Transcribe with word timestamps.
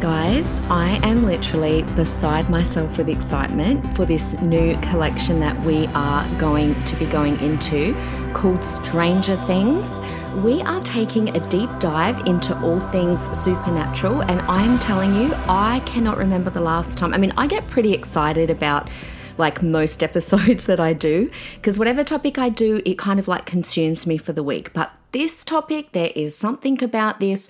Guys, 0.00 0.60
I 0.68 1.00
am 1.02 1.24
literally 1.24 1.82
beside 1.94 2.50
myself 2.50 2.98
with 2.98 3.08
excitement 3.08 3.96
for 3.96 4.04
this 4.04 4.34
new 4.42 4.76
collection 4.82 5.40
that 5.40 5.58
we 5.62 5.86
are 5.94 6.28
going 6.38 6.74
to 6.84 6.96
be 6.96 7.06
going 7.06 7.40
into 7.40 7.94
called 8.34 8.62
Stranger 8.62 9.36
Things. 9.46 9.98
We 10.44 10.60
are 10.60 10.80
taking 10.80 11.34
a 11.34 11.40
deep 11.48 11.70
dive 11.78 12.26
into 12.26 12.54
all 12.60 12.78
things 12.78 13.22
supernatural, 13.36 14.20
and 14.20 14.42
I'm 14.42 14.78
telling 14.80 15.14
you, 15.14 15.32
I 15.48 15.80
cannot 15.86 16.18
remember 16.18 16.50
the 16.50 16.60
last 16.60 16.98
time. 16.98 17.14
I 17.14 17.16
mean, 17.16 17.32
I 17.38 17.46
get 17.46 17.66
pretty 17.66 17.94
excited 17.94 18.50
about 18.50 18.90
like 19.38 19.62
most 19.62 20.02
episodes 20.02 20.66
that 20.66 20.78
I 20.78 20.92
do 20.92 21.30
because 21.54 21.78
whatever 21.78 22.04
topic 22.04 22.36
I 22.36 22.50
do, 22.50 22.82
it 22.84 22.98
kind 22.98 23.18
of 23.18 23.28
like 23.28 23.46
consumes 23.46 24.06
me 24.06 24.18
for 24.18 24.34
the 24.34 24.42
week. 24.42 24.74
But 24.74 24.92
this 25.12 25.42
topic, 25.42 25.92
there 25.92 26.12
is 26.14 26.36
something 26.36 26.84
about 26.84 27.18
this 27.18 27.48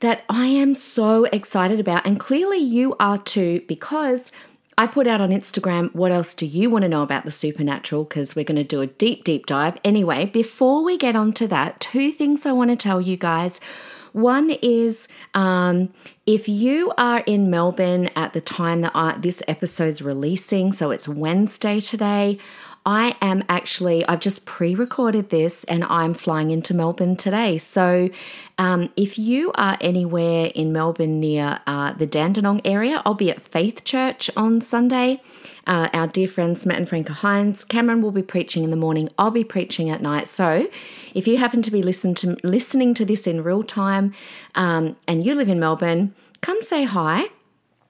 that 0.00 0.24
I 0.28 0.46
am 0.46 0.74
so 0.74 1.24
excited 1.24 1.80
about. 1.80 2.06
And 2.06 2.18
clearly 2.20 2.58
you 2.58 2.94
are 3.00 3.18
too, 3.18 3.62
because 3.68 4.32
I 4.76 4.86
put 4.86 5.06
out 5.06 5.20
on 5.20 5.30
Instagram, 5.30 5.94
what 5.94 6.10
else 6.10 6.34
do 6.34 6.46
you 6.46 6.68
want 6.68 6.82
to 6.82 6.88
know 6.88 7.02
about 7.02 7.24
the 7.24 7.30
supernatural? 7.30 8.04
Because 8.04 8.34
we're 8.34 8.44
going 8.44 8.56
to 8.56 8.64
do 8.64 8.80
a 8.80 8.88
deep, 8.88 9.24
deep 9.24 9.46
dive. 9.46 9.78
Anyway, 9.84 10.26
before 10.26 10.82
we 10.82 10.98
get 10.98 11.14
on 11.14 11.32
to 11.34 11.46
that, 11.48 11.78
two 11.80 12.10
things 12.10 12.44
I 12.44 12.52
want 12.52 12.70
to 12.70 12.76
tell 12.76 13.00
you 13.00 13.16
guys. 13.16 13.60
One 14.12 14.50
is 14.62 15.08
um, 15.34 15.92
if 16.26 16.48
you 16.48 16.92
are 16.96 17.20
in 17.20 17.50
Melbourne 17.50 18.10
at 18.14 18.32
the 18.32 18.40
time 18.40 18.80
that 18.82 18.92
I, 18.94 19.16
this 19.18 19.42
episode's 19.48 20.02
releasing, 20.02 20.72
so 20.72 20.90
it's 20.90 21.08
Wednesday 21.08 21.80
today, 21.80 22.38
I 22.86 23.16
am 23.22 23.44
actually, 23.48 24.06
I've 24.06 24.20
just 24.20 24.44
pre 24.44 24.74
recorded 24.74 25.30
this 25.30 25.64
and 25.64 25.84
I'm 25.84 26.12
flying 26.12 26.50
into 26.50 26.74
Melbourne 26.74 27.16
today. 27.16 27.56
So 27.56 28.10
um, 28.58 28.90
if 28.94 29.18
you 29.18 29.52
are 29.54 29.78
anywhere 29.80 30.50
in 30.54 30.70
Melbourne 30.70 31.18
near 31.18 31.60
uh, 31.66 31.94
the 31.94 32.06
Dandenong 32.06 32.60
area, 32.64 33.00
I'll 33.06 33.14
be 33.14 33.30
at 33.30 33.48
Faith 33.48 33.84
Church 33.84 34.30
on 34.36 34.60
Sunday. 34.60 35.22
Uh, 35.66 35.88
our 35.94 36.06
dear 36.06 36.28
friends 36.28 36.66
Matt 36.66 36.76
and 36.76 36.86
Franca 36.86 37.14
Hines, 37.14 37.64
Cameron 37.64 38.02
will 38.02 38.10
be 38.10 38.22
preaching 38.22 38.64
in 38.64 38.70
the 38.70 38.76
morning. 38.76 39.08
I'll 39.18 39.30
be 39.30 39.44
preaching 39.44 39.88
at 39.88 40.02
night. 40.02 40.28
So 40.28 40.68
if 41.14 41.26
you 41.26 41.38
happen 41.38 41.62
to 41.62 41.70
be 41.70 41.82
listen 41.82 42.14
to, 42.16 42.36
listening 42.42 42.92
to 42.94 43.06
this 43.06 43.26
in 43.26 43.42
real 43.42 43.62
time 43.62 44.12
um, 44.54 44.96
and 45.08 45.24
you 45.24 45.34
live 45.34 45.48
in 45.48 45.58
Melbourne, 45.58 46.14
come 46.42 46.60
say 46.60 46.84
hi. 46.84 47.28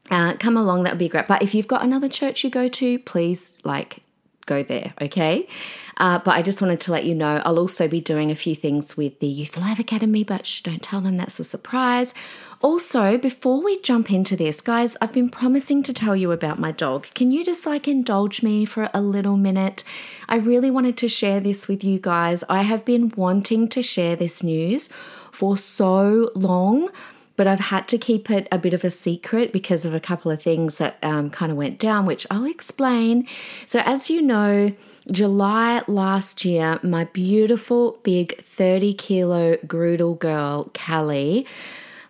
Uh, 0.08 0.34
come 0.34 0.56
along, 0.56 0.84
that 0.84 0.92
would 0.92 0.98
be 0.98 1.08
great. 1.08 1.26
But 1.26 1.42
if 1.42 1.52
you've 1.52 1.66
got 1.66 1.82
another 1.82 2.08
church 2.08 2.44
you 2.44 2.50
go 2.50 2.68
to, 2.68 2.98
please 3.00 3.58
like 3.64 4.03
go 4.46 4.62
there, 4.62 4.94
okay? 5.00 5.48
Uh, 5.96 6.18
but 6.18 6.32
I 6.32 6.42
just 6.42 6.60
wanted 6.60 6.80
to 6.82 6.92
let 6.92 7.04
you 7.04 7.14
know 7.14 7.40
I'll 7.44 7.58
also 7.58 7.88
be 7.88 8.00
doing 8.00 8.30
a 8.30 8.34
few 8.34 8.54
things 8.54 8.96
with 8.96 9.20
the 9.20 9.26
Youth 9.26 9.56
Live 9.56 9.78
Academy, 9.78 10.24
but 10.24 10.60
don't 10.64 10.82
tell 10.82 11.00
them 11.00 11.16
that's 11.16 11.38
a 11.40 11.44
surprise. 11.44 12.14
Also, 12.60 13.18
before 13.18 13.62
we 13.62 13.80
jump 13.80 14.10
into 14.10 14.36
this, 14.36 14.60
guys, 14.60 14.96
I've 15.00 15.12
been 15.12 15.28
promising 15.28 15.82
to 15.84 15.92
tell 15.92 16.16
you 16.16 16.32
about 16.32 16.58
my 16.58 16.72
dog. 16.72 17.06
Can 17.14 17.30
you 17.30 17.44
just 17.44 17.66
like 17.66 17.86
indulge 17.86 18.42
me 18.42 18.64
for 18.64 18.90
a 18.94 19.00
little 19.00 19.36
minute? 19.36 19.84
I 20.28 20.36
really 20.36 20.70
wanted 20.70 20.96
to 20.98 21.08
share 21.08 21.40
this 21.40 21.68
with 21.68 21.84
you 21.84 21.98
guys. 21.98 22.42
I 22.48 22.62
have 22.62 22.84
been 22.84 23.12
wanting 23.16 23.68
to 23.68 23.82
share 23.82 24.16
this 24.16 24.42
news 24.42 24.88
for 25.30 25.56
so 25.56 26.30
long 26.34 26.90
but 27.36 27.46
I've 27.46 27.60
had 27.60 27.88
to 27.88 27.98
keep 27.98 28.30
it 28.30 28.46
a 28.52 28.58
bit 28.58 28.74
of 28.74 28.84
a 28.84 28.90
secret 28.90 29.52
because 29.52 29.84
of 29.84 29.94
a 29.94 30.00
couple 30.00 30.30
of 30.30 30.42
things 30.42 30.78
that 30.78 30.98
um, 31.02 31.30
kind 31.30 31.50
of 31.50 31.58
went 31.58 31.78
down, 31.78 32.06
which 32.06 32.26
I'll 32.30 32.44
explain. 32.44 33.26
So, 33.66 33.80
as 33.80 34.08
you 34.08 34.22
know, 34.22 34.72
July 35.10 35.82
last 35.86 36.44
year, 36.44 36.78
my 36.82 37.04
beautiful 37.04 37.98
big 38.02 38.42
30 38.42 38.94
kilo 38.94 39.56
Groodle 39.66 40.14
girl, 40.14 40.70
Callie, 40.74 41.46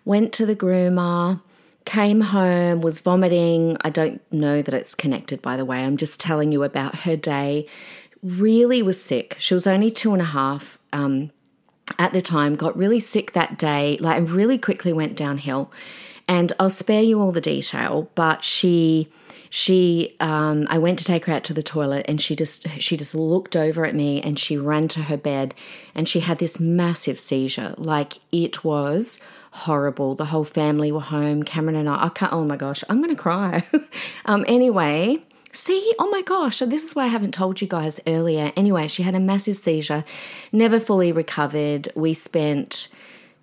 went 0.05 0.31
to 0.33 0.45
the 0.45 0.55
groomer, 0.55 1.41
came 1.85 2.21
home, 2.21 2.81
was 2.81 2.99
vomiting. 2.99 3.77
I 3.81 3.89
don't 3.89 4.21
know 4.31 4.61
that 4.61 4.73
it's 4.73 4.95
connected, 4.95 5.41
by 5.41 5.57
the 5.57 5.65
way. 5.65 5.83
I'm 5.83 5.97
just 5.97 6.19
telling 6.19 6.51
you 6.51 6.63
about 6.63 6.99
her 6.99 7.15
day. 7.15 7.67
Really 8.23 8.81
was 8.81 9.01
sick. 9.01 9.35
She 9.39 9.53
was 9.53 9.67
only 9.67 9.91
two 9.91 10.13
and 10.13 10.21
a 10.21 10.25
half. 10.25 10.79
Um, 10.93 11.31
at 11.99 12.13
the 12.13 12.21
time 12.21 12.55
got 12.55 12.77
really 12.77 12.99
sick 12.99 13.33
that 13.33 13.57
day, 13.57 13.97
like 13.99 14.27
really 14.27 14.57
quickly 14.57 14.93
went 14.93 15.15
downhill. 15.15 15.71
And 16.27 16.51
I'll 16.59 16.71
spare 16.71 17.03
you 17.03 17.21
all 17.21 17.31
the 17.31 17.41
detail, 17.41 18.09
but 18.15 18.43
she 18.43 19.09
she 19.51 20.15
um, 20.19 20.65
I 20.69 20.79
went 20.79 20.97
to 20.99 21.05
take 21.05 21.25
her 21.25 21.33
out 21.33 21.43
to 21.45 21.53
the 21.53 21.63
toilet 21.63 22.05
and 22.09 22.19
she 22.19 22.35
just 22.35 22.67
she 22.79 22.97
just 22.97 23.13
looked 23.13 23.55
over 23.55 23.85
at 23.85 23.95
me 23.95 24.21
and 24.21 24.39
she 24.39 24.57
ran 24.57 24.87
to 24.89 25.03
her 25.03 25.17
bed 25.17 25.53
and 25.93 26.09
she 26.09 26.21
had 26.21 26.39
this 26.39 26.59
massive 26.59 27.19
seizure. 27.19 27.75
Like 27.77 28.19
it 28.31 28.63
was 28.63 29.19
horrible. 29.51 30.15
The 30.15 30.25
whole 30.25 30.43
family 30.43 30.91
were 30.91 30.99
home. 30.99 31.43
Cameron 31.43 31.77
and 31.77 31.87
I, 31.87 32.05
I 32.05 32.09
can't, 32.09 32.33
oh 32.33 32.43
my 32.43 32.57
gosh, 32.57 32.83
I'm 32.89 33.01
to 33.01 33.15
cry. 33.15 33.63
um, 34.25 34.43
anyway, 34.47 35.23
See, 35.55 35.93
oh 35.97 36.09
my 36.09 36.21
gosh, 36.21 36.59
this 36.59 36.83
is 36.83 36.95
why 36.95 37.05
I 37.05 37.07
haven't 37.07 37.33
told 37.33 37.61
you 37.61 37.67
guys 37.67 38.01
earlier. 38.05 38.51
Anyway, 38.57 38.89
she 38.89 39.03
had 39.03 39.15
a 39.15 39.21
massive 39.21 39.55
seizure, 39.55 40.03
never 40.51 40.81
fully 40.81 41.13
recovered. 41.13 41.87
We 41.95 42.13
spent 42.13 42.89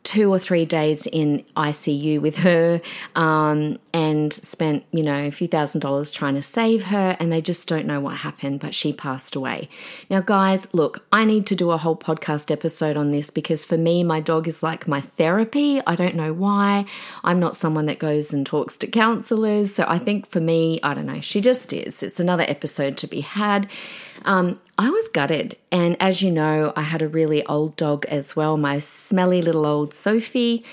two 0.04 0.32
or 0.32 0.38
three 0.38 0.64
days 0.64 1.06
in 1.06 1.44
ICU 1.56 2.20
with 2.20 2.38
her 2.38 2.80
um, 3.14 3.78
and 3.92 4.32
spent, 4.32 4.84
you 4.90 5.02
know, 5.02 5.26
a 5.26 5.30
few 5.30 5.46
thousand 5.46 5.80
dollars 5.80 6.10
trying 6.10 6.34
to 6.34 6.42
save 6.42 6.84
her, 6.84 7.16
and 7.20 7.32
they 7.32 7.40
just 7.40 7.68
don't 7.68 7.86
know 7.86 8.00
what 8.00 8.16
happened, 8.16 8.60
but 8.60 8.74
she 8.74 8.92
passed 8.92 9.36
away. 9.36 9.68
Now, 10.10 10.20
guys, 10.20 10.72
look, 10.74 11.06
I 11.12 11.24
need 11.24 11.46
to 11.46 11.54
do 11.54 11.70
a 11.70 11.76
whole 11.76 11.96
podcast 11.96 12.50
episode 12.50 12.96
on 12.96 13.12
this 13.12 13.30
because 13.30 13.64
for 13.64 13.78
me, 13.78 14.02
my 14.02 14.20
dog 14.20 14.48
is 14.48 14.62
like 14.62 14.88
my 14.88 15.00
therapy. 15.00 15.80
I 15.86 15.94
don't 15.94 16.16
know 16.16 16.32
why. 16.32 16.84
I'm 17.22 17.38
not 17.38 17.56
someone 17.56 17.86
that 17.86 17.98
goes 17.98 18.32
and 18.32 18.44
talks 18.44 18.76
to 18.78 18.86
counselors. 18.86 19.74
So 19.74 19.84
I 19.86 19.98
think 19.98 20.26
for 20.26 20.40
me, 20.40 20.80
I 20.82 20.94
don't 20.94 21.06
know, 21.06 21.20
she 21.20 21.40
just 21.40 21.72
is. 21.72 22.02
It's 22.02 22.18
another 22.18 22.44
episode 22.48 22.96
to 22.98 23.06
be 23.06 23.20
had. 23.20 23.68
Um, 24.24 24.60
I 24.82 24.90
was 24.90 25.06
gutted. 25.06 25.56
And 25.70 25.96
as 26.00 26.22
you 26.22 26.30
know, 26.32 26.72
I 26.74 26.82
had 26.82 27.02
a 27.02 27.08
really 27.08 27.46
old 27.46 27.76
dog 27.76 28.04
as 28.06 28.34
well, 28.34 28.56
my 28.56 28.80
smelly 28.80 29.40
little 29.40 29.64
old 29.64 29.94
Sophie. 29.94 30.64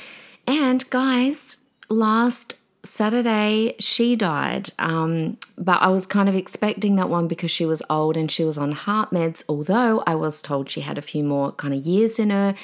And 0.48 0.90
guys, 0.90 1.58
last 1.90 2.56
Saturday 2.84 3.76
she 3.78 4.16
died. 4.16 4.72
Um, 4.80 5.38
but 5.60 5.84
I 5.84 5.90
was 5.90 6.08
kind 6.08 6.28
of 6.28 6.34
expecting 6.34 6.96
that 6.96 7.08
one 7.08 7.28
because 7.28 7.52
she 7.52 7.68
was 7.68 7.84
old 7.88 8.18
and 8.18 8.32
she 8.32 8.44
was 8.44 8.58
on 8.58 8.72
heart 8.72 9.12
meds, 9.12 9.44
although 9.48 10.02
I 10.08 10.16
was 10.16 10.42
told 10.42 10.72
she 10.72 10.82
had 10.82 10.98
a 10.98 11.04
few 11.04 11.24
more 11.24 11.52
kind 11.52 11.76
of 11.76 11.82
years 11.86 12.18
in 12.18 12.32
her. 12.32 12.56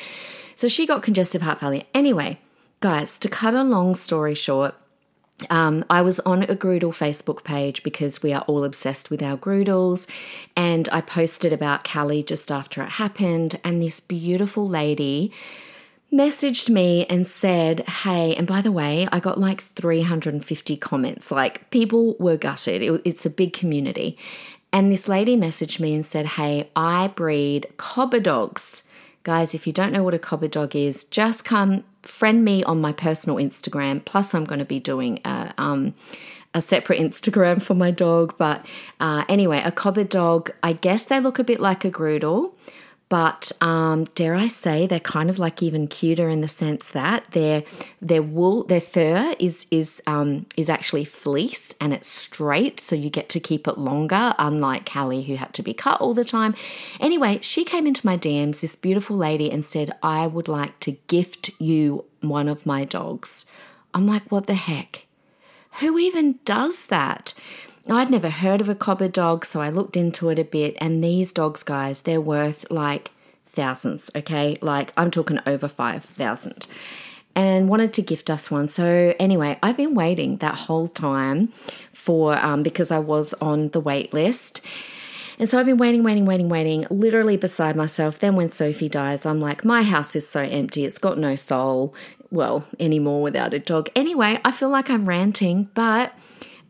So 0.55 0.67
she 0.67 0.87
got 0.87 1.03
congestive 1.03 1.43
heart 1.43 1.59
failure. 1.59 1.83
Anyway, 1.93 2.39
guys, 2.79 3.19
to 3.19 3.29
cut 3.29 3.53
a 3.53 3.61
long 3.61 3.93
story 3.93 4.33
short, 4.33 4.73
um, 5.49 5.83
I 5.89 6.01
was 6.01 6.19
on 6.21 6.43
a 6.43 6.55
Groodle 6.55 6.91
Facebook 6.91 7.43
page 7.43 7.83
because 7.83 8.23
we 8.23 8.31
are 8.31 8.43
all 8.43 8.63
obsessed 8.63 9.09
with 9.09 9.21
our 9.21 9.35
Groodles, 9.35 10.07
and 10.55 10.87
I 10.91 11.01
posted 11.01 11.51
about 11.51 11.83
Callie 11.83 12.23
just 12.23 12.51
after 12.51 12.81
it 12.81 12.91
happened. 12.91 13.59
And 13.63 13.81
this 13.81 13.99
beautiful 13.99 14.67
lady 14.67 15.33
messaged 16.11 16.69
me 16.69 17.05
and 17.07 17.27
said, 17.27 17.81
Hey, 17.81 18.35
and 18.35 18.47
by 18.47 18.61
the 18.61 18.71
way, 18.71 19.07
I 19.11 19.19
got 19.19 19.39
like 19.39 19.61
350 19.61 20.77
comments. 20.77 21.31
Like, 21.31 21.69
people 21.69 22.15
were 22.17 22.37
gutted. 22.37 22.81
It, 22.81 23.01
it's 23.03 23.25
a 23.25 23.29
big 23.29 23.51
community. 23.51 24.17
And 24.71 24.91
this 24.91 25.07
lady 25.07 25.37
messaged 25.37 25.79
me 25.79 25.93
and 25.93 26.05
said, 26.05 26.25
Hey, 26.25 26.69
I 26.75 27.09
breed 27.09 27.67
cobber 27.77 28.21
dogs. 28.21 28.83
Guys, 29.23 29.53
if 29.53 29.65
you 29.65 29.73
don't 29.73 29.91
know 29.91 30.03
what 30.03 30.13
a 30.13 30.19
cobber 30.19 30.47
dog 30.47 30.75
is, 30.75 31.03
just 31.03 31.43
come 31.43 31.83
friend 32.07 32.45
me 32.45 32.63
on 32.63 32.79
my 32.79 32.93
personal 32.93 33.37
Instagram. 33.37 34.03
Plus, 34.05 34.33
I'm 34.33 34.45
going 34.45 34.59
to 34.59 34.65
be 34.65 34.79
doing 34.79 35.19
a, 35.25 35.53
um, 35.57 35.93
a 36.53 36.61
separate 36.61 36.99
Instagram 36.99 37.61
for 37.61 37.73
my 37.73 37.91
dog. 37.91 38.35
But 38.37 38.65
uh, 38.99 39.25
anyway, 39.27 39.61
a 39.63 39.71
cobber 39.71 40.03
dog, 40.03 40.51
I 40.63 40.73
guess 40.73 41.05
they 41.05 41.19
look 41.19 41.39
a 41.39 41.43
bit 41.43 41.59
like 41.59 41.83
a 41.83 41.89
Groodle, 41.89 42.55
but 43.15 43.49
um, 43.61 44.03
dare 44.13 44.35
I 44.35 44.49
say 44.49 44.87
they're 44.87 44.99
kind 44.99 45.29
of 45.29 45.39
like 45.39 45.63
even 45.63 45.87
cuter 45.87 46.27
in 46.27 46.41
the 46.41 46.49
sense 46.49 46.89
that 46.89 47.23
their 47.31 47.63
their 48.01 48.21
wool, 48.21 48.65
their 48.65 48.81
fur 48.81 49.33
is 49.39 49.67
is 49.71 50.03
um, 50.05 50.47
is 50.57 50.69
actually 50.69 51.05
fleece 51.05 51.73
and 51.79 51.93
it's 51.93 52.09
straight, 52.09 52.81
so 52.81 52.93
you 52.93 53.09
get 53.09 53.29
to 53.29 53.39
keep 53.39 53.69
it 53.69 53.77
longer. 53.77 54.35
Unlike 54.37 54.91
Callie, 54.91 55.23
who 55.23 55.37
had 55.37 55.53
to 55.53 55.63
be 55.63 55.73
cut 55.73 56.01
all 56.01 56.13
the 56.13 56.25
time. 56.25 56.55
Anyway, 56.99 57.39
she 57.41 57.63
came 57.63 57.87
into 57.87 58.05
my 58.05 58.17
DMs, 58.17 58.59
this 58.59 58.75
beautiful 58.75 59.15
lady, 59.15 59.49
and 59.49 59.65
said, 59.65 59.95
"I 60.03 60.27
would 60.27 60.49
like 60.49 60.81
to 60.81 60.97
gift 61.07 61.51
you 61.57 62.03
one 62.19 62.49
of 62.49 62.65
my 62.65 62.83
dogs." 62.83 63.45
I'm 63.93 64.05
like, 64.05 64.29
"What 64.29 64.45
the 64.45 64.55
heck? 64.55 65.05
Who 65.79 65.97
even 65.97 66.39
does 66.43 66.87
that?" 66.87 67.33
I'd 67.89 68.09
never 68.09 68.29
heard 68.29 68.61
of 68.61 68.69
a 68.69 68.75
cobber 68.75 69.07
dog, 69.07 69.45
so 69.45 69.61
I 69.61 69.69
looked 69.69 69.95
into 69.95 70.29
it 70.29 70.39
a 70.39 70.43
bit. 70.43 70.75
And 70.79 71.03
these 71.03 71.31
dogs, 71.31 71.61
guys, 71.63 72.01
they're 72.01 72.21
worth 72.21 72.69
like 72.71 73.11
thousands, 73.47 74.09
okay? 74.15 74.57
Like 74.61 74.91
I'm 74.97 75.11
talking 75.11 75.39
over 75.45 75.67
5,000 75.67 76.67
and 77.35 77.69
wanted 77.69 77.93
to 77.93 78.01
gift 78.01 78.29
us 78.29 78.49
one. 78.49 78.69
So, 78.69 79.13
anyway, 79.19 79.59
I've 79.61 79.77
been 79.77 79.93
waiting 79.93 80.37
that 80.37 80.55
whole 80.55 80.87
time 80.87 81.51
for, 81.93 82.37
um, 82.37 82.63
because 82.63 82.91
I 82.91 82.99
was 82.99 83.33
on 83.35 83.69
the 83.69 83.79
wait 83.79 84.13
list. 84.13 84.61
And 85.37 85.49
so 85.49 85.59
I've 85.59 85.65
been 85.65 85.77
waiting, 85.77 86.01
waiting, 86.01 86.25
waiting, 86.25 86.47
waiting, 86.47 86.87
literally 86.89 87.35
beside 87.35 87.75
myself. 87.75 88.19
Then 88.19 88.37
when 88.37 88.51
Sophie 88.51 88.87
dies, 88.87 89.25
I'm 89.25 89.41
like, 89.41 89.65
my 89.65 89.83
house 89.83 90.15
is 90.15 90.27
so 90.27 90.39
empty. 90.39 90.85
It's 90.85 90.97
got 90.97 91.17
no 91.17 91.35
soul, 91.35 91.93
well, 92.31 92.65
anymore 92.79 93.21
without 93.21 93.53
a 93.53 93.59
dog. 93.59 93.89
Anyway, 93.97 94.39
I 94.45 94.51
feel 94.51 94.69
like 94.69 94.89
I'm 94.89 95.05
ranting, 95.05 95.69
but 95.73 96.13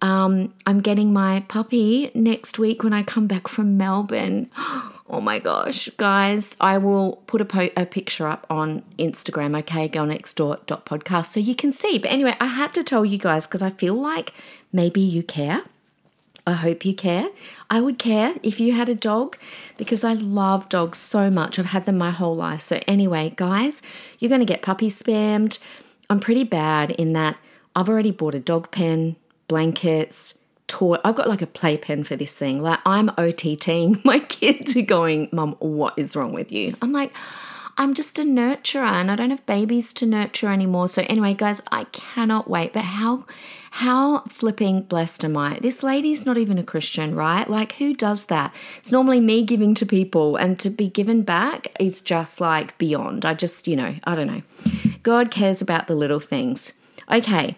um, 0.05 0.53
I'm 0.67 0.81
getting 0.81 1.11
my 1.11 1.43
puppy 1.47 2.11
next 2.13 2.59
week 2.59 2.83
when 2.83 2.93
I 2.93 3.01
come 3.01 3.25
back 3.25 3.47
from 3.47 3.75
Melbourne. 3.77 4.49
Oh 5.07 5.21
my 5.21 5.37
gosh, 5.37 5.87
guys, 5.97 6.57
I 6.59 6.79
will 6.79 7.17
put 7.27 7.39
a, 7.39 7.45
po- 7.45 7.69
a 7.77 7.85
picture 7.85 8.27
up 8.27 8.47
on 8.49 8.81
Instagram, 8.97 9.55
okay, 9.59 9.87
girlnextdoor.podcast, 9.87 11.27
so 11.27 11.39
you 11.39 11.53
can 11.53 11.71
see. 11.71 11.99
But 11.99 12.09
anyway, 12.09 12.35
I 12.41 12.47
had 12.47 12.73
to 12.73 12.83
tell 12.83 13.05
you 13.05 13.19
guys 13.19 13.45
because 13.45 13.61
I 13.61 13.69
feel 13.69 13.93
like 13.93 14.33
maybe 14.73 15.01
you 15.01 15.21
care. 15.21 15.61
I 16.47 16.53
hope 16.53 16.85
you 16.85 16.95
care. 16.95 17.29
I 17.69 17.81
would 17.81 17.99
care 17.99 18.33
if 18.41 18.59
you 18.59 18.73
had 18.73 18.89
a 18.89 18.95
dog 18.95 19.37
because 19.77 20.03
I 20.03 20.13
love 20.13 20.69
dogs 20.69 20.97
so 20.97 21.29
much. 21.29 21.59
I've 21.59 21.67
had 21.67 21.85
them 21.85 21.99
my 21.99 22.09
whole 22.09 22.35
life. 22.35 22.61
So, 22.61 22.79
anyway, 22.87 23.31
guys, 23.35 23.83
you're 24.17 24.29
going 24.29 24.41
to 24.41 24.53
get 24.53 24.63
puppy 24.63 24.89
spammed. 24.89 25.59
I'm 26.09 26.19
pretty 26.19 26.43
bad 26.43 26.89
in 26.89 27.13
that 27.13 27.37
I've 27.75 27.89
already 27.89 28.11
bought 28.11 28.33
a 28.33 28.39
dog 28.39 28.71
pen, 28.71 29.17
blankets, 29.47 30.37
toy. 30.67 30.97
I've 31.03 31.15
got 31.15 31.29
like 31.29 31.41
a 31.41 31.47
playpen 31.47 32.03
for 32.03 32.15
this 32.15 32.35
thing. 32.35 32.61
Like 32.61 32.79
I'm 32.85 33.09
OTTing. 33.09 34.03
My 34.05 34.19
kids 34.19 34.75
are 34.75 34.81
going, 34.81 35.29
Mum, 35.31 35.55
what 35.59 35.93
is 35.97 36.15
wrong 36.15 36.33
with 36.33 36.51
you? 36.51 36.75
I'm 36.81 36.91
like, 36.91 37.11
I'm 37.77 37.93
just 37.93 38.17
a 38.17 38.21
nurturer 38.21 38.85
and 38.85 39.11
I 39.11 39.17
don't 39.17 39.31
have 39.31 39.45
babies 39.45 39.91
to 39.93 40.05
nurture 40.05 40.49
anymore. 40.49 40.87
So 40.87 41.03
anyway, 41.09 41.33
guys, 41.33 41.61
I 41.71 41.83
cannot 41.85 42.49
wait. 42.49 42.71
But 42.71 42.85
how 42.85 43.25
how 43.71 44.19
flipping 44.29 44.83
blessed 44.83 45.25
am 45.25 45.35
I? 45.35 45.59
This 45.59 45.83
lady's 45.83 46.25
not 46.25 46.37
even 46.37 46.57
a 46.57 46.63
Christian, 46.63 47.15
right? 47.15 47.49
Like 47.49 47.73
who 47.73 47.93
does 47.93 48.27
that? 48.27 48.55
It's 48.77 48.93
normally 48.93 49.19
me 49.19 49.43
giving 49.43 49.75
to 49.75 49.85
people 49.85 50.37
and 50.37 50.57
to 50.61 50.69
be 50.69 50.87
given 50.87 51.23
back 51.23 51.75
is 51.77 51.99
just 51.99 52.39
like 52.39 52.77
beyond. 52.77 53.25
I 53.25 53.33
just, 53.33 53.67
you 53.67 53.75
know, 53.75 53.95
I 54.05 54.15
don't 54.15 54.27
know. 54.27 54.41
God 55.03 55.29
cares 55.29 55.61
about 55.61 55.87
the 55.87 55.95
little 55.95 56.21
things. 56.21 56.73
Okay. 57.11 57.55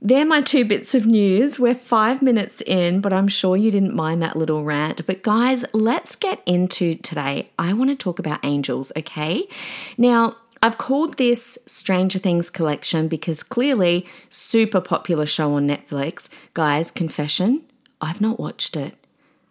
They're 0.00 0.26
my 0.26 0.42
two 0.42 0.64
bits 0.64 0.94
of 0.94 1.06
news. 1.06 1.58
We're 1.58 1.74
five 1.74 2.20
minutes 2.20 2.62
in, 2.66 3.00
but 3.00 3.12
I'm 3.12 3.28
sure 3.28 3.56
you 3.56 3.70
didn't 3.70 3.94
mind 3.94 4.22
that 4.22 4.36
little 4.36 4.62
rant. 4.62 5.06
But 5.06 5.22
guys, 5.22 5.64
let's 5.72 6.16
get 6.16 6.42
into 6.46 6.96
today. 6.96 7.50
I 7.58 7.72
want 7.72 7.90
to 7.90 7.96
talk 7.96 8.18
about 8.18 8.44
angels, 8.44 8.92
okay? 8.96 9.48
Now, 9.96 10.36
I've 10.62 10.78
called 10.78 11.16
this 11.16 11.58
Stranger 11.66 12.18
Things 12.18 12.50
collection 12.50 13.08
because 13.08 13.42
clearly, 13.42 14.06
super 14.30 14.80
popular 14.80 15.26
show 15.26 15.54
on 15.54 15.66
Netflix. 15.66 16.28
Guys, 16.54 16.90
confession, 16.90 17.62
I've 18.00 18.20
not 18.20 18.38
watched 18.38 18.76
it. 18.76 18.94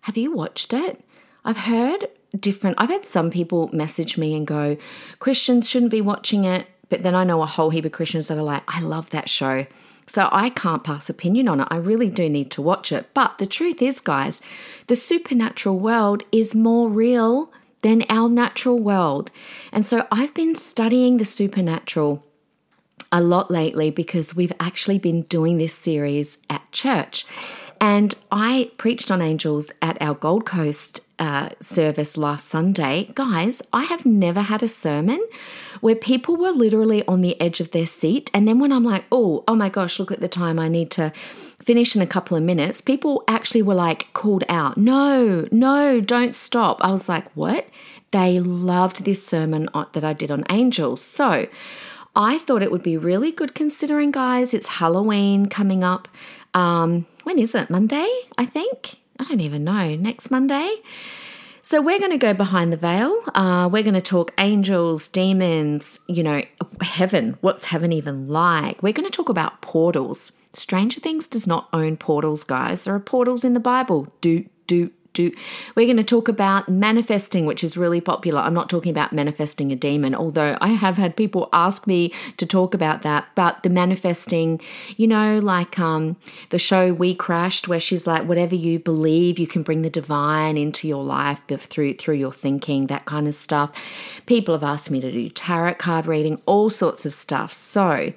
Have 0.01 0.17
you 0.17 0.31
watched 0.31 0.73
it? 0.73 1.03
I've 1.43 1.57
heard 1.57 2.07
different, 2.39 2.75
I've 2.79 2.89
had 2.89 3.05
some 3.05 3.31
people 3.31 3.69
message 3.71 4.17
me 4.17 4.35
and 4.35 4.45
go, 4.45 4.77
Christians 5.19 5.69
shouldn't 5.69 5.91
be 5.91 6.01
watching 6.01 6.45
it. 6.45 6.67
But 6.89 7.01
then 7.01 7.15
I 7.15 7.23
know 7.23 7.41
a 7.41 7.47
whole 7.47 7.71
heap 7.71 7.85
of 7.85 7.91
Christians 7.91 8.27
that 8.27 8.37
are 8.37 8.43
like, 8.43 8.63
I 8.67 8.81
love 8.81 9.09
that 9.09 9.29
show. 9.29 9.65
So 10.07 10.29
I 10.31 10.49
can't 10.49 10.83
pass 10.83 11.09
opinion 11.09 11.47
on 11.47 11.61
it. 11.61 11.67
I 11.71 11.77
really 11.77 12.09
do 12.09 12.29
need 12.29 12.51
to 12.51 12.61
watch 12.61 12.91
it. 12.91 13.09
But 13.13 13.37
the 13.37 13.47
truth 13.47 13.81
is, 13.81 13.99
guys, 13.99 14.41
the 14.87 14.95
supernatural 14.95 15.79
world 15.79 16.23
is 16.31 16.53
more 16.53 16.89
real 16.89 17.51
than 17.81 18.03
our 18.09 18.29
natural 18.29 18.79
world. 18.79 19.31
And 19.71 19.85
so 19.85 20.07
I've 20.11 20.33
been 20.33 20.55
studying 20.55 21.17
the 21.17 21.25
supernatural 21.25 22.23
a 23.11 23.21
lot 23.21 23.49
lately 23.49 23.91
because 23.91 24.35
we've 24.35 24.53
actually 24.59 24.99
been 24.99 25.23
doing 25.23 25.57
this 25.57 25.73
series 25.73 26.37
at 26.49 26.71
church. 26.71 27.25
And 27.85 28.15
I 28.31 28.71
preached 28.77 29.11
on 29.11 29.21
angels 29.21 29.69
at 29.79 30.01
our 30.01 30.15
Gold 30.15 30.43
Coast 30.43 31.01
uh, 31.19 31.49
service 31.61 32.17
last 32.17 32.47
Sunday. 32.47 33.11
Guys, 33.13 33.61
I 33.71 33.83
have 33.83 34.07
never 34.07 34.41
had 34.41 34.63
a 34.63 34.67
sermon 34.67 35.23
where 35.81 35.95
people 35.95 36.35
were 36.35 36.49
literally 36.49 37.05
on 37.05 37.21
the 37.21 37.39
edge 37.39 37.59
of 37.59 37.69
their 37.69 37.85
seat. 37.85 38.31
And 38.33 38.47
then 38.47 38.57
when 38.57 38.71
I'm 38.71 38.83
like, 38.83 39.05
oh, 39.11 39.43
oh 39.47 39.53
my 39.53 39.69
gosh, 39.69 39.99
look 39.99 40.11
at 40.11 40.19
the 40.19 40.27
time, 40.27 40.57
I 40.57 40.67
need 40.67 40.89
to 40.91 41.13
finish 41.59 41.95
in 41.95 42.01
a 42.01 42.07
couple 42.07 42.35
of 42.35 42.41
minutes, 42.41 42.81
people 42.81 43.23
actually 43.27 43.61
were 43.61 43.75
like 43.75 44.11
called 44.13 44.43
out, 44.49 44.77
no, 44.77 45.47
no, 45.51 46.01
don't 46.01 46.35
stop. 46.35 46.79
I 46.81 46.89
was 46.89 47.07
like, 47.07 47.31
what? 47.35 47.67
They 48.09 48.39
loved 48.39 49.05
this 49.05 49.23
sermon 49.23 49.69
that 49.93 50.03
I 50.03 50.13
did 50.13 50.31
on 50.31 50.43
angels. 50.49 51.03
So, 51.03 51.47
I 52.15 52.39
thought 52.39 52.63
it 52.63 52.71
would 52.71 52.81
be 52.81 52.97
really 52.97 53.31
good 53.31 53.53
considering, 53.53 54.09
guys, 54.09 54.55
it's 54.55 54.69
Halloween 54.69 55.49
coming 55.49 55.83
up. 55.83 56.07
Um, 56.55 57.05
when 57.25 57.37
is 57.39 57.53
it? 57.53 57.69
Monday, 57.69 58.07
I 58.37 58.45
think. 58.45 58.99
I 59.19 59.25
don't 59.25 59.41
even 59.41 59.63
know. 59.63 59.95
Next 59.95 60.31
Monday. 60.31 60.77
So 61.61 61.81
we're 61.81 61.97
going 61.97 62.11
to 62.11 62.19
go 62.19 62.33
behind 62.33 62.71
the 62.71 62.77
veil. 62.77 63.19
Uh, 63.33 63.67
we're 63.71 63.81
going 63.81 63.95
to 63.95 64.01
talk 64.01 64.31
angels, 64.37 65.07
demons, 65.07 65.99
you 66.07 66.21
know, 66.21 66.43
heaven. 66.81 67.37
What's 67.41 67.65
heaven 67.65 67.91
even 67.91 68.27
like? 68.27 68.83
We're 68.83 68.93
going 68.93 69.09
to 69.09 69.15
talk 69.15 69.29
about 69.29 69.61
portals. 69.61 70.31
Stranger 70.53 71.01
Things 71.01 71.25
does 71.25 71.47
not 71.47 71.67
own 71.73 71.97
portals, 71.97 72.43
guys. 72.43 72.83
There 72.83 72.93
are 72.93 72.99
portals 72.99 73.43
in 73.43 73.55
the 73.55 73.59
Bible. 73.59 74.13
Do, 74.21 74.45
do, 74.67 74.91
do. 75.15 75.31
We're 75.75 75.87
going 75.87 75.97
to 75.97 76.03
talk 76.03 76.27
about 76.27 76.69
manifesting, 76.69 77.45
which 77.45 77.63
is 77.63 77.75
really 77.75 78.01
popular. 78.01 78.41
I'm 78.41 78.53
not 78.53 78.69
talking 78.69 78.91
about 78.91 79.13
manifesting 79.13 79.71
a 79.71 79.75
demon, 79.75 80.13
although 80.13 80.57
I 80.61 80.69
have 80.69 80.97
had 80.97 81.15
people 81.15 81.49
ask 81.51 81.87
me 81.87 82.13
to 82.37 82.45
talk 82.45 82.73
about 82.73 83.01
that. 83.01 83.27
But 83.33 83.63
the 83.63 83.69
manifesting, 83.69 84.61
you 84.97 85.07
know, 85.07 85.39
like 85.39 85.79
um, 85.79 86.17
the 86.49 86.59
show 86.59 86.93
We 86.93 87.15
Crashed, 87.15 87.67
where 87.67 87.79
she's 87.79 88.05
like, 88.05 88.27
whatever 88.27 88.55
you 88.55 88.77
believe, 88.77 89.39
you 89.39 89.47
can 89.47 89.63
bring 89.63 89.81
the 89.81 89.89
divine 89.89 90.57
into 90.57 90.87
your 90.87 91.03
life 91.03 91.41
through 91.47 91.95
through 91.95 92.15
your 92.15 92.33
thinking, 92.33 92.87
that 92.87 93.05
kind 93.05 93.27
of 93.27 93.35
stuff. 93.35 93.71
People 94.25 94.53
have 94.53 94.63
asked 94.63 94.91
me 94.91 95.01
to 95.01 95.11
do 95.11 95.29
tarot 95.29 95.75
card 95.75 96.05
reading, 96.05 96.41
all 96.45 96.69
sorts 96.69 97.05
of 97.05 97.13
stuff. 97.13 97.51
So. 97.51 98.13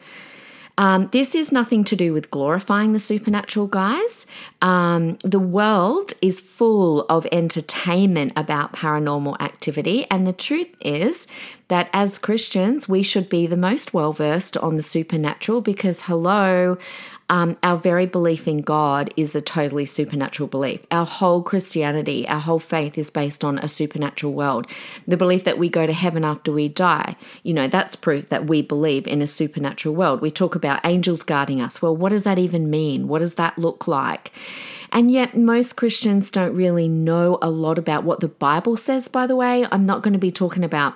Um, 0.78 1.08
this 1.10 1.34
is 1.34 1.50
nothing 1.50 1.82
to 1.84 1.96
do 1.96 2.12
with 2.12 2.30
glorifying 2.30 2.92
the 2.92 3.00
supernatural, 3.00 3.66
guys. 3.66 4.28
Um, 4.62 5.18
the 5.24 5.40
world 5.40 6.12
is 6.22 6.40
full 6.40 7.04
of 7.06 7.26
entertainment 7.32 8.32
about 8.36 8.72
paranormal 8.72 9.40
activity, 9.40 10.06
and 10.08 10.24
the 10.24 10.32
truth 10.32 10.68
is 10.80 11.26
that 11.66 11.90
as 11.92 12.16
Christians, 12.18 12.88
we 12.88 13.02
should 13.02 13.28
be 13.28 13.44
the 13.48 13.56
most 13.56 13.92
well 13.92 14.12
versed 14.12 14.56
on 14.56 14.76
the 14.76 14.82
supernatural 14.82 15.60
because, 15.60 16.02
hello, 16.02 16.78
um, 17.30 17.58
our 17.62 17.76
very 17.76 18.06
belief 18.06 18.48
in 18.48 18.62
God 18.62 19.12
is 19.16 19.34
a 19.34 19.42
totally 19.42 19.84
supernatural 19.84 20.48
belief. 20.48 20.80
Our 20.90 21.04
whole 21.04 21.42
Christianity, 21.42 22.26
our 22.26 22.40
whole 22.40 22.58
faith 22.58 22.96
is 22.96 23.10
based 23.10 23.44
on 23.44 23.58
a 23.58 23.68
supernatural 23.68 24.32
world. 24.32 24.66
The 25.06 25.16
belief 25.16 25.44
that 25.44 25.58
we 25.58 25.68
go 25.68 25.86
to 25.86 25.92
heaven 25.92 26.24
after 26.24 26.52
we 26.52 26.68
die, 26.68 27.16
you 27.42 27.52
know, 27.52 27.68
that's 27.68 27.96
proof 27.96 28.30
that 28.30 28.46
we 28.46 28.62
believe 28.62 29.06
in 29.06 29.20
a 29.20 29.26
supernatural 29.26 29.94
world. 29.94 30.20
We 30.20 30.30
talk 30.30 30.54
about 30.54 30.80
angels 30.84 31.22
guarding 31.22 31.60
us. 31.60 31.82
Well, 31.82 31.94
what 31.94 32.10
does 32.10 32.22
that 32.22 32.38
even 32.38 32.70
mean? 32.70 33.08
What 33.08 33.18
does 33.18 33.34
that 33.34 33.58
look 33.58 33.86
like? 33.86 34.32
And 34.90 35.10
yet, 35.10 35.36
most 35.36 35.76
Christians 35.76 36.30
don't 36.30 36.54
really 36.54 36.88
know 36.88 37.38
a 37.42 37.50
lot 37.50 37.76
about 37.78 38.04
what 38.04 38.20
the 38.20 38.28
Bible 38.28 38.78
says, 38.78 39.06
by 39.06 39.26
the 39.26 39.36
way. 39.36 39.66
I'm 39.70 39.84
not 39.84 40.02
going 40.02 40.14
to 40.14 40.18
be 40.18 40.32
talking 40.32 40.64
about 40.64 40.94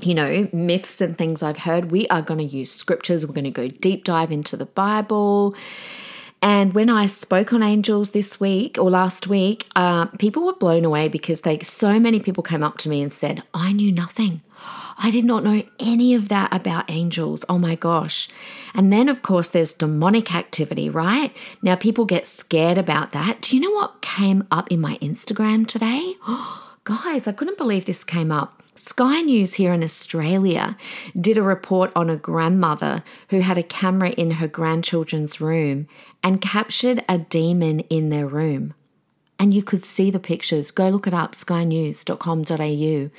you 0.00 0.14
know, 0.14 0.48
myths 0.52 1.00
and 1.00 1.16
things 1.16 1.42
I've 1.42 1.58
heard, 1.58 1.90
we 1.90 2.06
are 2.08 2.22
going 2.22 2.38
to 2.38 2.56
use 2.56 2.70
scriptures. 2.70 3.26
We're 3.26 3.34
going 3.34 3.44
to 3.44 3.50
go 3.50 3.68
deep 3.68 4.04
dive 4.04 4.30
into 4.30 4.56
the 4.56 4.66
Bible. 4.66 5.54
And 6.40 6.72
when 6.72 6.88
I 6.88 7.06
spoke 7.06 7.52
on 7.52 7.62
angels 7.62 8.10
this 8.10 8.38
week 8.38 8.78
or 8.78 8.90
last 8.90 9.26
week, 9.26 9.66
uh, 9.74 10.06
people 10.18 10.44
were 10.44 10.52
blown 10.52 10.84
away 10.84 11.08
because 11.08 11.40
they 11.40 11.58
so 11.60 11.98
many 11.98 12.20
people 12.20 12.44
came 12.44 12.62
up 12.62 12.78
to 12.78 12.88
me 12.88 13.02
and 13.02 13.12
said, 13.12 13.42
"I 13.52 13.72
knew 13.72 13.90
nothing. 13.90 14.42
I 15.00 15.10
did 15.10 15.24
not 15.24 15.42
know 15.42 15.62
any 15.78 16.14
of 16.14 16.28
that 16.28 16.52
about 16.52 16.90
angels. 16.90 17.44
Oh 17.48 17.58
my 17.58 17.74
gosh!" 17.74 18.28
And 18.72 18.92
then, 18.92 19.08
of 19.08 19.22
course, 19.22 19.48
there's 19.48 19.72
demonic 19.72 20.32
activity, 20.32 20.88
right? 20.88 21.36
Now, 21.60 21.74
people 21.74 22.04
get 22.04 22.26
scared 22.26 22.78
about 22.78 23.10
that. 23.12 23.40
Do 23.40 23.56
you 23.56 23.62
know 23.62 23.72
what 23.72 24.00
came 24.00 24.46
up 24.52 24.70
in 24.70 24.80
my 24.80 24.96
Instagram 24.98 25.66
today? 25.66 26.14
Guys, 26.84 27.26
I 27.26 27.32
couldn't 27.32 27.58
believe 27.58 27.84
this 27.84 28.04
came 28.04 28.30
up. 28.30 28.62
Sky 28.78 29.22
News 29.22 29.54
here 29.54 29.72
in 29.72 29.82
Australia 29.82 30.76
did 31.20 31.36
a 31.36 31.42
report 31.42 31.90
on 31.96 32.08
a 32.08 32.16
grandmother 32.16 33.02
who 33.30 33.40
had 33.40 33.58
a 33.58 33.62
camera 33.64 34.10
in 34.10 34.32
her 34.32 34.46
grandchildren's 34.46 35.40
room 35.40 35.88
and 36.22 36.40
captured 36.40 37.04
a 37.08 37.18
demon 37.18 37.80
in 37.80 38.10
their 38.10 38.28
room. 38.28 38.74
And 39.38 39.54
you 39.54 39.62
could 39.62 39.84
see 39.84 40.10
the 40.10 40.18
pictures. 40.18 40.70
Go 40.70 40.88
look 40.88 41.06
it 41.06 41.14
up, 41.14 41.34
skynews.com.au. 41.34 43.10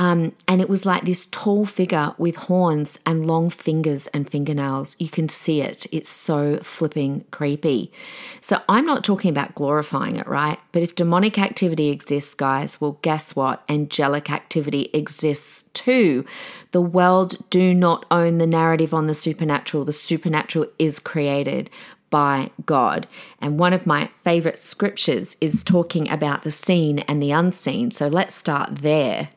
Um, 0.00 0.32
and 0.46 0.60
it 0.60 0.68
was 0.68 0.86
like 0.86 1.04
this 1.04 1.26
tall 1.26 1.66
figure 1.66 2.14
with 2.18 2.36
horns 2.36 3.00
and 3.04 3.26
long 3.26 3.50
fingers 3.50 4.06
and 4.08 4.30
fingernails. 4.30 4.94
You 5.00 5.08
can 5.08 5.28
see 5.28 5.60
it. 5.60 5.86
It's 5.90 6.14
so 6.14 6.60
flipping 6.62 7.24
creepy. 7.32 7.92
So 8.40 8.62
I'm 8.68 8.86
not 8.86 9.02
talking 9.02 9.30
about 9.30 9.56
glorifying 9.56 10.14
it, 10.14 10.28
right? 10.28 10.58
But 10.70 10.82
if 10.82 10.94
demonic 10.94 11.36
activity 11.36 11.88
exists, 11.88 12.34
guys, 12.34 12.80
well, 12.80 12.98
guess 13.02 13.34
what? 13.34 13.64
Angelic 13.68 14.30
activity 14.30 14.88
exists 14.94 15.64
too. 15.74 16.24
The 16.70 16.80
world 16.80 17.36
do 17.50 17.74
not 17.74 18.06
own 18.08 18.38
the 18.38 18.46
narrative 18.46 18.94
on 18.94 19.08
the 19.08 19.14
supernatural. 19.14 19.84
The 19.84 19.92
supernatural 19.92 20.66
is 20.78 21.00
created 21.00 21.70
by 22.10 22.50
God. 22.66 23.06
And 23.40 23.58
one 23.58 23.72
of 23.72 23.86
my 23.86 24.10
favorite 24.24 24.58
scriptures 24.58 25.36
is 25.40 25.62
talking 25.62 26.08
about 26.10 26.42
the 26.42 26.50
seen 26.50 27.00
and 27.00 27.22
the 27.22 27.30
unseen. 27.30 27.90
So 27.90 28.08
let's 28.08 28.34
start 28.34 28.76
there. 28.76 29.30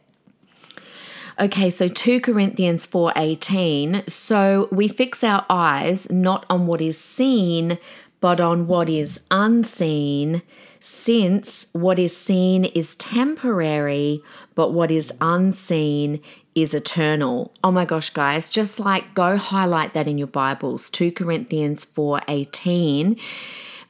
Okay, 1.39 1.69
so 1.69 1.87
2 1.87 2.21
Corinthians 2.21 2.85
4:18. 2.85 4.03
So 4.07 4.67
we 4.71 4.87
fix 4.87 5.23
our 5.23 5.45
eyes 5.49 6.09
not 6.11 6.45
on 6.49 6.67
what 6.67 6.81
is 6.81 6.97
seen, 6.99 7.79
but 8.19 8.39
on 8.39 8.67
what 8.67 8.89
is 8.89 9.19
unseen, 9.31 10.43
since 10.81 11.67
what 11.73 11.99
is 11.99 12.15
seen 12.15 12.65
is 12.65 12.95
temporary, 12.95 14.21
but 14.55 14.71
what 14.71 14.89
is 14.91 15.13
unseen 15.21 16.21
is 16.55 16.73
eternal. 16.73 17.53
Oh 17.63 17.71
my 17.71 17.85
gosh, 17.85 18.09
guys, 18.09 18.49
just 18.49 18.79
like 18.79 19.13
go 19.13 19.37
highlight 19.37 19.93
that 19.93 20.07
in 20.07 20.17
your 20.17 20.27
Bibles, 20.27 20.89
2 20.89 21.11
Corinthians 21.11 21.85
4:18 21.85 23.17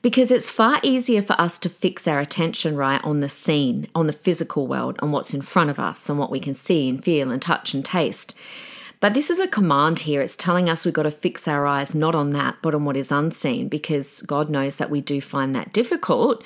because 0.01 0.31
it's 0.31 0.49
far 0.49 0.79
easier 0.81 1.21
for 1.21 1.39
us 1.39 1.59
to 1.59 1.69
fix 1.69 2.07
our 2.07 2.19
attention 2.19 2.75
right 2.75 3.03
on 3.03 3.19
the 3.19 3.29
seen, 3.29 3.87
on 3.93 4.07
the 4.07 4.13
physical 4.13 4.65
world, 4.65 4.97
on 4.99 5.11
what's 5.11 5.33
in 5.33 5.41
front 5.41 5.69
of 5.69 5.79
us 5.79 6.09
on 6.09 6.17
what 6.17 6.31
we 6.31 6.39
can 6.39 6.55
see 6.55 6.89
and 6.89 7.03
feel 7.03 7.31
and 7.31 7.41
touch 7.41 7.73
and 7.73 7.85
taste. 7.85 8.33
But 8.99 9.15
this 9.15 9.31
is 9.31 9.39
a 9.39 9.47
command 9.47 9.99
here. 9.99 10.21
It's 10.21 10.37
telling 10.37 10.69
us 10.69 10.85
we've 10.85 10.93
got 10.93 11.03
to 11.03 11.11
fix 11.11 11.47
our 11.47 11.65
eyes 11.65 11.95
not 11.95 12.13
on 12.13 12.33
that, 12.33 12.57
but 12.61 12.75
on 12.75 12.85
what 12.85 12.95
is 12.95 13.11
unseen, 13.11 13.67
because 13.67 14.21
God 14.21 14.49
knows 14.49 14.75
that 14.75 14.91
we 14.91 15.01
do 15.01 15.19
find 15.19 15.55
that 15.55 15.73
difficult. 15.73 16.43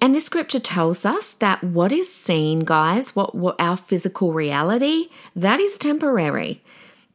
And 0.00 0.14
this 0.14 0.26
scripture 0.26 0.60
tells 0.60 1.04
us 1.04 1.32
that 1.32 1.64
what 1.64 1.90
is 1.90 2.12
seen, 2.12 2.60
guys, 2.60 3.16
what, 3.16 3.34
what 3.34 3.56
our 3.58 3.76
physical 3.76 4.32
reality, 4.32 5.08
that 5.34 5.58
is 5.60 5.76
temporary. 5.76 6.62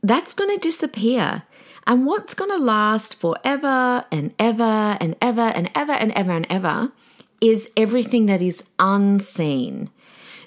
That's 0.02 0.34
going 0.34 0.50
to 0.50 0.58
disappear. 0.58 1.44
And 1.88 2.06
what's 2.06 2.34
going 2.34 2.52
to 2.52 2.58
last 2.58 3.16
forever 3.16 4.06
and 4.12 4.34
ever 4.38 4.98
and 5.00 5.16
ever 5.22 5.42
and 5.42 5.70
ever 5.76 5.92
and 5.94 6.12
ever 6.12 6.32
and 6.32 6.48
ever 6.50 6.92
is 7.42 7.70
everything 7.76 8.26
that 8.26 8.42
is 8.42 8.64
unseen. 8.80 9.90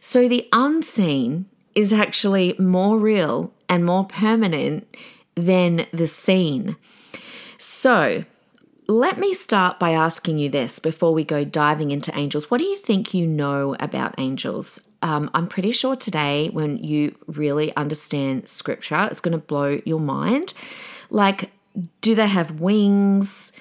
So 0.01 0.29
the 0.29 0.49
unseen 0.53 1.47
is 1.75 1.93
actually 1.93 2.55
more 2.59 2.99
real 2.99 3.53
and 3.69 3.85
more 3.85 4.05
permanent 4.05 4.87
than 5.35 5.87
the 5.93 6.07
seen. 6.07 6.77
So, 7.59 8.25
let 8.89 9.19
me 9.19 9.35
start 9.35 9.79
by 9.79 9.91
asking 9.91 10.39
you 10.39 10.49
this 10.49 10.79
before 10.79 11.13
we 11.13 11.25
go 11.25 11.45
diving 11.45 11.91
into 11.91 12.17
angels. 12.17 12.51
What 12.51 12.59
do 12.59 12.65
you 12.65 12.77
think 12.77 13.15
you 13.15 13.27
know 13.27 13.77
about 13.81 14.15
angels? 14.19 14.81
Um, 15.03 15.31
I'm 15.35 15.49
pretty 15.49 15.73
sure 15.73 15.97
today, 15.97 16.49
when 16.49 16.79
you 16.79 17.17
really 17.27 17.75
understand 17.77 18.49
scripture, 18.49 19.09
it's 19.11 19.21
going 19.21 19.33
to 19.33 19.45
blow 19.45 19.81
your 19.85 20.01
mind. 20.01 20.55
Like, 21.11 21.51
do 22.01 22.15
they 22.15 22.29
have 22.29 22.61
wings? 22.61 23.53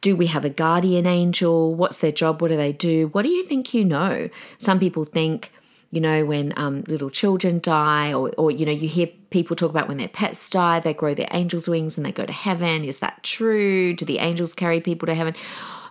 Do 0.00 0.16
we 0.16 0.26
have 0.26 0.44
a 0.44 0.50
guardian 0.50 1.06
angel? 1.06 1.74
What's 1.74 1.98
their 1.98 2.12
job? 2.12 2.40
What 2.40 2.48
do 2.48 2.56
they 2.56 2.72
do? 2.72 3.08
What 3.08 3.22
do 3.22 3.28
you 3.28 3.44
think 3.44 3.74
you 3.74 3.84
know? 3.84 4.28
Some 4.58 4.80
people 4.80 5.04
think 5.04 5.52
you 5.94 6.00
know, 6.00 6.24
when 6.24 6.52
um, 6.56 6.82
little 6.88 7.08
children 7.08 7.60
die, 7.60 8.12
or, 8.12 8.32
or, 8.36 8.50
you 8.50 8.66
know, 8.66 8.72
you 8.72 8.88
hear 8.88 9.06
people 9.34 9.56
talk 9.56 9.70
about 9.70 9.88
when 9.88 9.96
their 9.96 10.06
pets 10.06 10.48
die, 10.48 10.78
they 10.78 10.94
grow 10.94 11.12
their 11.12 11.26
angel's 11.30 11.66
wings 11.66 11.98
and 11.98 12.06
they 12.06 12.12
go 12.12 12.24
to 12.24 12.32
heaven. 12.32 12.84
Is 12.84 13.00
that 13.00 13.20
true? 13.24 13.92
Do 13.92 14.04
the 14.04 14.18
angels 14.18 14.54
carry 14.54 14.80
people 14.80 15.06
to 15.06 15.14
heaven? 15.14 15.34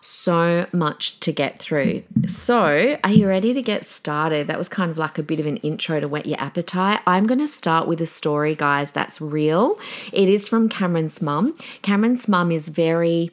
So 0.02 0.66
much 0.72 1.20
to 1.20 1.34
get 1.34 1.60
through. 1.60 2.04
So, 2.26 2.98
are 3.04 3.12
you 3.12 3.28
ready 3.28 3.54
to 3.54 3.62
get 3.62 3.86
started? 3.86 4.48
That 4.48 4.58
was 4.58 4.70
kind 4.70 4.90
of 4.90 4.98
like 4.98 5.18
a 5.18 5.24
bit 5.24 5.42
of 5.42 5.46
an 5.46 5.58
intro 5.58 6.00
to 6.00 6.08
whet 6.08 6.26
your 6.26 6.40
appetite. 6.40 7.02
I'm 7.06 7.28
going 7.28 7.40
to 7.40 7.48
start 7.48 7.86
with 7.86 8.00
a 8.00 8.06
story, 8.06 8.56
guys, 8.56 8.94
that's 8.94 9.20
real. 9.20 9.78
It 10.14 10.30
is 10.30 10.48
from 10.48 10.70
Cameron's 10.70 11.22
mum. 11.22 11.58
Cameron's 11.82 12.30
mum 12.30 12.50
is 12.50 12.70
very 12.70 13.30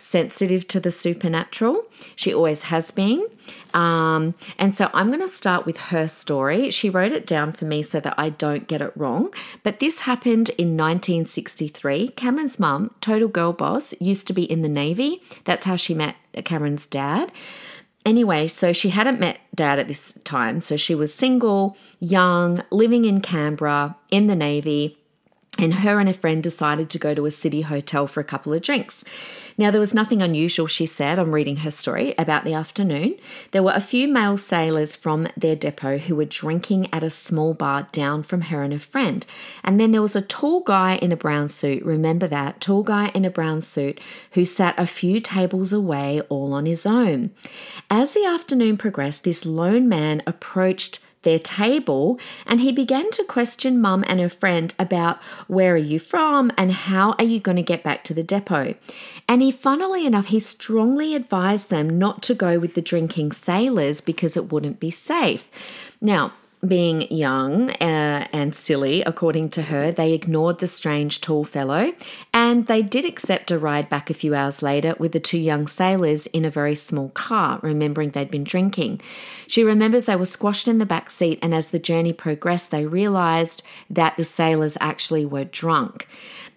sensitive 0.00 0.66
to 0.68 0.80
the 0.80 0.90
supernatural. 0.90 1.84
She 2.16 2.32
always 2.32 2.64
has 2.64 2.90
been. 2.90 3.26
Um, 3.74 4.34
and 4.58 4.74
so 4.76 4.90
I'm 4.94 5.08
going 5.08 5.20
to 5.20 5.28
start 5.28 5.66
with 5.66 5.76
her 5.76 6.08
story. 6.08 6.70
She 6.70 6.90
wrote 6.90 7.12
it 7.12 7.26
down 7.26 7.52
for 7.52 7.66
me 7.66 7.82
so 7.82 8.00
that 8.00 8.14
I 8.16 8.30
don't 8.30 8.66
get 8.66 8.80
it 8.80 8.92
wrong. 8.96 9.32
But 9.62 9.78
this 9.78 10.00
happened 10.00 10.50
in 10.50 10.76
1963. 10.76 12.08
Cameron's 12.08 12.58
mum, 12.58 12.94
total 13.00 13.28
girl 13.28 13.52
boss, 13.52 13.94
used 14.00 14.26
to 14.28 14.32
be 14.32 14.50
in 14.50 14.62
the 14.62 14.68
Navy. 14.68 15.22
That's 15.44 15.66
how 15.66 15.76
she 15.76 15.94
met 15.94 16.16
Cameron's 16.44 16.86
dad. 16.86 17.30
Anyway, 18.06 18.48
so 18.48 18.72
she 18.72 18.88
hadn't 18.88 19.20
met 19.20 19.40
dad 19.54 19.78
at 19.78 19.86
this 19.86 20.14
time. 20.24 20.62
So 20.62 20.76
she 20.76 20.94
was 20.94 21.12
single, 21.12 21.76
young, 21.98 22.62
living 22.70 23.04
in 23.04 23.20
Canberra, 23.20 23.96
in 24.10 24.26
the 24.26 24.36
Navy. 24.36 24.99
And 25.60 25.74
her 25.74 26.00
and 26.00 26.08
a 26.08 26.14
friend 26.14 26.42
decided 26.42 26.88
to 26.88 26.98
go 26.98 27.14
to 27.14 27.26
a 27.26 27.30
city 27.30 27.60
hotel 27.60 28.06
for 28.06 28.20
a 28.20 28.24
couple 28.24 28.54
of 28.54 28.62
drinks. 28.62 29.04
Now, 29.58 29.70
there 29.70 29.80
was 29.80 29.92
nothing 29.92 30.22
unusual, 30.22 30.66
she 30.66 30.86
said, 30.86 31.18
I'm 31.18 31.34
reading 31.34 31.56
her 31.56 31.70
story, 31.70 32.14
about 32.16 32.44
the 32.44 32.54
afternoon. 32.54 33.16
There 33.50 33.62
were 33.62 33.74
a 33.74 33.80
few 33.80 34.08
male 34.08 34.38
sailors 34.38 34.96
from 34.96 35.28
their 35.36 35.54
depot 35.54 35.98
who 35.98 36.16
were 36.16 36.24
drinking 36.24 36.88
at 36.94 37.04
a 37.04 37.10
small 37.10 37.52
bar 37.52 37.86
down 37.92 38.22
from 38.22 38.42
her 38.42 38.62
and 38.62 38.72
her 38.72 38.78
friend. 38.78 39.26
And 39.62 39.78
then 39.78 39.92
there 39.92 40.00
was 40.00 40.16
a 40.16 40.22
tall 40.22 40.62
guy 40.62 40.94
in 40.96 41.12
a 41.12 41.16
brown 41.16 41.50
suit, 41.50 41.84
remember 41.84 42.26
that, 42.28 42.62
tall 42.62 42.82
guy 42.82 43.08
in 43.08 43.26
a 43.26 43.30
brown 43.30 43.60
suit, 43.60 44.00
who 44.30 44.46
sat 44.46 44.74
a 44.78 44.86
few 44.86 45.20
tables 45.20 45.74
away 45.74 46.22
all 46.30 46.54
on 46.54 46.64
his 46.64 46.86
own. 46.86 47.32
As 47.90 48.12
the 48.12 48.24
afternoon 48.24 48.78
progressed, 48.78 49.24
this 49.24 49.44
lone 49.44 49.90
man 49.90 50.22
approached 50.26 51.00
their 51.22 51.38
table 51.38 52.18
and 52.46 52.60
he 52.60 52.72
began 52.72 53.10
to 53.12 53.24
question 53.24 53.80
mum 53.80 54.04
and 54.06 54.20
her 54.20 54.28
friend 54.28 54.74
about 54.78 55.22
where 55.46 55.74
are 55.74 55.76
you 55.76 55.98
from 55.98 56.50
and 56.56 56.72
how 56.72 57.12
are 57.12 57.24
you 57.24 57.40
going 57.40 57.56
to 57.56 57.62
get 57.62 57.82
back 57.82 58.04
to 58.04 58.14
the 58.14 58.22
depot. 58.22 58.74
And 59.28 59.42
he, 59.42 59.50
funnily 59.50 60.06
enough, 60.06 60.26
he 60.26 60.40
strongly 60.40 61.14
advised 61.14 61.70
them 61.70 61.98
not 61.98 62.22
to 62.24 62.34
go 62.34 62.58
with 62.58 62.74
the 62.74 62.82
drinking 62.82 63.32
sailors 63.32 64.00
because 64.00 64.36
it 64.36 64.52
wouldn't 64.52 64.80
be 64.80 64.90
safe. 64.90 65.50
Now, 66.00 66.32
being 66.66 67.10
young 67.10 67.70
uh, 67.70 68.28
and 68.32 68.54
silly, 68.54 69.02
according 69.02 69.48
to 69.50 69.62
her, 69.62 69.90
they 69.90 70.12
ignored 70.12 70.58
the 70.58 70.68
strange 70.68 71.20
tall 71.20 71.44
fellow 71.44 71.92
and 72.34 72.66
they 72.66 72.82
did 72.82 73.04
accept 73.04 73.50
a 73.50 73.58
ride 73.58 73.88
back 73.88 74.10
a 74.10 74.14
few 74.14 74.34
hours 74.34 74.62
later 74.62 74.94
with 74.98 75.12
the 75.12 75.20
two 75.20 75.38
young 75.38 75.66
sailors 75.66 76.26
in 76.28 76.44
a 76.44 76.50
very 76.50 76.74
small 76.74 77.08
car, 77.10 77.58
remembering 77.62 78.10
they'd 78.10 78.30
been 78.30 78.44
drinking. 78.44 79.00
She 79.46 79.64
remembers 79.64 80.04
they 80.04 80.16
were 80.16 80.26
squashed 80.26 80.68
in 80.68 80.78
the 80.78 80.86
back 80.86 81.10
seat, 81.10 81.38
and 81.40 81.54
as 81.54 81.70
the 81.70 81.78
journey 81.78 82.12
progressed, 82.12 82.70
they 82.70 82.84
realized 82.84 83.62
that 83.88 84.16
the 84.16 84.24
sailors 84.24 84.76
actually 84.80 85.24
were 85.24 85.44
drunk. 85.44 86.06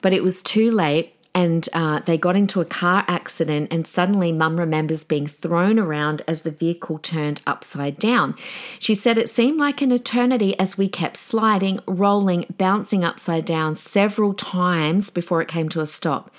But 0.02 0.14
it 0.14 0.24
was 0.24 0.42
too 0.42 0.70
late 0.70 1.16
and 1.36 1.68
uh, 1.74 2.00
they 2.00 2.18
got 2.18 2.36
into 2.36 2.62
a 2.62 2.66
car 2.66 3.04
accident 3.08 3.68
and 3.72 3.88
suddenly 3.88 4.32
mum 4.32 4.60
remembers 4.60 5.04
being 5.04 5.26
thrown 5.26 5.80
around 5.80 6.22
as 6.28 6.44
the 6.44 6.52
vehicle 6.52 7.00
turned 7.00 7.42
upside 7.48 7.98
down. 7.98 8.36
She 8.78 8.94
said 8.94 9.18
it 9.18 9.30
seemed 9.30 9.60
like 9.60 9.82
an 9.82 9.92
eternity 9.92 10.58
as 10.60 10.78
we 10.78 10.88
kept 10.88 11.18
sliding 11.18 11.80
rolling 11.88 12.46
bouncing 12.58 13.04
upside 13.04 13.46
down 13.46 13.76
several 13.76 14.34
times 14.34 15.10
before 15.10 15.42
it 15.42 15.48
came 15.48 15.70
to 15.70 15.82
a 15.82 15.88
stop. 15.88 16.30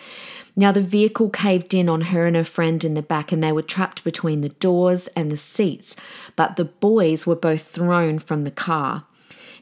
Now 0.57 0.71
the 0.71 0.81
vehicle 0.81 1.31
caved 1.31 1.75
in 1.75 1.89
on 1.89 2.03
her 2.03 2.27
and 2.27 2.37
her 2.37 2.45
friend 2.45 2.85
in 2.85 2.95
the 2.95 3.03
back 3.03 3.33
and 3.33 3.43
they 3.43 3.51
were 3.51 3.63
trapped 3.63 4.05
between 4.05 4.41
the 4.41 4.51
doors 4.51 5.09
and 5.09 5.33
the 5.33 5.37
seats 5.37 5.97
but 6.37 6.55
the 6.55 6.65
boys 6.65 7.27
were 7.27 7.35
both 7.35 7.63
thrown 7.63 8.21
from 8.21 8.45
the 8.45 8.51
car 8.51 9.05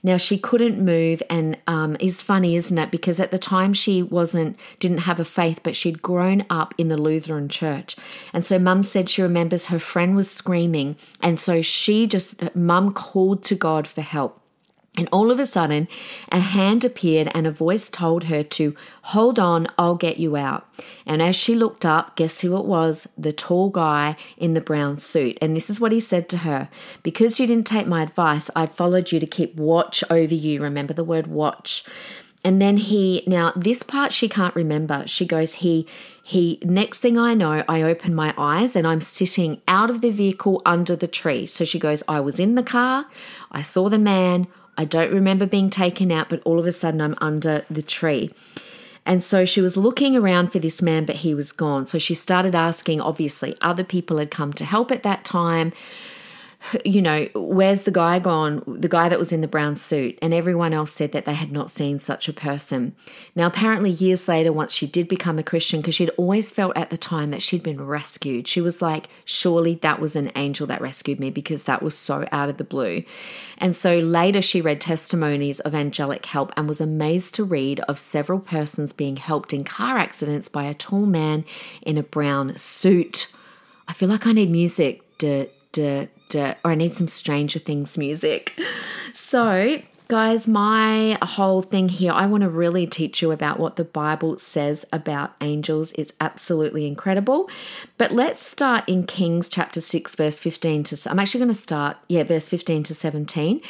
now 0.02 0.16
she 0.16 0.38
couldn't 0.38 0.84
move, 0.84 1.22
and 1.30 1.58
um, 1.66 1.96
is 2.00 2.22
funny, 2.22 2.56
isn't 2.56 2.78
it? 2.78 2.90
Because 2.90 3.20
at 3.20 3.30
the 3.30 3.38
time 3.38 3.72
she 3.72 4.02
wasn't, 4.02 4.58
didn't 4.80 4.98
have 4.98 5.20
a 5.20 5.24
faith, 5.24 5.60
but 5.62 5.76
she'd 5.76 6.02
grown 6.02 6.44
up 6.50 6.74
in 6.76 6.88
the 6.88 6.96
Lutheran 6.96 7.48
church, 7.48 7.96
and 8.32 8.44
so 8.44 8.58
Mum 8.58 8.82
said 8.82 9.08
she 9.08 9.22
remembers 9.22 9.66
her 9.66 9.78
friend 9.78 10.16
was 10.16 10.30
screaming, 10.30 10.96
and 11.20 11.38
so 11.40 11.62
she 11.62 12.06
just, 12.06 12.54
Mum 12.54 12.92
called 12.92 13.44
to 13.44 13.54
God 13.54 13.86
for 13.86 14.02
help. 14.02 14.41
And 14.94 15.08
all 15.10 15.30
of 15.30 15.38
a 15.38 15.46
sudden, 15.46 15.88
a 16.30 16.40
hand 16.40 16.84
appeared 16.84 17.30
and 17.34 17.46
a 17.46 17.50
voice 17.50 17.88
told 17.88 18.24
her 18.24 18.42
to 18.42 18.76
hold 19.02 19.38
on, 19.38 19.66
I'll 19.78 19.94
get 19.94 20.18
you 20.18 20.36
out. 20.36 20.68
And 21.06 21.22
as 21.22 21.34
she 21.34 21.54
looked 21.54 21.86
up, 21.86 22.14
guess 22.14 22.40
who 22.40 22.58
it 22.58 22.66
was? 22.66 23.08
The 23.16 23.32
tall 23.32 23.70
guy 23.70 24.16
in 24.36 24.52
the 24.52 24.60
brown 24.60 24.98
suit. 24.98 25.38
And 25.40 25.56
this 25.56 25.70
is 25.70 25.80
what 25.80 25.92
he 25.92 26.00
said 26.00 26.28
to 26.30 26.38
her 26.38 26.68
Because 27.02 27.40
you 27.40 27.46
didn't 27.46 27.66
take 27.66 27.86
my 27.86 28.02
advice, 28.02 28.50
I 28.54 28.66
followed 28.66 29.12
you 29.12 29.20
to 29.20 29.26
keep 29.26 29.56
watch 29.56 30.04
over 30.10 30.34
you. 30.34 30.62
Remember 30.62 30.92
the 30.92 31.04
word 31.04 31.26
watch. 31.26 31.84
And 32.44 32.60
then 32.60 32.76
he, 32.76 33.22
now 33.26 33.52
this 33.54 33.82
part 33.82 34.12
she 34.12 34.28
can't 34.28 34.54
remember. 34.54 35.04
She 35.06 35.24
goes, 35.24 35.54
he, 35.54 35.86
he, 36.22 36.58
next 36.62 37.00
thing 37.00 37.16
I 37.16 37.34
know, 37.34 37.64
I 37.68 37.82
open 37.82 38.14
my 38.14 38.34
eyes 38.36 38.74
and 38.74 38.86
I'm 38.86 39.00
sitting 39.00 39.62
out 39.68 39.90
of 39.90 40.00
the 40.00 40.10
vehicle 40.10 40.60
under 40.66 40.96
the 40.96 41.06
tree. 41.06 41.46
So 41.46 41.64
she 41.64 41.78
goes, 41.78 42.02
I 42.08 42.20
was 42.20 42.40
in 42.40 42.56
the 42.56 42.62
car, 42.62 43.06
I 43.52 43.62
saw 43.62 43.88
the 43.88 43.98
man, 43.98 44.48
I 44.76 44.84
don't 44.84 45.12
remember 45.12 45.46
being 45.46 45.70
taken 45.70 46.10
out, 46.10 46.28
but 46.28 46.42
all 46.44 46.58
of 46.58 46.66
a 46.66 46.72
sudden 46.72 47.00
I'm 47.00 47.16
under 47.20 47.64
the 47.70 47.82
tree. 47.82 48.32
And 49.04 49.22
so 49.22 49.44
she 49.44 49.60
was 49.60 49.76
looking 49.76 50.16
around 50.16 50.52
for 50.52 50.60
this 50.60 50.80
man, 50.80 51.04
but 51.04 51.16
he 51.16 51.34
was 51.34 51.52
gone. 51.52 51.86
So 51.86 51.98
she 51.98 52.14
started 52.14 52.54
asking, 52.54 53.00
obviously, 53.00 53.56
other 53.60 53.84
people 53.84 54.18
had 54.18 54.30
come 54.30 54.52
to 54.54 54.64
help 54.64 54.90
at 54.92 55.02
that 55.02 55.24
time 55.24 55.72
you 56.84 57.02
know, 57.02 57.28
where's 57.34 57.82
the 57.82 57.90
guy 57.90 58.18
gone? 58.18 58.62
The 58.66 58.88
guy 58.88 59.08
that 59.08 59.18
was 59.18 59.32
in 59.32 59.40
the 59.40 59.48
brown 59.48 59.76
suit. 59.76 60.18
And 60.22 60.32
everyone 60.32 60.72
else 60.72 60.92
said 60.92 61.12
that 61.12 61.24
they 61.24 61.34
had 61.34 61.52
not 61.52 61.70
seen 61.70 61.98
such 61.98 62.28
a 62.28 62.32
person. 62.32 62.94
Now, 63.34 63.46
apparently, 63.46 63.90
years 63.90 64.28
later, 64.28 64.52
once 64.52 64.72
she 64.72 64.86
did 64.86 65.08
become 65.08 65.38
a 65.38 65.42
Christian, 65.42 65.80
because 65.80 65.94
she'd 65.94 66.10
always 66.10 66.50
felt 66.50 66.76
at 66.76 66.90
the 66.90 66.96
time 66.96 67.30
that 67.30 67.42
she'd 67.42 67.62
been 67.62 67.84
rescued, 67.84 68.46
she 68.46 68.60
was 68.60 68.80
like, 68.80 69.08
surely 69.24 69.74
that 69.76 70.00
was 70.00 70.16
an 70.16 70.30
angel 70.36 70.66
that 70.68 70.80
rescued 70.80 71.18
me 71.18 71.30
because 71.30 71.64
that 71.64 71.82
was 71.82 71.96
so 71.96 72.26
out 72.32 72.48
of 72.48 72.58
the 72.58 72.64
blue. 72.64 73.04
And 73.58 73.74
so 73.74 73.98
later, 73.98 74.42
she 74.42 74.60
read 74.60 74.80
testimonies 74.80 75.60
of 75.60 75.74
angelic 75.74 76.26
help 76.26 76.52
and 76.56 76.68
was 76.68 76.80
amazed 76.80 77.34
to 77.34 77.44
read 77.44 77.80
of 77.80 77.98
several 77.98 78.38
persons 78.38 78.92
being 78.92 79.16
helped 79.16 79.52
in 79.52 79.64
car 79.64 79.98
accidents 79.98 80.48
by 80.48 80.64
a 80.64 80.74
tall 80.74 81.06
man 81.06 81.44
in 81.82 81.98
a 81.98 82.02
brown 82.02 82.56
suit. 82.58 83.32
I 83.88 83.92
feel 83.92 84.08
like 84.08 84.26
I 84.26 84.32
need 84.32 84.50
music. 84.50 85.02
Duh, 85.72 86.06
duh, 86.28 86.54
or 86.64 86.72
I 86.72 86.74
need 86.74 86.94
some 86.94 87.08
Stranger 87.08 87.58
Things 87.58 87.96
music. 87.96 88.58
So, 89.14 89.80
guys, 90.08 90.46
my 90.46 91.16
whole 91.22 91.62
thing 91.62 91.88
here, 91.88 92.12
I 92.12 92.26
want 92.26 92.42
to 92.42 92.50
really 92.50 92.86
teach 92.86 93.22
you 93.22 93.30
about 93.30 93.58
what 93.58 93.76
the 93.76 93.84
Bible 93.84 94.38
says 94.38 94.84
about 94.92 95.34
angels. 95.40 95.92
It's 95.94 96.12
absolutely 96.20 96.86
incredible. 96.86 97.48
But 97.96 98.12
let's 98.12 98.44
start 98.44 98.86
in 98.86 99.06
Kings 99.06 99.48
chapter 99.48 99.80
6, 99.80 100.14
verse 100.14 100.38
15 100.38 100.84
to, 100.84 101.10
I'm 101.10 101.18
actually 101.18 101.38
going 101.38 101.54
to 101.54 101.60
start, 101.60 101.96
yeah, 102.08 102.24
verse 102.24 102.46
15 102.48 102.82
to 102.82 102.94
17. 102.94 103.62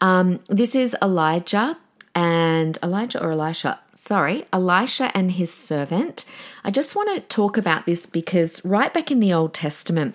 Um, 0.00 0.40
this 0.48 0.74
is 0.74 0.96
Elijah 1.02 1.76
and 2.14 2.78
Elijah 2.82 3.22
or 3.22 3.32
Elisha, 3.32 3.78
sorry, 3.92 4.46
Elisha 4.52 5.14
and 5.14 5.32
his 5.32 5.52
servant. 5.52 6.24
I 6.64 6.70
just 6.70 6.96
want 6.96 7.14
to 7.14 7.20
talk 7.20 7.58
about 7.58 7.84
this 7.84 8.06
because 8.06 8.64
right 8.64 8.92
back 8.92 9.10
in 9.10 9.20
the 9.20 9.34
Old 9.34 9.52
Testament, 9.52 10.14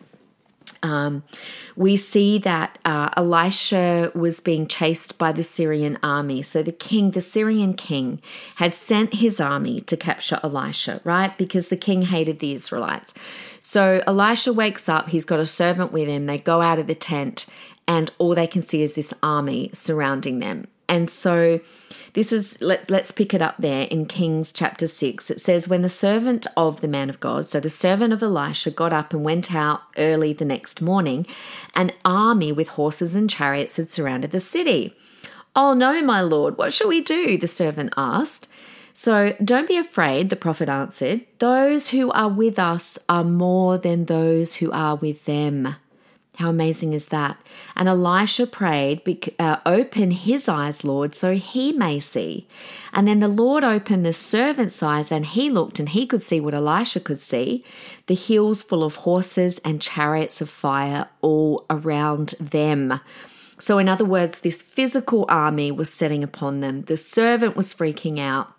um, 0.85 1.23
we 1.75 1.97
see 1.97 2.37
that 2.37 2.77
uh, 2.85 3.09
Elisha 3.17 4.11
was 4.13 4.39
being 4.39 4.67
chased 4.67 5.17
by 5.17 5.31
the 5.31 5.41
Syrian 5.41 5.97
army. 6.03 6.43
So 6.43 6.61
the 6.61 6.71
king, 6.71 7.11
the 7.11 7.21
Syrian 7.21 7.73
king, 7.73 8.21
had 8.57 8.75
sent 8.75 9.15
his 9.15 9.41
army 9.41 9.81
to 9.81 9.97
capture 9.97 10.39
Elisha, 10.43 11.01
right? 11.03 11.35
Because 11.39 11.69
the 11.69 11.77
king 11.77 12.03
hated 12.03 12.37
the 12.37 12.53
Israelites. 12.53 13.15
So 13.59 14.03
Elisha 14.05 14.53
wakes 14.53 14.87
up, 14.87 15.09
he's 15.09 15.25
got 15.25 15.39
a 15.39 15.45
servant 15.47 15.91
with 15.91 16.07
him. 16.07 16.27
They 16.27 16.37
go 16.37 16.61
out 16.61 16.77
of 16.77 16.85
the 16.85 16.93
tent, 16.93 17.47
and 17.87 18.11
all 18.19 18.35
they 18.35 18.47
can 18.47 18.61
see 18.61 18.83
is 18.83 18.93
this 18.93 19.13
army 19.23 19.71
surrounding 19.73 20.37
them. 20.37 20.67
And 20.87 21.09
so 21.09 21.59
this 22.13 22.31
is, 22.31 22.61
let, 22.61 22.89
let's 22.89 23.11
pick 23.11 23.33
it 23.33 23.41
up 23.41 23.55
there 23.57 23.83
in 23.83 24.05
Kings 24.05 24.53
chapter 24.53 24.87
6. 24.87 25.29
It 25.29 25.41
says, 25.41 25.67
When 25.67 25.81
the 25.81 25.89
servant 25.89 26.47
of 26.55 26.81
the 26.81 26.87
man 26.87 27.09
of 27.09 27.19
God, 27.19 27.49
so 27.49 27.59
the 27.59 27.69
servant 27.69 28.13
of 28.13 28.23
Elisha, 28.23 28.71
got 28.71 28.93
up 28.93 29.13
and 29.13 29.23
went 29.23 29.53
out 29.53 29.81
early 29.97 30.31
the 30.31 30.45
next 30.45 30.81
morning, 30.81 31.27
an 31.75 31.91
army 32.05 32.51
with 32.51 32.69
horses 32.69 33.15
and 33.15 33.29
chariots 33.29 33.77
had 33.77 33.91
surrounded 33.91 34.31
the 34.31 34.39
city. 34.39 34.95
Oh 35.55 35.73
no, 35.73 36.01
my 36.01 36.21
lord, 36.21 36.57
what 36.57 36.73
shall 36.73 36.87
we 36.87 37.01
do? 37.01 37.37
The 37.37 37.47
servant 37.47 37.93
asked. 37.97 38.47
So 38.93 39.35
don't 39.43 39.67
be 39.67 39.77
afraid, 39.77 40.29
the 40.29 40.37
prophet 40.37 40.69
answered. 40.69 41.25
Those 41.39 41.89
who 41.89 42.11
are 42.11 42.29
with 42.29 42.57
us 42.57 42.97
are 43.09 43.25
more 43.25 43.77
than 43.77 44.05
those 44.05 44.55
who 44.55 44.71
are 44.71 44.95
with 44.95 45.25
them. 45.25 45.75
How 46.37 46.49
amazing 46.49 46.93
is 46.93 47.07
that? 47.07 47.37
And 47.75 47.87
Elisha 47.87 48.45
prayed, 48.45 49.01
uh, 49.39 49.57
Open 49.65 50.11
his 50.11 50.49
eyes, 50.49 50.83
Lord, 50.83 51.15
so 51.15 51.33
he 51.33 51.71
may 51.71 51.99
see. 51.99 52.47
And 52.91 53.07
then 53.07 53.19
the 53.19 53.29
Lord 53.29 53.63
opened 53.63 54.05
the 54.05 54.13
servant's 54.13 54.83
eyes, 54.83 55.11
and 55.11 55.25
he 55.25 55.49
looked, 55.49 55.79
and 55.79 55.89
he 55.89 56.05
could 56.05 56.23
see 56.23 56.41
what 56.41 56.53
Elisha 56.53 56.99
could 56.99 57.21
see 57.21 57.63
the 58.07 58.15
hills 58.15 58.61
full 58.61 58.83
of 58.83 58.97
horses 58.97 59.59
and 59.59 59.81
chariots 59.81 60.41
of 60.41 60.49
fire 60.49 61.07
all 61.21 61.65
around 61.69 62.35
them. 62.39 62.99
So, 63.57 63.77
in 63.77 63.87
other 63.87 64.05
words, 64.05 64.41
this 64.41 64.61
physical 64.61 65.25
army 65.29 65.71
was 65.71 65.91
setting 65.91 66.23
upon 66.23 66.59
them. 66.59 66.83
The 66.83 66.97
servant 66.97 67.55
was 67.55 67.73
freaking 67.73 68.19
out. 68.19 68.54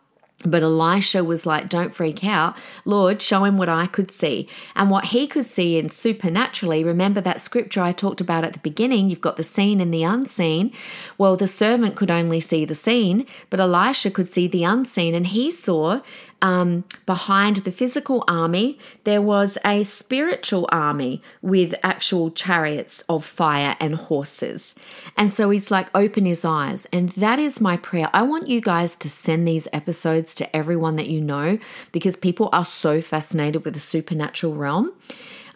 But 0.46 0.62
Elisha 0.62 1.24
was 1.24 1.44
like, 1.44 1.68
Don't 1.68 1.94
freak 1.94 2.24
out. 2.24 2.56
Lord, 2.84 3.20
show 3.20 3.44
him 3.44 3.58
what 3.58 3.68
I 3.68 3.86
could 3.86 4.10
see. 4.10 4.48
And 4.74 4.90
what 4.90 5.06
he 5.06 5.26
could 5.26 5.46
see 5.46 5.78
in 5.78 5.90
supernaturally, 5.90 6.84
remember 6.84 7.20
that 7.20 7.40
scripture 7.40 7.82
I 7.82 7.92
talked 7.92 8.20
about 8.20 8.44
at 8.44 8.52
the 8.52 8.58
beginning, 8.60 9.10
you've 9.10 9.20
got 9.20 9.36
the 9.36 9.42
seen 9.42 9.80
and 9.80 9.92
the 9.92 10.04
unseen. 10.04 10.72
Well, 11.18 11.36
the 11.36 11.46
servant 11.46 11.96
could 11.96 12.10
only 12.10 12.40
see 12.40 12.64
the 12.64 12.74
seen, 12.74 13.26
but 13.50 13.60
Elisha 13.60 14.10
could 14.10 14.32
see 14.32 14.46
the 14.46 14.64
unseen, 14.64 15.14
and 15.14 15.26
he 15.26 15.50
saw 15.50 16.00
um, 16.42 16.84
behind 17.06 17.56
the 17.56 17.72
physical 17.72 18.24
army, 18.28 18.78
there 19.04 19.22
was 19.22 19.56
a 19.64 19.84
spiritual 19.84 20.68
army 20.70 21.22
with 21.40 21.74
actual 21.82 22.30
chariots 22.30 23.02
of 23.08 23.24
fire 23.24 23.76
and 23.80 23.94
horses. 23.94 24.74
And 25.16 25.32
so 25.32 25.50
he's 25.50 25.70
like, 25.70 25.88
open 25.94 26.26
his 26.26 26.44
eyes. 26.44 26.86
And 26.92 27.10
that 27.10 27.38
is 27.38 27.60
my 27.60 27.76
prayer. 27.76 28.10
I 28.12 28.22
want 28.22 28.48
you 28.48 28.60
guys 28.60 28.94
to 28.96 29.08
send 29.08 29.48
these 29.48 29.68
episodes 29.72 30.34
to 30.36 30.56
everyone 30.56 30.96
that 30.96 31.08
you 31.08 31.20
know 31.20 31.58
because 31.92 32.16
people 32.16 32.50
are 32.52 32.64
so 32.64 33.00
fascinated 33.00 33.64
with 33.64 33.74
the 33.74 33.80
supernatural 33.80 34.54
realm. 34.54 34.92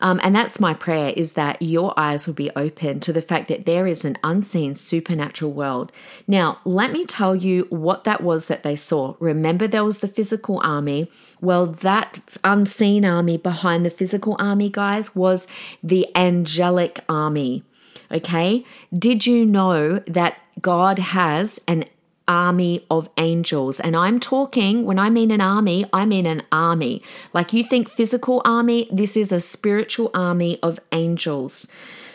Um, 0.01 0.21
and 0.23 0.35
that's 0.35 0.61
my 0.61 0.75
prayer 0.75 1.13
is 1.17 1.33
that 1.33 1.61
your 1.61 1.93
eyes 1.99 2.27
will 2.27 2.35
be 2.35 2.51
open 2.57 3.01
to 3.01 3.13
the 3.13 3.23
fact 3.23 3.49
that 3.49 3.67
there 3.67 3.87
is 3.87 4.05
an 4.05 4.19
unseen 4.25 4.75
supernatural 4.75 5.53
world. 5.53 5.93
Now, 6.27 6.59
let 6.65 6.93
me 6.93 7.05
tell 7.05 7.37
you 7.37 7.67
what 7.71 8.05
that 8.05 8.23
was 8.23 8.47
that 8.47 8.63
they 8.63 8.77
saw. 8.77 9.15
Remember, 9.21 9.67
there 9.67 9.85
was 9.85 10.01
the 10.01 10.09
physical 10.09 10.61
army. 10.65 11.11
Well, 11.41 11.67
that 11.67 12.21
unseen 12.43 13.05
army 13.05 13.37
behind 13.37 13.85
the 13.85 13.91
physical 13.91 14.37
army, 14.39 14.71
guys, 14.71 15.15
was 15.15 15.47
the 15.83 16.09
angelic 16.17 17.01
army. 17.09 17.65
Okay. 18.13 18.65
Did 18.93 19.27
you 19.27 19.47
know 19.47 20.01
that 20.01 20.39
God 20.61 20.99
has 20.99 21.61
an 21.69 21.85
army 22.31 22.87
of 22.88 23.11
angels. 23.19 23.81
And 23.81 23.97
I'm 23.97 24.21
talking, 24.21 24.85
when 24.85 25.01
I 25.01 25.11
mean 25.11 25.33
an 25.33 25.40
army, 25.40 25.85
I 25.93 26.07
mean 26.07 26.27
an 26.27 26.43
army. 26.53 27.03
Like 27.35 27.53
you 27.53 27.64
think 27.64 27.90
physical 27.90 28.40
army, 28.45 28.88
this 28.93 29.16
is 29.16 29.33
a 29.33 29.40
spiritual 29.40 30.12
army 30.14 30.61
of 30.62 30.79
angels. 30.93 31.66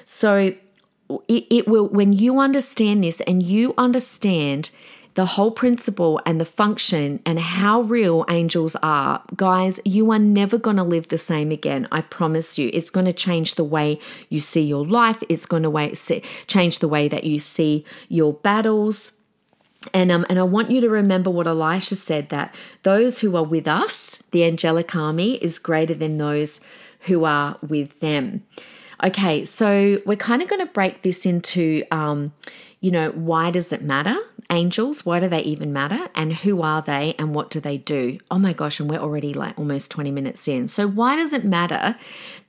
So 0.05 0.55
it, 1.27 1.43
it 1.49 1.67
will, 1.67 1.87
when 1.89 2.13
you 2.13 2.39
understand 2.39 3.03
this 3.03 3.19
and 3.21 3.43
you 3.43 3.73
understand 3.77 4.69
the 5.15 5.25
whole 5.25 5.51
principle 5.51 6.21
and 6.25 6.39
the 6.39 6.45
function 6.45 7.21
and 7.25 7.39
how 7.39 7.81
real 7.81 8.25
angels 8.29 8.75
are, 8.83 9.21
guys, 9.35 9.79
you 9.85 10.11
are 10.11 10.19
never 10.19 10.57
going 10.57 10.77
to 10.77 10.83
live 10.83 11.07
the 11.09 11.17
same 11.17 11.51
again. 11.51 11.87
I 11.91 12.01
promise 12.01 12.57
you. 12.57 12.69
It's 12.73 12.89
going 12.89 13.05
to 13.05 13.13
change 13.13 13.55
the 13.55 13.63
way 13.63 13.99
you 14.29 14.39
see 14.39 14.61
your 14.61 14.85
life. 14.85 15.23
It's 15.27 15.45
going 15.45 15.63
to 15.63 16.21
change 16.47 16.79
the 16.79 16.87
way 16.87 17.07
that 17.09 17.23
you 17.23 17.39
see 17.39 17.85
your 18.07 18.33
battles. 18.33 19.13
And 19.93 20.11
um, 20.11 20.25
and 20.29 20.39
I 20.39 20.43
want 20.43 20.71
you 20.71 20.81
to 20.81 20.89
remember 20.89 21.29
what 21.29 21.47
Elisha 21.47 21.95
said 21.95 22.29
that 22.29 22.53
those 22.83 23.19
who 23.19 23.35
are 23.35 23.43
with 23.43 23.67
us, 23.67 24.23
the 24.31 24.43
angelic 24.43 24.95
army, 24.95 25.35
is 25.35 25.59
greater 25.59 25.93
than 25.93 26.17
those 26.17 26.61
who 27.01 27.23
are 27.23 27.57
with 27.61 27.99
them. 27.99 28.43
Okay, 29.03 29.43
so 29.45 30.01
we're 30.05 30.15
kind 30.15 30.41
of 30.41 30.47
going 30.47 30.65
to 30.65 30.71
break 30.71 31.01
this 31.01 31.25
into, 31.25 31.83
um, 31.91 32.31
you 32.85 32.91
know, 32.91 33.09
why 33.09 33.49
does 33.49 33.71
it 33.71 33.81
matter? 33.81 34.15
Angels, 34.51 35.03
why 35.07 35.19
do 35.19 35.27
they 35.27 35.41
even 35.41 35.73
matter? 35.73 36.07
And 36.13 36.31
who 36.31 36.61
are 36.61 36.83
they 36.83 37.15
and 37.17 37.33
what 37.33 37.49
do 37.49 37.59
they 37.59 37.79
do? 37.79 38.19
Oh 38.29 38.37
my 38.37 38.53
gosh, 38.53 38.79
and 38.79 38.87
we're 38.87 38.99
already 38.99 39.33
like 39.33 39.57
almost 39.57 39.89
20 39.89 40.11
minutes 40.11 40.47
in. 40.47 40.67
So, 40.67 40.87
why 40.87 41.15
does 41.15 41.33
it 41.33 41.43
matter 41.43 41.95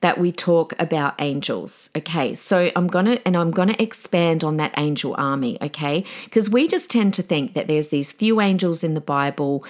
that 0.03 0.19
we 0.19 0.33
talk 0.33 0.75
about 0.79 1.15
angels? 1.19 1.89
Okay, 1.97 2.35
so 2.35 2.71
I'm 2.77 2.87
to, 3.07 3.27
and 3.27 3.35
I'm 3.35 3.51
to 3.51 3.83
expand 3.83 4.45
on 4.45 4.59
that 4.59 4.75
angel 4.77 5.15
army, 5.17 5.57
okay? 5.63 6.05
Because 6.25 6.51
we 6.51 6.69
just 6.69 6.91
tend 6.91 7.15
to 7.15 7.23
think 7.23 7.55
that 7.55 7.67
there's 7.67 7.89
these 7.89 8.13
few 8.13 8.39
angels 8.43 8.85
in 8.85 8.93
the 8.93 9.01
Bible 9.01 9.65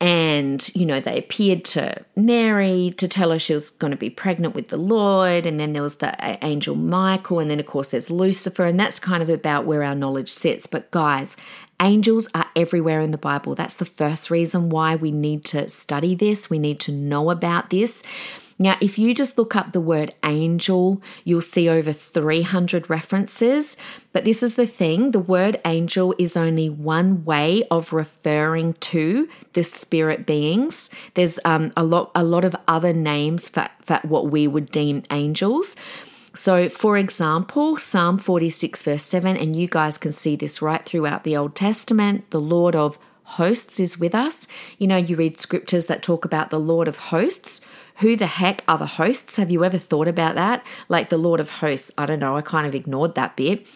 and 0.00 0.74
you 0.74 0.84
know 0.84 0.98
they 0.98 1.18
appeared 1.18 1.64
to 1.64 2.04
mary 2.16 2.92
to 2.96 3.06
tell 3.06 3.30
her 3.30 3.38
she 3.38 3.54
was 3.54 3.70
going 3.70 3.92
to 3.92 3.96
be 3.96 4.10
pregnant 4.10 4.54
with 4.54 4.68
the 4.68 4.76
lord 4.76 5.46
and 5.46 5.60
then 5.60 5.72
there 5.72 5.82
was 5.82 5.96
the 5.96 6.44
angel 6.44 6.74
michael 6.74 7.38
and 7.38 7.48
then 7.48 7.60
of 7.60 7.66
course 7.66 7.88
there's 7.88 8.10
lucifer 8.10 8.64
and 8.64 8.78
that's 8.78 8.98
kind 8.98 9.22
of 9.22 9.30
about 9.30 9.66
where 9.66 9.82
our 9.82 9.94
knowledge 9.94 10.30
sits. 10.30 10.66
But 10.66 10.90
guys 10.90 11.36
angels 11.82 12.28
are 12.34 12.46
everywhere 12.54 13.00
in 13.00 13.10
the 13.10 13.18
bible. 13.18 13.54
That's 13.54 13.74
the 13.74 13.84
first 13.84 14.30
reason 14.30 14.68
why 14.68 14.96
we 14.96 15.10
need 15.10 15.44
to 15.46 15.68
study 15.68 16.14
this. 16.14 16.48
We 16.48 16.58
need 16.58 16.80
to 16.80 16.92
know 16.92 17.30
about 17.30 17.70
this 17.70 18.02
now, 18.58 18.76
if 18.80 18.98
you 18.98 19.14
just 19.14 19.36
look 19.36 19.56
up 19.56 19.72
the 19.72 19.80
word 19.80 20.14
angel, 20.24 21.02
you'll 21.24 21.40
see 21.40 21.68
over 21.68 21.92
300 21.92 22.88
references. 22.88 23.76
But 24.12 24.24
this 24.24 24.42
is 24.42 24.54
the 24.54 24.66
thing 24.66 25.10
the 25.10 25.18
word 25.18 25.60
angel 25.64 26.14
is 26.18 26.36
only 26.36 26.68
one 26.68 27.24
way 27.24 27.64
of 27.70 27.92
referring 27.92 28.74
to 28.74 29.28
the 29.54 29.64
spirit 29.64 30.24
beings. 30.24 30.88
There's 31.14 31.40
um, 31.44 31.72
a, 31.76 31.82
lot, 31.82 32.12
a 32.14 32.22
lot 32.22 32.44
of 32.44 32.54
other 32.68 32.92
names 32.92 33.48
for, 33.48 33.68
for 33.82 33.98
what 34.04 34.28
we 34.28 34.46
would 34.46 34.70
deem 34.70 35.02
angels. 35.10 35.74
So, 36.36 36.68
for 36.68 36.96
example, 36.96 37.76
Psalm 37.76 38.18
46, 38.18 38.82
verse 38.82 39.04
7, 39.04 39.36
and 39.36 39.54
you 39.54 39.68
guys 39.68 39.98
can 39.98 40.12
see 40.12 40.34
this 40.36 40.60
right 40.60 40.84
throughout 40.84 41.24
the 41.24 41.36
Old 41.36 41.54
Testament 41.54 42.30
the 42.30 42.40
Lord 42.40 42.74
of 42.74 42.98
hosts 43.24 43.80
is 43.80 43.98
with 43.98 44.14
us. 44.14 44.46
You 44.78 44.86
know, 44.86 44.96
you 44.96 45.16
read 45.16 45.40
scriptures 45.40 45.86
that 45.86 46.02
talk 46.02 46.24
about 46.24 46.50
the 46.50 46.60
Lord 46.60 46.88
of 46.88 46.96
hosts. 46.96 47.60
Who 47.98 48.16
the 48.16 48.26
heck 48.26 48.64
are 48.66 48.78
the 48.78 48.86
hosts? 48.86 49.36
Have 49.36 49.50
you 49.50 49.64
ever 49.64 49.78
thought 49.78 50.08
about 50.08 50.34
that? 50.34 50.64
Like 50.88 51.08
the 51.08 51.18
Lord 51.18 51.40
of 51.40 51.50
hosts. 51.50 51.92
I 51.96 52.06
don't 52.06 52.18
know. 52.18 52.36
I 52.36 52.42
kind 52.42 52.66
of 52.66 52.74
ignored 52.74 53.14
that 53.14 53.36
bit. 53.36 53.66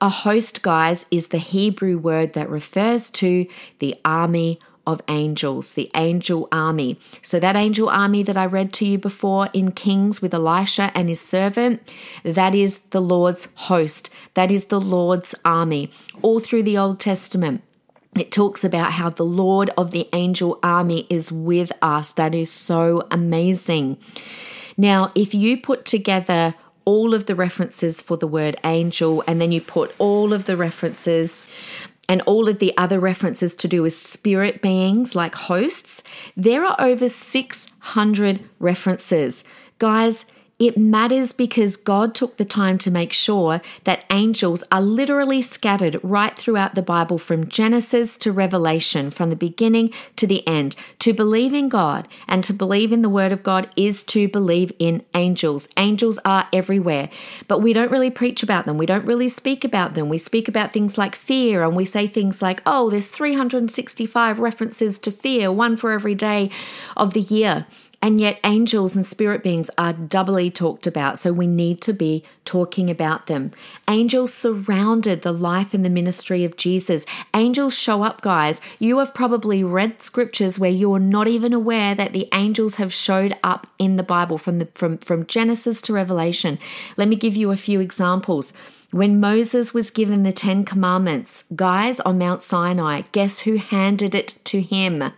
A 0.00 0.08
host, 0.08 0.62
guys, 0.62 1.06
is 1.10 1.28
the 1.28 1.38
Hebrew 1.38 1.98
word 1.98 2.32
that 2.34 2.48
refers 2.48 3.10
to 3.10 3.46
the 3.78 3.96
army 4.04 4.58
of 4.88 5.02
angels, 5.08 5.74
the 5.74 5.90
angel 5.94 6.48
army. 6.50 6.98
So, 7.20 7.38
that 7.38 7.56
angel 7.56 7.90
army 7.90 8.22
that 8.22 8.38
I 8.38 8.46
read 8.46 8.72
to 8.74 8.86
you 8.86 8.96
before 8.96 9.50
in 9.52 9.72
Kings 9.72 10.22
with 10.22 10.32
Elisha 10.32 10.90
and 10.94 11.10
his 11.10 11.20
servant, 11.20 11.92
that 12.22 12.54
is 12.54 12.80
the 12.80 13.00
Lord's 13.00 13.48
host. 13.54 14.08
That 14.32 14.50
is 14.50 14.66
the 14.66 14.80
Lord's 14.80 15.34
army. 15.44 15.90
All 16.22 16.40
through 16.40 16.62
the 16.62 16.78
Old 16.78 17.00
Testament, 17.00 17.62
it 18.16 18.32
talks 18.32 18.64
about 18.64 18.92
how 18.92 19.10
the 19.10 19.24
Lord 19.24 19.70
of 19.76 19.90
the 19.90 20.08
angel 20.12 20.58
army 20.62 21.06
is 21.10 21.30
with 21.30 21.72
us. 21.82 22.12
That 22.12 22.34
is 22.34 22.50
so 22.50 23.06
amazing. 23.10 23.98
Now, 24.76 25.12
if 25.14 25.34
you 25.34 25.60
put 25.60 25.84
together 25.84 26.54
all 26.84 27.12
of 27.12 27.26
the 27.26 27.34
references 27.34 28.00
for 28.00 28.16
the 28.16 28.26
word 28.26 28.58
angel 28.64 29.22
and 29.26 29.40
then 29.40 29.52
you 29.52 29.60
put 29.60 29.94
all 29.98 30.32
of 30.32 30.46
the 30.46 30.56
references 30.56 31.50
and 32.08 32.22
all 32.22 32.48
of 32.48 32.60
the 32.60 32.76
other 32.78 32.98
references 32.98 33.54
to 33.56 33.68
do 33.68 33.82
with 33.82 33.96
spirit 33.96 34.62
beings 34.62 35.14
like 35.14 35.34
hosts, 35.34 36.02
there 36.36 36.64
are 36.64 36.76
over 36.80 37.08
600 37.08 38.48
references. 38.58 39.44
Guys, 39.78 40.24
it 40.58 40.76
matters 40.76 41.32
because 41.32 41.76
God 41.76 42.16
took 42.16 42.36
the 42.36 42.44
time 42.44 42.78
to 42.78 42.90
make 42.90 43.12
sure 43.12 43.60
that 43.84 44.04
angels 44.10 44.64
are 44.72 44.82
literally 44.82 45.40
scattered 45.40 46.00
right 46.02 46.36
throughout 46.36 46.74
the 46.74 46.82
Bible 46.82 47.16
from 47.16 47.48
Genesis 47.48 48.16
to 48.18 48.32
Revelation, 48.32 49.12
from 49.12 49.30
the 49.30 49.36
beginning 49.36 49.92
to 50.16 50.26
the 50.26 50.44
end. 50.48 50.74
To 50.98 51.12
believe 51.12 51.54
in 51.54 51.68
God 51.68 52.08
and 52.26 52.42
to 52.42 52.52
believe 52.52 52.92
in 52.92 53.02
the 53.02 53.08
Word 53.08 53.30
of 53.30 53.44
God 53.44 53.70
is 53.76 54.02
to 54.04 54.26
believe 54.26 54.72
in 54.80 55.04
angels. 55.14 55.68
Angels 55.76 56.18
are 56.24 56.48
everywhere, 56.52 57.08
but 57.46 57.62
we 57.62 57.72
don't 57.72 57.92
really 57.92 58.10
preach 58.10 58.42
about 58.42 58.66
them. 58.66 58.78
We 58.78 58.86
don't 58.86 59.06
really 59.06 59.28
speak 59.28 59.64
about 59.64 59.94
them. 59.94 60.08
We 60.08 60.18
speak 60.18 60.48
about 60.48 60.72
things 60.72 60.98
like 60.98 61.14
fear 61.14 61.62
and 61.62 61.76
we 61.76 61.84
say 61.84 62.08
things 62.08 62.42
like, 62.42 62.62
oh, 62.66 62.90
there's 62.90 63.10
365 63.10 64.40
references 64.40 64.98
to 64.98 65.12
fear, 65.12 65.52
one 65.52 65.76
for 65.76 65.92
every 65.92 66.16
day 66.16 66.50
of 66.96 67.14
the 67.14 67.20
year. 67.20 67.66
And 68.00 68.20
yet, 68.20 68.38
angels 68.44 68.94
and 68.94 69.04
spirit 69.04 69.42
beings 69.42 69.70
are 69.76 69.92
doubly 69.92 70.52
talked 70.52 70.86
about, 70.86 71.18
so 71.18 71.32
we 71.32 71.48
need 71.48 71.80
to 71.82 71.92
be 71.92 72.22
talking 72.44 72.88
about 72.88 73.26
them. 73.26 73.50
Angels 73.88 74.32
surrounded 74.32 75.22
the 75.22 75.32
life 75.32 75.74
and 75.74 75.84
the 75.84 75.90
ministry 75.90 76.44
of 76.44 76.56
Jesus. 76.56 77.04
Angels 77.34 77.76
show 77.76 78.04
up, 78.04 78.20
guys. 78.20 78.60
You 78.78 78.98
have 78.98 79.14
probably 79.14 79.64
read 79.64 80.00
scriptures 80.00 80.60
where 80.60 80.70
you're 80.70 81.00
not 81.00 81.26
even 81.26 81.52
aware 81.52 81.94
that 81.96 82.12
the 82.12 82.28
angels 82.32 82.76
have 82.76 82.94
showed 82.94 83.36
up 83.42 83.66
in 83.80 83.96
the 83.96 84.04
Bible 84.04 84.38
from, 84.38 84.60
the, 84.60 84.66
from, 84.66 84.98
from 84.98 85.26
Genesis 85.26 85.82
to 85.82 85.92
Revelation. 85.92 86.60
Let 86.96 87.08
me 87.08 87.16
give 87.16 87.34
you 87.34 87.50
a 87.50 87.56
few 87.56 87.80
examples. 87.80 88.52
When 88.92 89.18
Moses 89.20 89.74
was 89.74 89.90
given 89.90 90.22
the 90.22 90.32
Ten 90.32 90.64
Commandments, 90.64 91.44
guys, 91.54 91.98
on 92.00 92.16
Mount 92.16 92.42
Sinai, 92.42 93.02
guess 93.10 93.40
who 93.40 93.56
handed 93.56 94.14
it 94.14 94.38
to 94.44 94.62
him? 94.62 95.12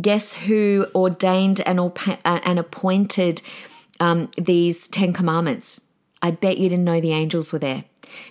Guess 0.00 0.34
who 0.34 0.86
ordained 0.94 1.60
and, 1.60 1.78
uh, 1.78 2.16
and 2.24 2.58
appointed 2.58 3.42
um, 4.00 4.30
these 4.36 4.88
Ten 4.88 5.12
Commandments? 5.12 5.80
I 6.20 6.30
bet 6.30 6.58
you 6.58 6.68
didn't 6.68 6.84
know 6.84 7.00
the 7.00 7.12
angels 7.12 7.52
were 7.52 7.58
there. 7.58 7.84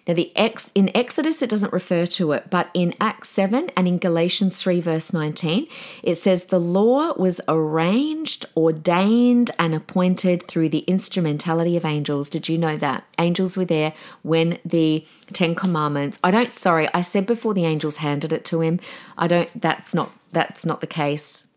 Now, 0.08 0.14
the 0.14 0.32
X 0.36 0.72
in 0.76 0.96
Exodus 0.96 1.42
it 1.42 1.50
doesn't 1.50 1.74
refer 1.74 2.06
to 2.06 2.32
it, 2.32 2.50
but 2.50 2.70
in 2.74 2.96
Acts 3.00 3.30
7 3.30 3.70
and 3.76 3.88
in 3.88 3.98
Galatians 3.98 4.62
3, 4.62 4.82
verse 4.82 5.14
19, 5.14 5.68
it 6.02 6.16
says 6.16 6.46
the 6.46 6.60
law 6.60 7.14
was 7.18 7.42
arranged, 7.48 8.46
ordained, 8.56 9.52
and 9.60 9.74
appointed 9.74 10.48
through 10.48 10.70
the 10.70 10.80
instrumentality 10.80 11.78
of 11.78 11.86
angels. 11.86 12.30
Did 12.30 12.50
you 12.50 12.58
know 12.58 12.78
that? 12.78 13.04
Angels 13.20 13.58
were 13.58 13.66
there 13.66 13.94
when 14.22 14.60
the 14.66 15.06
Ten 15.32 15.56
Commandments. 15.56 16.20
I 16.24 16.32
don't 16.32 16.54
sorry, 16.54 16.88
I 16.94 17.02
said 17.02 17.26
before 17.26 17.54
the 17.54 17.66
angels 17.66 17.98
handed 17.98 18.34
it 18.34 18.46
to 18.46 18.62
him. 18.62 18.80
I 19.18 19.28
don't 19.28 19.50
that's 19.60 19.94
not 19.94 20.12
that's 20.32 20.66
not 20.66 20.82
the 20.82 20.88
case 20.88 21.48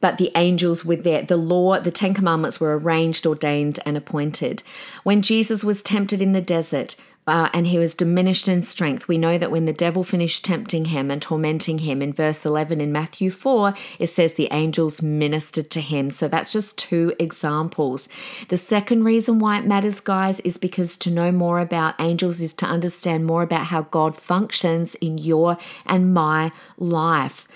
but 0.00 0.18
the 0.18 0.30
angels 0.34 0.84
were 0.84 0.96
there. 0.96 1.22
The 1.22 1.36
law, 1.36 1.80
the 1.80 1.90
Ten 1.90 2.14
Commandments 2.14 2.60
were 2.60 2.78
arranged, 2.78 3.26
ordained, 3.26 3.80
and 3.84 3.96
appointed. 3.96 4.62
When 5.02 5.22
Jesus 5.22 5.64
was 5.64 5.82
tempted 5.82 6.22
in 6.22 6.32
the 6.32 6.40
desert, 6.40 6.94
uh, 7.28 7.50
and 7.52 7.66
he 7.66 7.78
was 7.78 7.94
diminished 7.94 8.48
in 8.48 8.62
strength. 8.62 9.06
We 9.06 9.18
know 9.18 9.36
that 9.36 9.50
when 9.50 9.66
the 9.66 9.72
devil 9.74 10.02
finished 10.02 10.46
tempting 10.46 10.86
him 10.86 11.10
and 11.10 11.20
tormenting 11.20 11.80
him 11.80 12.00
in 12.00 12.10
verse 12.10 12.46
11 12.46 12.80
in 12.80 12.90
Matthew 12.90 13.30
4, 13.30 13.74
it 13.98 14.06
says 14.06 14.34
the 14.34 14.48
angels 14.50 15.02
ministered 15.02 15.70
to 15.72 15.82
him. 15.82 16.10
So 16.10 16.26
that's 16.26 16.54
just 16.54 16.78
two 16.78 17.14
examples. 17.18 18.08
The 18.48 18.56
second 18.56 19.04
reason 19.04 19.40
why 19.40 19.58
it 19.58 19.66
matters, 19.66 20.00
guys, 20.00 20.40
is 20.40 20.56
because 20.56 20.96
to 20.96 21.10
know 21.10 21.30
more 21.30 21.60
about 21.60 22.00
angels 22.00 22.40
is 22.40 22.54
to 22.54 22.66
understand 22.66 23.26
more 23.26 23.42
about 23.42 23.66
how 23.66 23.82
God 23.82 24.16
functions 24.16 24.94
in 24.94 25.18
your 25.18 25.58
and 25.84 26.14
my 26.14 26.50
life. 26.78 27.46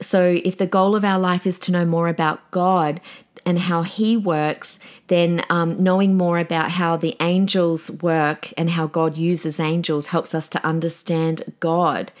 So, 0.00 0.40
if 0.44 0.56
the 0.56 0.66
goal 0.66 0.94
of 0.94 1.04
our 1.04 1.18
life 1.18 1.46
is 1.46 1.58
to 1.60 1.72
know 1.72 1.84
more 1.84 2.08
about 2.08 2.50
God 2.50 3.00
and 3.44 3.58
how 3.58 3.82
He 3.82 4.16
works, 4.16 4.78
then 5.08 5.44
um, 5.50 5.82
knowing 5.82 6.16
more 6.16 6.38
about 6.38 6.72
how 6.72 6.96
the 6.96 7.16
angels 7.20 7.90
work 7.90 8.52
and 8.56 8.70
how 8.70 8.86
God 8.86 9.16
uses 9.16 9.58
angels 9.58 10.08
helps 10.08 10.34
us 10.34 10.48
to 10.50 10.64
understand 10.64 11.54
God. 11.60 12.12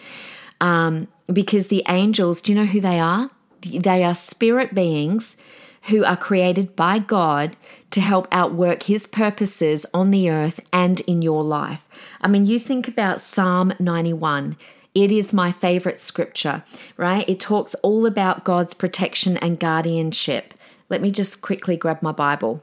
Um, 0.60 1.08
because 1.32 1.68
the 1.68 1.84
angels, 1.88 2.40
do 2.40 2.52
you 2.52 2.58
know 2.58 2.66
who 2.66 2.80
they 2.80 2.98
are? 2.98 3.30
They 3.60 4.02
are 4.02 4.14
spirit 4.14 4.74
beings 4.74 5.36
who 5.84 6.04
are 6.04 6.16
created 6.16 6.74
by 6.74 6.98
God 6.98 7.56
to 7.90 8.00
help 8.00 8.28
outwork 8.32 8.84
His 8.84 9.06
purposes 9.06 9.86
on 9.94 10.10
the 10.10 10.30
earth 10.30 10.60
and 10.72 11.00
in 11.00 11.22
your 11.22 11.42
life. 11.42 11.84
I 12.20 12.28
mean, 12.28 12.46
you 12.46 12.58
think 12.58 12.88
about 12.88 13.20
Psalm 13.20 13.72
91. 13.78 14.56
It 14.94 15.12
is 15.12 15.32
my 15.32 15.52
favorite 15.52 16.00
scripture, 16.00 16.64
right? 16.96 17.28
It 17.28 17.40
talks 17.40 17.74
all 17.76 18.06
about 18.06 18.44
God's 18.44 18.74
protection 18.74 19.36
and 19.36 19.60
guardianship. 19.60 20.54
Let 20.88 21.02
me 21.02 21.10
just 21.10 21.42
quickly 21.42 21.76
grab 21.76 22.02
my 22.02 22.12
Bible. 22.12 22.62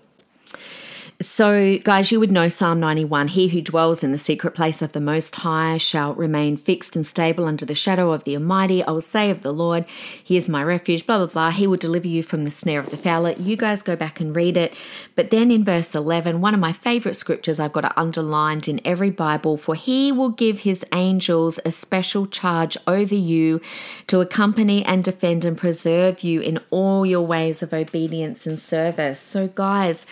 So, 1.21 1.77
guys, 1.77 2.11
you 2.11 2.19
would 2.19 2.31
know 2.31 2.49
Psalm 2.49 2.81
91 2.81 3.29
He 3.29 3.47
who 3.47 3.61
dwells 3.61 4.03
in 4.03 4.11
the 4.11 4.17
secret 4.17 4.53
place 4.53 4.81
of 4.81 4.91
the 4.91 4.99
Most 4.99 5.33
High 5.37 5.77
shall 5.77 6.13
remain 6.13 6.57
fixed 6.57 6.97
and 6.97 7.07
stable 7.07 7.45
under 7.45 7.65
the 7.65 7.73
shadow 7.73 8.11
of 8.11 8.25
the 8.25 8.35
Almighty. 8.35 8.83
I 8.83 8.91
will 8.91 8.99
say 8.99 9.31
of 9.31 9.41
the 9.41 9.53
Lord, 9.53 9.85
He 10.21 10.35
is 10.35 10.49
my 10.49 10.61
refuge, 10.61 11.05
blah, 11.05 11.19
blah, 11.19 11.27
blah. 11.27 11.51
He 11.51 11.67
will 11.67 11.77
deliver 11.77 12.07
you 12.07 12.21
from 12.21 12.43
the 12.43 12.51
snare 12.51 12.81
of 12.81 12.89
the 12.89 12.97
fowler. 12.97 13.31
You 13.31 13.55
guys 13.55 13.81
go 13.81 13.95
back 13.95 14.19
and 14.19 14.35
read 14.35 14.57
it. 14.57 14.73
But 15.15 15.29
then 15.29 15.51
in 15.51 15.63
verse 15.63 15.95
11, 15.95 16.41
one 16.41 16.53
of 16.53 16.59
my 16.59 16.73
favorite 16.73 17.15
scriptures 17.15 17.61
I've 17.61 17.71
got 17.71 17.85
it 17.85 17.93
underlined 17.95 18.67
in 18.67 18.81
every 18.83 19.09
Bible 19.09 19.55
For 19.55 19.73
He 19.73 20.11
will 20.11 20.31
give 20.31 20.59
His 20.59 20.83
angels 20.93 21.61
a 21.63 21.71
special 21.71 22.27
charge 22.27 22.75
over 22.87 23.15
you 23.15 23.61
to 24.07 24.19
accompany 24.19 24.83
and 24.83 25.01
defend 25.01 25.45
and 25.45 25.57
preserve 25.57 26.23
you 26.23 26.41
in 26.41 26.59
all 26.71 27.05
your 27.05 27.25
ways 27.25 27.63
of 27.63 27.73
obedience 27.73 28.45
and 28.45 28.59
service. 28.59 29.21
So, 29.21 29.47
guys, 29.47 30.05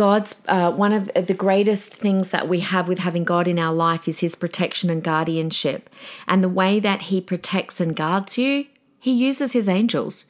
God's 0.00 0.34
uh, 0.48 0.72
one 0.72 0.94
of 0.94 1.10
the 1.12 1.34
greatest 1.34 1.94
things 1.94 2.30
that 2.30 2.48
we 2.48 2.60
have 2.60 2.88
with 2.88 3.00
having 3.00 3.22
God 3.22 3.46
in 3.46 3.58
our 3.58 3.74
life 3.74 4.08
is 4.08 4.20
His 4.20 4.34
protection 4.34 4.88
and 4.88 5.02
guardianship. 5.02 5.90
And 6.26 6.42
the 6.42 6.48
way 6.48 6.80
that 6.80 7.02
He 7.02 7.20
protects 7.20 7.82
and 7.82 7.94
guards 7.94 8.38
you, 8.38 8.64
He 8.98 9.12
uses 9.12 9.52
His 9.52 9.68
angels. 9.68 10.24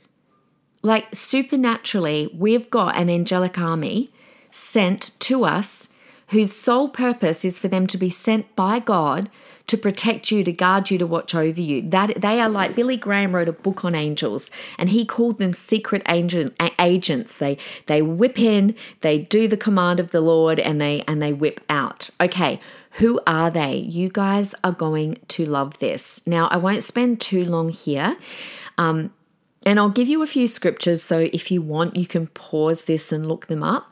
Like 0.82 1.14
supernaturally, 1.14 2.34
we've 2.36 2.68
got 2.68 2.96
an 2.96 3.08
angelic 3.08 3.60
army 3.60 4.10
sent 4.50 5.12
to 5.20 5.44
us 5.44 5.90
whose 6.30 6.52
sole 6.52 6.88
purpose 6.88 7.44
is 7.44 7.60
for 7.60 7.68
them 7.68 7.86
to 7.86 7.96
be 7.96 8.10
sent 8.10 8.56
by 8.56 8.80
God 8.80 9.30
to 9.70 9.78
protect 9.78 10.30
you, 10.30 10.42
to 10.42 10.52
guard 10.52 10.90
you, 10.90 10.98
to 10.98 11.06
watch 11.06 11.34
over 11.34 11.60
you. 11.60 11.80
That 11.82 12.20
they 12.20 12.40
are 12.40 12.48
like 12.48 12.74
Billy 12.74 12.96
Graham 12.96 13.34
wrote 13.34 13.48
a 13.48 13.52
book 13.52 13.84
on 13.84 13.94
angels, 13.94 14.50
and 14.78 14.90
he 14.90 15.06
called 15.06 15.38
them 15.38 15.52
secret 15.52 16.02
agent, 16.08 16.54
agents. 16.78 17.38
They 17.38 17.56
they 17.86 18.02
whip 18.02 18.38
in, 18.38 18.74
they 19.00 19.18
do 19.18 19.46
the 19.46 19.56
command 19.56 20.00
of 20.00 20.10
the 20.10 20.20
Lord, 20.20 20.58
and 20.58 20.80
they 20.80 21.04
and 21.06 21.22
they 21.22 21.32
whip 21.32 21.60
out. 21.70 22.10
Okay, 22.20 22.60
who 22.94 23.20
are 23.26 23.50
they? 23.50 23.76
You 23.76 24.08
guys 24.08 24.54
are 24.64 24.72
going 24.72 25.18
to 25.28 25.46
love 25.46 25.78
this. 25.78 26.26
Now, 26.26 26.48
I 26.48 26.56
won't 26.56 26.82
spend 26.82 27.20
too 27.20 27.44
long 27.44 27.68
here. 27.68 28.16
Um, 28.76 29.12
and 29.64 29.78
I'll 29.78 29.90
give 29.90 30.08
you 30.08 30.22
a 30.22 30.26
few 30.26 30.46
scriptures 30.46 31.02
so 31.02 31.28
if 31.32 31.50
you 31.50 31.60
want, 31.60 31.96
you 31.96 32.06
can 32.06 32.28
pause 32.28 32.84
this 32.84 33.12
and 33.12 33.26
look 33.26 33.46
them 33.46 33.62
up. 33.62 33.89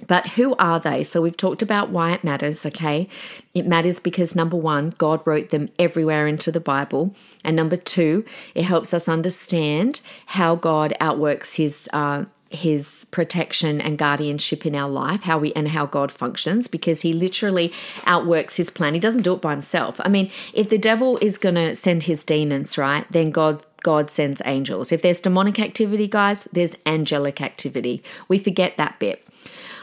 But 0.00 0.28
who 0.30 0.54
are 0.56 0.80
they? 0.80 1.04
So 1.04 1.22
we've 1.22 1.36
talked 1.36 1.62
about 1.62 1.90
why 1.90 2.12
it 2.12 2.24
matters, 2.24 2.64
okay? 2.66 3.08
It 3.54 3.66
matters 3.66 3.98
because 3.98 4.36
number 4.36 4.56
one, 4.56 4.94
God 4.98 5.20
wrote 5.26 5.50
them 5.50 5.68
everywhere 5.78 6.26
into 6.26 6.52
the 6.52 6.60
Bible. 6.60 7.14
And 7.44 7.56
number 7.56 7.76
two, 7.76 8.24
it 8.54 8.64
helps 8.64 8.94
us 8.94 9.08
understand 9.08 10.00
how 10.26 10.54
God 10.54 10.94
outworks 11.00 11.54
his 11.54 11.88
uh, 11.92 12.24
his 12.50 13.04
protection 13.10 13.78
and 13.80 13.98
guardianship 13.98 14.64
in 14.64 14.74
our 14.74 14.88
life, 14.88 15.24
how 15.24 15.38
we 15.38 15.52
and 15.52 15.68
how 15.68 15.84
God 15.84 16.10
functions, 16.10 16.66
because 16.66 17.02
he 17.02 17.12
literally 17.12 17.72
outworks 18.06 18.56
his 18.56 18.70
plan. 18.70 18.94
He 18.94 19.00
doesn't 19.00 19.22
do 19.22 19.34
it 19.34 19.42
by 19.42 19.52
himself. 19.52 20.00
I 20.02 20.08
mean, 20.08 20.30
if 20.54 20.70
the 20.70 20.78
devil 20.78 21.18
is 21.20 21.36
going 21.36 21.56
to 21.56 21.74
send 21.76 22.04
his 22.04 22.24
demons, 22.24 22.78
right, 22.78 23.04
then 23.10 23.30
God 23.30 23.62
God 23.82 24.10
sends 24.10 24.42
angels. 24.44 24.90
If 24.90 25.02
there's 25.02 25.20
demonic 25.20 25.60
activity, 25.60 26.08
guys, 26.08 26.44
there's 26.52 26.76
angelic 26.84 27.40
activity. 27.40 28.02
We 28.26 28.38
forget 28.38 28.76
that 28.76 28.98
bit. 28.98 29.27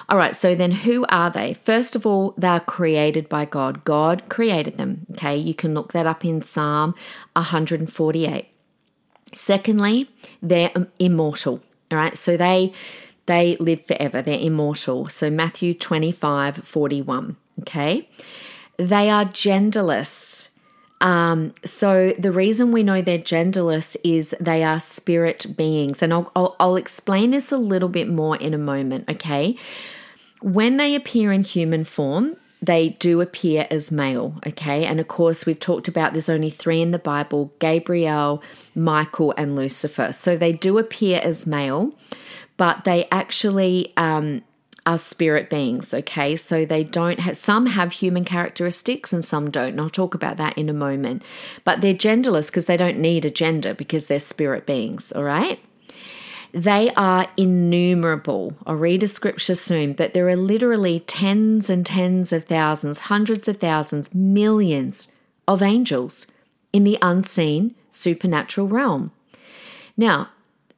All 0.07 0.17
right, 0.17 0.35
so 0.35 0.53
then 0.53 0.71
who 0.71 1.05
are 1.09 1.31
they? 1.31 1.53
First 1.53 1.95
of 1.95 2.05
all, 2.05 2.33
they're 2.37 2.59
created 2.59 3.27
by 3.27 3.45
God. 3.45 3.83
God 3.83 4.29
created 4.29 4.77
them. 4.77 5.05
Okay, 5.11 5.35
you 5.35 5.53
can 5.53 5.73
look 5.73 5.93
that 5.93 6.05
up 6.05 6.23
in 6.23 6.41
Psalm 6.41 6.93
148. 7.33 8.47
Secondly, 9.33 10.09
they're 10.41 10.71
immortal. 10.99 11.61
All 11.91 11.97
right, 11.97 12.17
so 12.17 12.37
they 12.37 12.73
they 13.25 13.57
live 13.59 13.83
forever. 13.85 14.21
They're 14.21 14.39
immortal. 14.39 15.07
So 15.07 15.29
Matthew 15.29 15.73
25, 15.73 16.57
41. 16.57 17.37
Okay. 17.61 18.07
They 18.77 19.09
are 19.09 19.25
genderless. 19.25 20.49
Um, 21.01 21.53
so 21.63 22.13
the 22.17 22.31
reason 22.31 22.71
we 22.71 22.83
know 22.83 23.01
they're 23.01 23.17
genderless 23.17 23.97
is 24.03 24.35
they 24.39 24.63
are 24.63 24.79
spirit 24.79 25.57
beings. 25.57 26.01
And 26.01 26.13
I'll, 26.13 26.31
I'll, 26.35 26.55
I'll 26.59 26.75
explain 26.75 27.31
this 27.31 27.51
a 27.51 27.57
little 27.57 27.89
bit 27.89 28.07
more 28.07 28.35
in 28.37 28.53
a 28.53 28.59
moment, 28.59 29.09
okay? 29.09 29.57
When 30.45 30.77
they 30.77 30.93
appear 30.93 31.31
in 31.31 31.43
human 31.43 31.85
form, 31.85 32.37
they 32.61 32.89
do 32.89 33.19
appear 33.19 33.65
as 33.71 33.91
male, 33.91 34.39
okay? 34.45 34.85
And 34.85 34.99
of 34.99 35.07
course, 35.07 35.43
we've 35.43 35.59
talked 35.59 35.87
about 35.87 36.13
there's 36.13 36.29
only 36.29 36.51
three 36.51 36.83
in 36.83 36.91
the 36.91 36.99
Bible 36.99 37.51
Gabriel, 37.57 38.43
Michael, 38.75 39.33
and 39.37 39.55
Lucifer. 39.55 40.13
So 40.13 40.37
they 40.37 40.53
do 40.53 40.77
appear 40.77 41.19
as 41.23 41.47
male, 41.47 41.95
but 42.57 42.83
they 42.83 43.07
actually 43.11 43.91
um, 43.97 44.43
are 44.85 44.99
spirit 44.99 45.49
beings, 45.49 45.95
okay? 45.95 46.35
So 46.35 46.63
they 46.63 46.83
don't 46.83 47.21
have, 47.21 47.37
some 47.37 47.65
have 47.65 47.93
human 47.93 48.23
characteristics 48.23 49.11
and 49.11 49.25
some 49.25 49.49
don't. 49.49 49.69
And 49.69 49.81
I'll 49.81 49.89
talk 49.89 50.13
about 50.13 50.37
that 50.37 50.55
in 50.59 50.69
a 50.69 50.73
moment. 50.73 51.23
But 51.63 51.81
they're 51.81 51.95
genderless 51.95 52.51
because 52.51 52.67
they 52.67 52.77
don't 52.77 52.99
need 52.99 53.25
a 53.25 53.31
gender 53.31 53.73
because 53.73 54.05
they're 54.05 54.19
spirit 54.19 54.67
beings, 54.67 55.11
all 55.11 55.23
right? 55.23 55.59
They 56.55 56.89
are 56.95 57.27
innumerable. 57.35 58.55
I'll 58.65 58.75
read 58.75 59.03
a 59.03 59.09
scripture 59.09 59.55
soon, 59.55 59.91
but 59.91 60.13
there 60.13 60.29
are 60.29 60.37
literally 60.37 61.01
tens 61.01 61.69
and 61.69 61.85
tens 61.85 62.31
of 62.31 62.45
thousands, 62.45 62.99
hundreds 63.01 63.49
of 63.49 63.57
thousands, 63.57 64.15
millions 64.15 65.13
of 65.49 65.61
angels 65.61 66.27
in 66.71 66.85
the 66.85 66.97
unseen 67.01 67.75
supernatural 67.91 68.69
realm. 68.69 69.11
Now, 69.97 70.29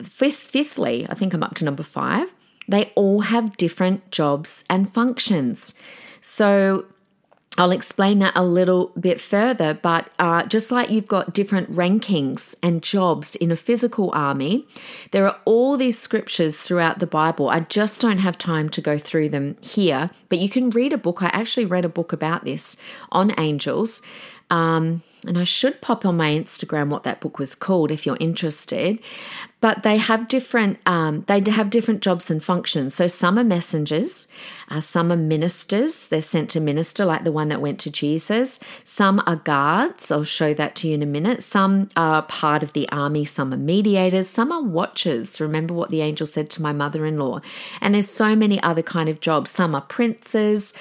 fifth, 0.01 0.37
fifthly, 0.39 1.05
I 1.11 1.13
think 1.13 1.35
I'm 1.35 1.43
up 1.43 1.53
to 1.57 1.65
number 1.65 1.83
five, 1.83 2.33
they 2.67 2.91
all 2.95 3.21
have 3.21 3.55
different 3.55 4.09
jobs 4.09 4.65
and 4.67 4.91
functions. 4.91 5.75
So 6.21 6.85
I'll 7.58 7.72
explain 7.72 8.20
that 8.20 8.34
a 8.36 8.43
little 8.43 8.91
bit 9.00 9.20
further, 9.20 9.74
but 9.74 10.12
uh, 10.20 10.43
just 10.46 10.72
like 10.72 10.91
you've 10.91 11.08
got 11.08 11.34
different 11.34 11.72
rankings 11.72 12.56
and 12.62 12.84
jobs 12.84 13.36
in 13.36 13.52
a 13.52 13.56
physical 13.56 14.12
army, 14.13 14.67
there 15.12 15.26
are 15.26 15.39
all 15.43 15.76
these 15.76 15.98
scriptures 15.98 16.58
throughout 16.58 17.00
the 17.00 17.08
Bible. 17.08 17.50
I 17.50 17.62
just 17.62 18.00
don't 18.00 18.20
have 18.20 18.38
time 18.38 18.70
to 18.70 18.82
go 18.82 19.00
through 19.00 19.30
them 19.30 19.58
here, 19.60 20.12
but 20.30 20.38
you 20.38 20.50
can 20.50 20.70
read 20.70 20.93
a 20.93 21.00
book. 21.00 21.24
I 21.24 21.32
actually 21.34 21.65
read 21.65 21.84
a 21.84 21.89
book 21.89 22.13
about 22.13 22.46
this 22.46 22.78
on 23.12 23.34
angels. 23.39 24.04
Um, 24.49 25.03
and 25.25 25.38
I 25.38 25.43
should 25.43 25.81
pop 25.81 26.05
on 26.05 26.15
my 26.15 26.29
Instagram 26.29 26.89
what 26.89 27.03
that 27.03 27.19
book 27.19 27.38
was 27.38 27.53
called 27.53 27.91
if 27.91 28.05
you're 28.05 28.17
interested. 28.19 28.99
But 29.60 29.83
they 29.83 29.97
have 29.97 30.27
different 30.27 30.79
um, 30.86 31.25
they 31.27 31.41
have 31.49 31.69
different 31.71 32.01
jobs 32.01 32.29
and 32.29 32.41
functions. 32.41 32.93
So 32.95 33.07
some 33.07 33.39
are 33.39 33.43
messengers, 33.43 34.27
uh, 34.69 34.81
some 34.81 35.12
are 35.12 35.17
ministers. 35.17 36.07
They're 36.07 36.21
sent 36.21 36.49
to 36.51 36.60
minister, 36.60 37.05
like 37.05 37.23
the 37.23 37.31
one 37.31 37.47
that 37.49 37.62
went 37.62 37.79
to 37.81 37.91
Jesus. 37.91 38.60
Some 38.86 39.21
are 39.25 39.38
guards. 39.38 40.12
I'll 40.12 40.23
show 40.23 40.53
that 40.53 40.75
to 40.75 40.88
you 40.88 40.93
in 40.93 41.01
a 41.01 41.07
minute. 41.07 41.43
Some 41.43 41.89
are 41.97 42.21
part 42.21 42.63
of 42.63 42.73
the 42.73 42.88
army. 42.89 43.25
Some 43.25 43.53
are 43.53 43.57
mediators. 43.57 44.29
Some 44.29 44.51
are 44.51 44.62
watchers. 44.62 45.41
Remember 45.41 45.73
what 45.73 45.89
the 45.89 46.01
angel 46.01 46.27
said 46.27 46.49
to 46.51 46.62
my 46.62 46.71
mother-in-law. 46.71 47.41
And 47.81 47.95
there's 47.95 48.10
so 48.10 48.36
many 48.36 48.62
other 48.62 48.83
kind 48.83 49.10
of 49.10 49.21
jobs. 49.21 49.51
Some 49.51 49.73
are 49.73 49.81
princes. 49.81 50.73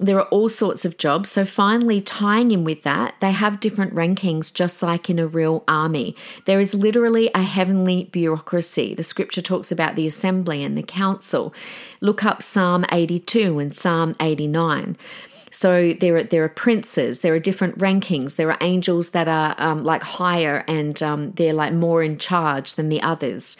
There 0.00 0.18
are 0.18 0.26
all 0.28 0.48
sorts 0.48 0.84
of 0.84 0.98
jobs. 0.98 1.30
So, 1.30 1.44
finally, 1.44 2.00
tying 2.00 2.50
in 2.50 2.64
with 2.64 2.82
that, 2.82 3.14
they 3.20 3.30
have 3.30 3.60
different 3.60 3.94
rankings, 3.94 4.52
just 4.52 4.82
like 4.82 5.08
in 5.08 5.20
a 5.20 5.26
real 5.26 5.62
army. 5.68 6.16
There 6.46 6.60
is 6.60 6.74
literally 6.74 7.30
a 7.32 7.42
heavenly 7.42 8.04
bureaucracy. 8.10 8.94
The 8.94 9.04
scripture 9.04 9.42
talks 9.42 9.70
about 9.70 9.94
the 9.94 10.08
assembly 10.08 10.64
and 10.64 10.76
the 10.76 10.82
council. 10.82 11.54
Look 12.00 12.24
up 12.24 12.42
Psalm 12.42 12.84
82 12.90 13.60
and 13.60 13.74
Psalm 13.74 14.16
89. 14.18 14.96
So 15.54 15.92
there 16.00 16.16
are 16.16 16.22
there 16.24 16.42
are 16.42 16.48
princes, 16.48 17.20
there 17.20 17.32
are 17.32 17.38
different 17.38 17.78
rankings, 17.78 18.34
there 18.34 18.50
are 18.50 18.58
angels 18.60 19.10
that 19.10 19.28
are 19.28 19.54
um, 19.58 19.84
like 19.84 20.02
higher 20.02 20.64
and 20.66 21.00
um, 21.00 21.30
they're 21.36 21.52
like 21.52 21.72
more 21.72 22.02
in 22.02 22.18
charge 22.18 22.74
than 22.74 22.88
the 22.88 23.00
others. 23.00 23.56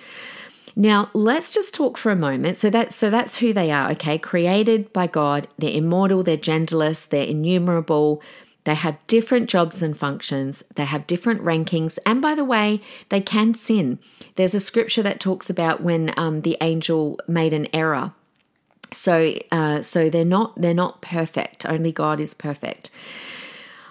Now, 0.77 1.11
let's 1.15 1.51
just 1.51 1.75
talk 1.75 1.97
for 1.97 2.11
a 2.11 2.17
moment. 2.17 2.59
So 2.59 2.69
that 2.71 2.93
so 2.93 3.11
that's 3.11 3.37
who 3.37 3.53
they 3.53 3.71
are, 3.71 3.91
okay? 3.93 4.19
Created 4.19 4.93
by 4.93 5.07
God, 5.07 5.49
they're 5.59 5.71
immortal, 5.71 6.23
they're 6.23 6.37
genderless, 6.37 7.09
they're 7.09 7.25
innumerable. 7.25 8.21
They 8.65 8.75
have 8.75 8.97
different 9.07 9.51
jobs 9.51 9.83
and 9.83 9.97
functions. 9.97 10.65
They 10.75 10.87
have 10.87 11.07
different 11.07 11.43
rankings. 11.43 11.99
And 12.07 12.23
by 12.23 12.35
the 12.35 12.47
way, 12.47 12.81
they 13.11 13.21
can 13.21 13.53
sin. 13.53 13.99
There's 14.37 14.55
a 14.55 14.61
scripture 14.61 15.03
that 15.03 15.21
talks 15.21 15.51
about 15.51 15.83
when 15.83 16.15
um, 16.17 16.41
the 16.41 16.57
angel 16.63 17.21
made 17.29 17.53
an 17.53 17.69
error. 17.75 18.15
So, 18.91 19.35
uh, 19.53 19.83
so 19.83 20.09
they're 20.09 20.25
not 20.25 20.61
they're 20.61 20.73
not 20.73 21.03
perfect. 21.03 21.67
Only 21.67 21.93
God 21.93 22.21
is 22.21 22.33
perfect. 22.33 22.91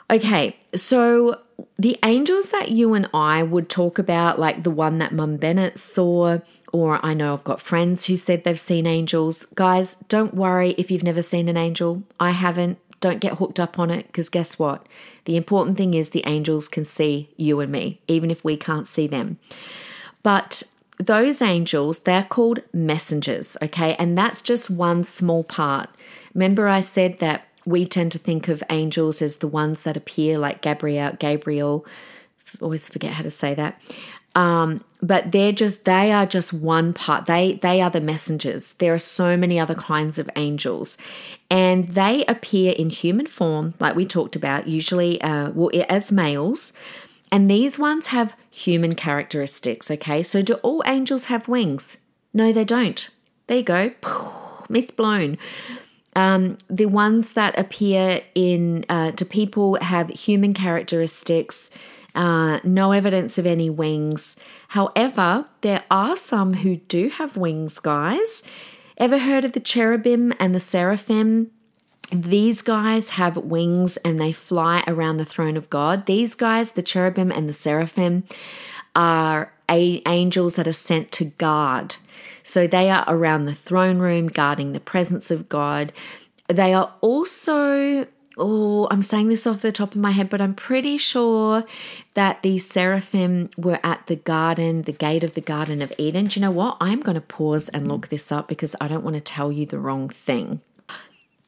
Okay, 0.10 0.58
so 0.76 1.40
the 1.78 1.98
angels 2.04 2.50
that 2.50 2.70
you 2.70 2.94
and 2.94 3.10
I 3.14 3.44
would 3.44 3.70
talk 3.70 4.00
about, 4.00 4.40
like 4.40 4.64
the 4.64 4.72
one 4.72 4.98
that 5.00 5.14
Mum 5.14 5.38
Bennett 5.38 5.80
saw, 5.80 6.40
or 6.74 7.00
I 7.06 7.14
know 7.14 7.34
I've 7.34 7.44
got 7.44 7.62
friends 7.62 8.06
who 8.06 8.18
said 8.18 8.44
they've 8.44 8.60
seen 8.60 8.88
angels. 8.88 9.46
Guys, 9.54 9.96
don't 10.10 10.34
worry 10.34 10.72
if 10.72 10.90
you've 10.90 11.04
never 11.04 11.22
seen 11.22 11.48
an 11.48 11.56
angel. 11.56 12.04
I 12.20 12.32
haven't. 12.32 12.80
Don't 13.00 13.20
get 13.20 13.38
hooked 13.38 13.60
up 13.60 13.78
on 13.78 13.92
it 13.92 14.08
because 14.08 14.28
guess 14.28 14.58
what? 14.58 14.88
The 15.26 15.38
important 15.38 15.78
thing 15.78 15.94
is 15.94 16.10
the 16.10 16.26
angels 16.26 16.68
can 16.68 16.84
see 16.84 17.30
you 17.38 17.60
and 17.60 17.72
me, 17.72 18.02
even 18.08 18.32
if 18.32 18.44
we 18.44 18.58
can't 18.58 18.88
see 18.88 19.08
them. 19.08 19.38
But 20.24 20.64
those 20.98 21.42
angels, 21.42 22.00
they're 22.00 22.24
called 22.24 22.62
messengers, 22.74 23.56
okay? 23.62 23.96
And 23.96 24.18
that's 24.18 24.42
just 24.42 24.70
one 24.70 25.04
small 25.04 25.44
part. 25.44 25.90
Remember, 26.34 26.68
I 26.68 26.82
said 26.82 27.20
that 27.20 27.46
we 27.66 27.86
tend 27.86 28.12
to 28.14 28.18
think 28.18 28.48
of 28.48 28.64
angels 28.70 29.22
as 29.22 29.38
the 29.38 29.48
ones 29.48 29.84
that 29.84 29.98
appear 29.98 30.40
like 30.40 30.62
Gabriel, 30.62 31.16
Gabriel, 31.20 31.86
always 32.62 32.90
forget 32.90 33.14
how 33.14 33.24
to 33.24 33.32
say 33.32 33.54
that. 33.54 33.80
Um, 34.36 34.84
but 35.02 35.32
they're 35.32 35.52
just 35.52 35.86
they 35.86 36.12
are 36.12 36.26
just 36.26 36.54
one 36.54 36.94
part. 36.94 37.26
They 37.26 37.60
they 37.62 37.82
are 37.82 37.90
the 37.90 38.02
messengers. 38.02 38.74
There 38.74 38.94
are 38.94 39.00
so 39.00 39.38
many 39.38 39.60
other 39.60 39.76
kinds 39.76 40.18
of 40.18 40.30
angels, 40.36 40.98
and 41.50 41.90
they 41.90 42.26
appear 42.26 42.72
in 42.72 42.90
human 42.90 43.28
form, 43.28 43.74
like 43.80 43.96
we 43.96 44.06
talked 44.06 44.36
about, 44.36 44.68
usually 44.68 45.22
uh, 45.22 45.52
well, 45.52 45.70
as 45.90 46.12
males. 46.12 46.74
And 47.32 47.50
these 47.50 47.80
ones 47.80 48.08
have 48.08 48.36
human 48.52 48.94
characteristics. 48.94 49.90
Okay, 49.90 50.22
so 50.24 50.42
do 50.42 50.54
all 50.56 50.84
angels 50.86 51.26
have 51.26 51.48
wings? 51.48 51.98
No, 52.32 52.54
they 52.54 52.64
don't. 52.64 53.10
There 53.48 53.58
you 53.58 53.64
go. 53.64 53.92
Myth 54.70 54.96
blown. 54.96 55.38
Um, 56.16 56.58
the 56.70 56.86
ones 56.86 57.34
that 57.34 57.58
appear 57.58 58.22
in 58.36 58.86
uh, 58.88 59.12
to 59.14 59.26
people 59.26 59.78
have 59.82 60.10
human 60.10 60.54
characteristics, 60.54 61.72
uh, 62.16 62.60
no 62.64 62.92
evidence 62.92 63.38
of 63.38 63.46
any 63.46 63.70
wings. 63.70 64.36
However, 64.70 65.46
there 65.62 65.84
are 65.90 66.16
some 66.16 66.56
who 66.56 66.78
do 66.78 67.10
have 67.10 67.38
wings, 67.38 67.80
guys. 67.80 68.44
Ever 68.98 69.18
heard 69.18 69.46
of 69.46 69.54
the 69.54 69.60
cherubim 69.60 70.34
and 70.40 70.54
the 70.54 70.60
seraphim? 70.60 71.52
These 72.12 72.62
guys 72.62 73.10
have 73.12 73.38
wings 73.38 73.98
and 73.98 74.20
they 74.20 74.32
fly 74.32 74.84
around 74.86 75.18
the 75.18 75.26
throne 75.26 75.58
of 75.58 75.70
God. 75.70 76.06
These 76.06 76.36
guys, 76.36 76.72
the 76.72 76.84
cherubim 76.84 77.32
and 77.32 77.50
the 77.50 77.54
seraphim, 77.54 78.24
are 78.96 79.52
angels 79.70 80.56
that 80.56 80.68
are 80.68 80.74
sent 80.74 81.12
to 81.14 81.26
guard. 81.26 81.96
So 82.44 82.68
they 82.68 82.90
are 82.92 83.06
around 83.08 83.46
the 83.46 83.56
throne 83.56 83.98
room, 83.98 84.28
guarding 84.28 84.74
the 84.74 84.80
presence 84.80 85.32
of 85.32 85.50
God. 85.50 85.92
They 86.48 86.74
are 86.74 86.94
also, 87.02 88.06
oh, 88.38 88.88
I'm 88.90 89.02
saying 89.02 89.30
this 89.30 89.46
off 89.46 89.62
the 89.62 89.72
top 89.72 89.92
of 89.92 90.02
my 90.02 90.12
head, 90.12 90.30
but 90.30 90.42
I'm 90.42 90.56
pretty 90.56 90.98
sure 90.98 91.64
that 92.14 92.42
the 92.42 92.58
seraphim 92.58 93.50
were 93.58 93.80
at 93.84 94.08
the 94.08 94.16
garden, 94.16 94.84
the 94.84 94.92
gate 94.92 95.24
of 95.24 95.34
the 95.34 95.42
Garden 95.42 95.82
of 95.82 95.94
Eden. 95.98 96.26
Do 96.26 96.40
you 96.40 96.46
know 96.46 96.52
what? 96.52 96.78
I'm 96.80 97.02
going 97.02 97.16
to 97.16 97.22
pause 97.22 97.70
and 97.70 97.88
look 97.88 98.10
this 98.10 98.32
up 98.32 98.48
because 98.48 98.76
I 98.82 98.88
don't 98.88 99.04
want 99.04 99.16
to 99.16 99.22
tell 99.22 99.52
you 99.52 99.66
the 99.66 99.80
wrong 99.80 100.10
thing. 100.10 100.62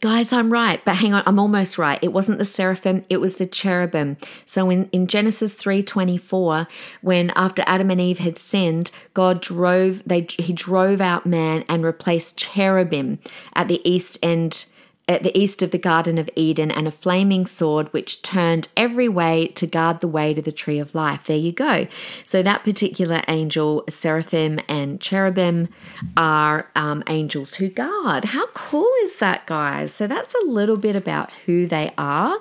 Guys, 0.02 0.34
I'm 0.34 0.52
right, 0.52 0.84
but 0.84 0.98
hang 0.98 1.14
on, 1.14 1.24
I'm 1.26 1.40
almost 1.40 1.78
right. 1.78 1.98
It 2.02 2.12
wasn't 2.12 2.38
the 2.38 2.46
seraphim, 2.46 3.04
it 3.10 3.18
was 3.18 3.38
the 3.38 3.46
cherubim. 3.46 4.18
So 4.46 4.70
in, 4.70 4.90
in 4.92 5.08
Genesis 5.08 5.56
3:24, 5.56 6.68
when 7.02 7.32
after 7.36 7.64
Adam 7.66 7.90
and 7.90 8.02
Eve 8.02 8.20
had 8.20 8.38
sinned, 8.38 8.92
God 9.14 9.42
drove 9.42 10.04
they 10.06 10.28
he 10.38 10.52
drove 10.52 11.00
out 11.00 11.26
man 11.26 11.64
and 11.70 11.84
replaced 11.84 12.38
cherubim 12.38 13.20
at 13.56 13.70
the 13.70 13.82
east 13.90 14.20
end 14.22 14.66
at 15.08 15.24
the 15.24 15.38
east 15.38 15.62
of 15.62 15.72
the 15.72 15.78
Garden 15.78 16.18
of 16.18 16.30
Eden 16.36 16.72
and 16.72 16.88
a 16.88 16.92
flaming 16.92 17.46
sword 17.46 17.92
which 17.94 18.22
turned 18.22 18.68
every 18.76 19.08
way 19.08 19.48
to 19.50 19.68
guard 19.68 20.00
the 20.00 20.08
way 20.08 20.34
to 20.34 20.42
the 20.42 20.52
tree 20.52 20.80
of 20.80 20.96
life. 20.96 21.26
There 21.26 21.38
you 21.38 21.52
go. 21.52 21.88
So, 22.26 22.42
that 22.42 22.64
particular 22.64 23.22
angel, 23.28 23.84
seraphim 23.90 24.60
and 24.68 25.00
cherubim, 25.00 25.70
are 26.18 26.70
um, 26.76 27.04
angels 27.08 27.56
who 27.56 27.70
guard. 27.70 28.26
How 28.26 28.48
cool 28.48 28.92
is 29.04 29.18
that, 29.18 29.46
guys? 29.46 29.94
So, 29.94 30.08
that's 30.08 30.34
a 30.36 30.46
little 30.46 30.78
bit 30.78 30.96
about 30.96 31.32
who 31.46 31.68
they 31.68 31.92
are. 31.98 32.40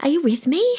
Are 0.00 0.08
you 0.08 0.22
with 0.22 0.46
me? 0.46 0.78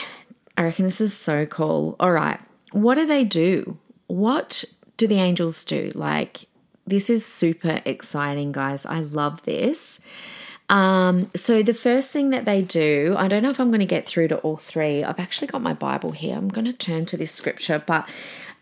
I 0.58 0.64
reckon 0.64 0.86
this 0.86 1.02
is 1.02 1.14
so 1.14 1.46
cool. 1.46 1.96
All 2.00 2.12
right. 2.12 2.40
What 2.72 2.96
do 2.96 3.06
they 3.06 3.24
do? 3.24 3.78
What 4.08 4.64
do 4.98 5.06
the 5.06 5.20
angels 5.20 5.64
do? 5.64 5.92
Like, 5.94 6.46
this 6.86 7.10
is 7.10 7.26
super 7.26 7.82
exciting, 7.86 8.52
guys. 8.52 8.86
I 8.86 9.02
love 9.02 9.44
this. 9.44 10.00
Um, 10.70 11.30
so 11.34 11.64
the 11.64 11.74
first 11.74 12.12
thing 12.12 12.32
that 12.32 12.46
they 12.46 12.62
do, 12.62 13.16
I 13.18 13.28
don't 13.28 13.42
know 13.42 13.50
if 13.50 13.60
I'm 13.60 13.70
going 13.70 13.80
to 13.80 13.86
get 13.86 14.06
through 14.06 14.28
to 14.30 14.38
all 14.40 14.58
three. 14.58 15.04
I've 15.04 15.20
actually 15.20 15.48
got 15.48 15.62
my 15.62 15.74
Bible 15.74 16.12
here. 16.12 16.36
I'm 16.36 16.50
going 16.50 16.66
to 16.66 16.74
turn 16.74 17.06
to 17.08 17.18
this 17.18 17.32
scripture, 17.32 17.82
but 17.86 18.08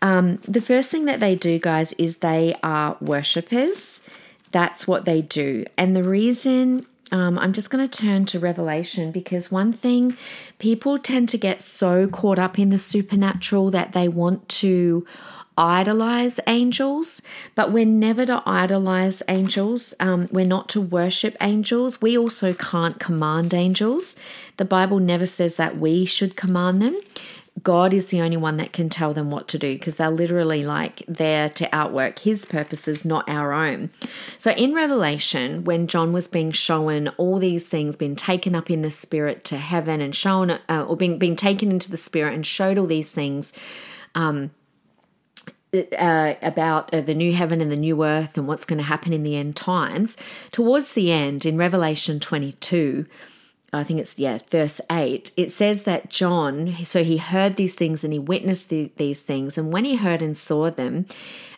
um, 0.02 0.38
the 0.46 0.60
first 0.60 0.90
thing 0.90 1.06
that 1.06 1.20
they 1.20 1.34
do, 1.34 1.58
guys, 1.58 1.92
is 1.94 2.18
they 2.18 2.54
are 2.62 2.96
worshippers. 3.00 4.06
That's 4.52 4.86
what 4.86 5.04
they 5.04 5.22
do, 5.22 5.64
and 5.76 5.96
the 5.96 6.04
reason. 6.04 6.86
Um, 7.12 7.38
I'm 7.38 7.52
just 7.52 7.70
going 7.70 7.88
to 7.88 8.02
turn 8.02 8.26
to 8.26 8.40
Revelation 8.40 9.12
because 9.12 9.48
one 9.48 9.72
thing 9.72 10.16
people 10.58 10.98
tend 10.98 11.28
to 11.28 11.38
get 11.38 11.62
so 11.62 12.08
caught 12.08 12.40
up 12.40 12.58
in 12.58 12.70
the 12.70 12.80
supernatural 12.80 13.70
that 13.70 13.92
they 13.92 14.08
want 14.08 14.48
to 14.48 15.06
idolize 15.56 16.38
angels, 16.46 17.22
but 17.54 17.72
we're 17.72 17.84
never 17.84 18.26
to 18.26 18.42
idolize 18.46 19.22
angels. 19.28 19.94
Um, 20.00 20.28
we're 20.30 20.44
not 20.44 20.68
to 20.70 20.80
worship 20.80 21.36
angels. 21.40 22.02
We 22.02 22.16
also 22.16 22.52
can't 22.54 23.00
command 23.00 23.54
angels. 23.54 24.16
The 24.56 24.64
Bible 24.64 25.00
never 25.00 25.26
says 25.26 25.56
that 25.56 25.76
we 25.78 26.04
should 26.04 26.36
command 26.36 26.82
them. 26.82 26.98
God 27.62 27.94
is 27.94 28.08
the 28.08 28.20
only 28.20 28.36
one 28.36 28.58
that 28.58 28.72
can 28.72 28.90
tell 28.90 29.14
them 29.14 29.30
what 29.30 29.48
to 29.48 29.58
do 29.58 29.74
because 29.74 29.96
they're 29.96 30.10
literally 30.10 30.62
like 30.62 31.02
there 31.08 31.48
to 31.50 31.74
outwork 31.74 32.18
his 32.18 32.44
purposes, 32.44 33.04
not 33.04 33.26
our 33.28 33.52
own. 33.52 33.90
So 34.38 34.50
in 34.50 34.74
Revelation, 34.74 35.64
when 35.64 35.86
John 35.86 36.12
was 36.12 36.26
being 36.26 36.50
shown 36.52 37.08
all 37.16 37.38
these 37.38 37.66
things, 37.66 37.96
being 37.96 38.14
taken 38.14 38.54
up 38.54 38.70
in 38.70 38.82
the 38.82 38.90
spirit 38.90 39.42
to 39.44 39.56
heaven 39.56 40.02
and 40.02 40.14
shown, 40.14 40.50
uh, 40.50 40.84
or 40.86 40.96
being, 40.96 41.18
being 41.18 41.36
taken 41.36 41.70
into 41.70 41.90
the 41.90 41.96
spirit 41.96 42.34
and 42.34 42.46
showed 42.46 42.76
all 42.76 42.86
these 42.86 43.12
things, 43.12 43.54
um, 44.14 44.50
uh, 45.74 46.34
about 46.42 46.92
uh, 46.92 47.00
the 47.00 47.14
new 47.14 47.32
heaven 47.32 47.60
and 47.60 47.70
the 47.70 47.76
new 47.76 48.04
earth 48.04 48.38
and 48.38 48.46
what's 48.46 48.64
going 48.64 48.78
to 48.78 48.84
happen 48.84 49.12
in 49.12 49.22
the 49.22 49.36
end 49.36 49.56
times, 49.56 50.16
towards 50.52 50.92
the 50.92 51.10
end 51.10 51.44
in 51.44 51.56
Revelation 51.56 52.20
22, 52.20 53.06
I 53.72 53.84
think 53.84 54.00
it's, 54.00 54.18
yeah, 54.18 54.38
verse 54.48 54.80
8, 54.90 55.32
it 55.36 55.50
says 55.50 55.82
that 55.82 56.08
John, 56.08 56.76
so 56.84 57.02
he 57.02 57.18
heard 57.18 57.56
these 57.56 57.74
things 57.74 58.04
and 58.04 58.12
he 58.12 58.18
witnessed 58.18 58.68
the, 58.70 58.90
these 58.96 59.20
things. 59.20 59.58
And 59.58 59.72
when 59.72 59.84
he 59.84 59.96
heard 59.96 60.22
and 60.22 60.38
saw 60.38 60.70
them, 60.70 61.06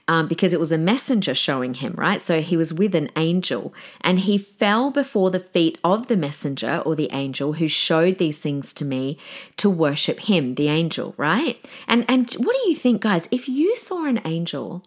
um, 0.09 0.27
because 0.27 0.55
it 0.55 0.59
was 0.59 0.73
a 0.73 0.79
messenger 0.79 1.35
showing 1.35 1.75
him, 1.75 1.95
right? 1.97 2.21
So 2.21 2.41
he 2.41 2.57
was 2.57 2.73
with 2.73 2.95
an 2.95 3.11
angel 3.15 3.75
and 4.01 4.21
he 4.21 4.39
fell 4.39 4.91
before 4.91 5.31
the 5.31 5.39
feet 5.39 5.79
of 5.85 6.09
the 6.09 6.17
messenger 6.17 6.83
or 6.85 6.97
the 6.97 7.11
angel 7.13 7.53
who 7.55 7.69
showed 7.69 8.17
these 8.17 8.41
things 8.41 8.73
to 8.75 8.87
me 8.87 9.19
to 9.59 9.69
worship 9.69 10.21
him, 10.21 10.55
the 10.55 10.69
angel, 10.69 11.15
right? 11.19 11.65
And 11.87 12.07
and 12.09 12.33
what 12.33 12.57
do 12.57 12.71
you 12.71 12.75
think, 12.75 13.03
guys? 13.03 13.29
If 13.31 13.49
you 13.49 13.77
saw 13.77 14.07
an 14.07 14.21
angel, 14.25 14.83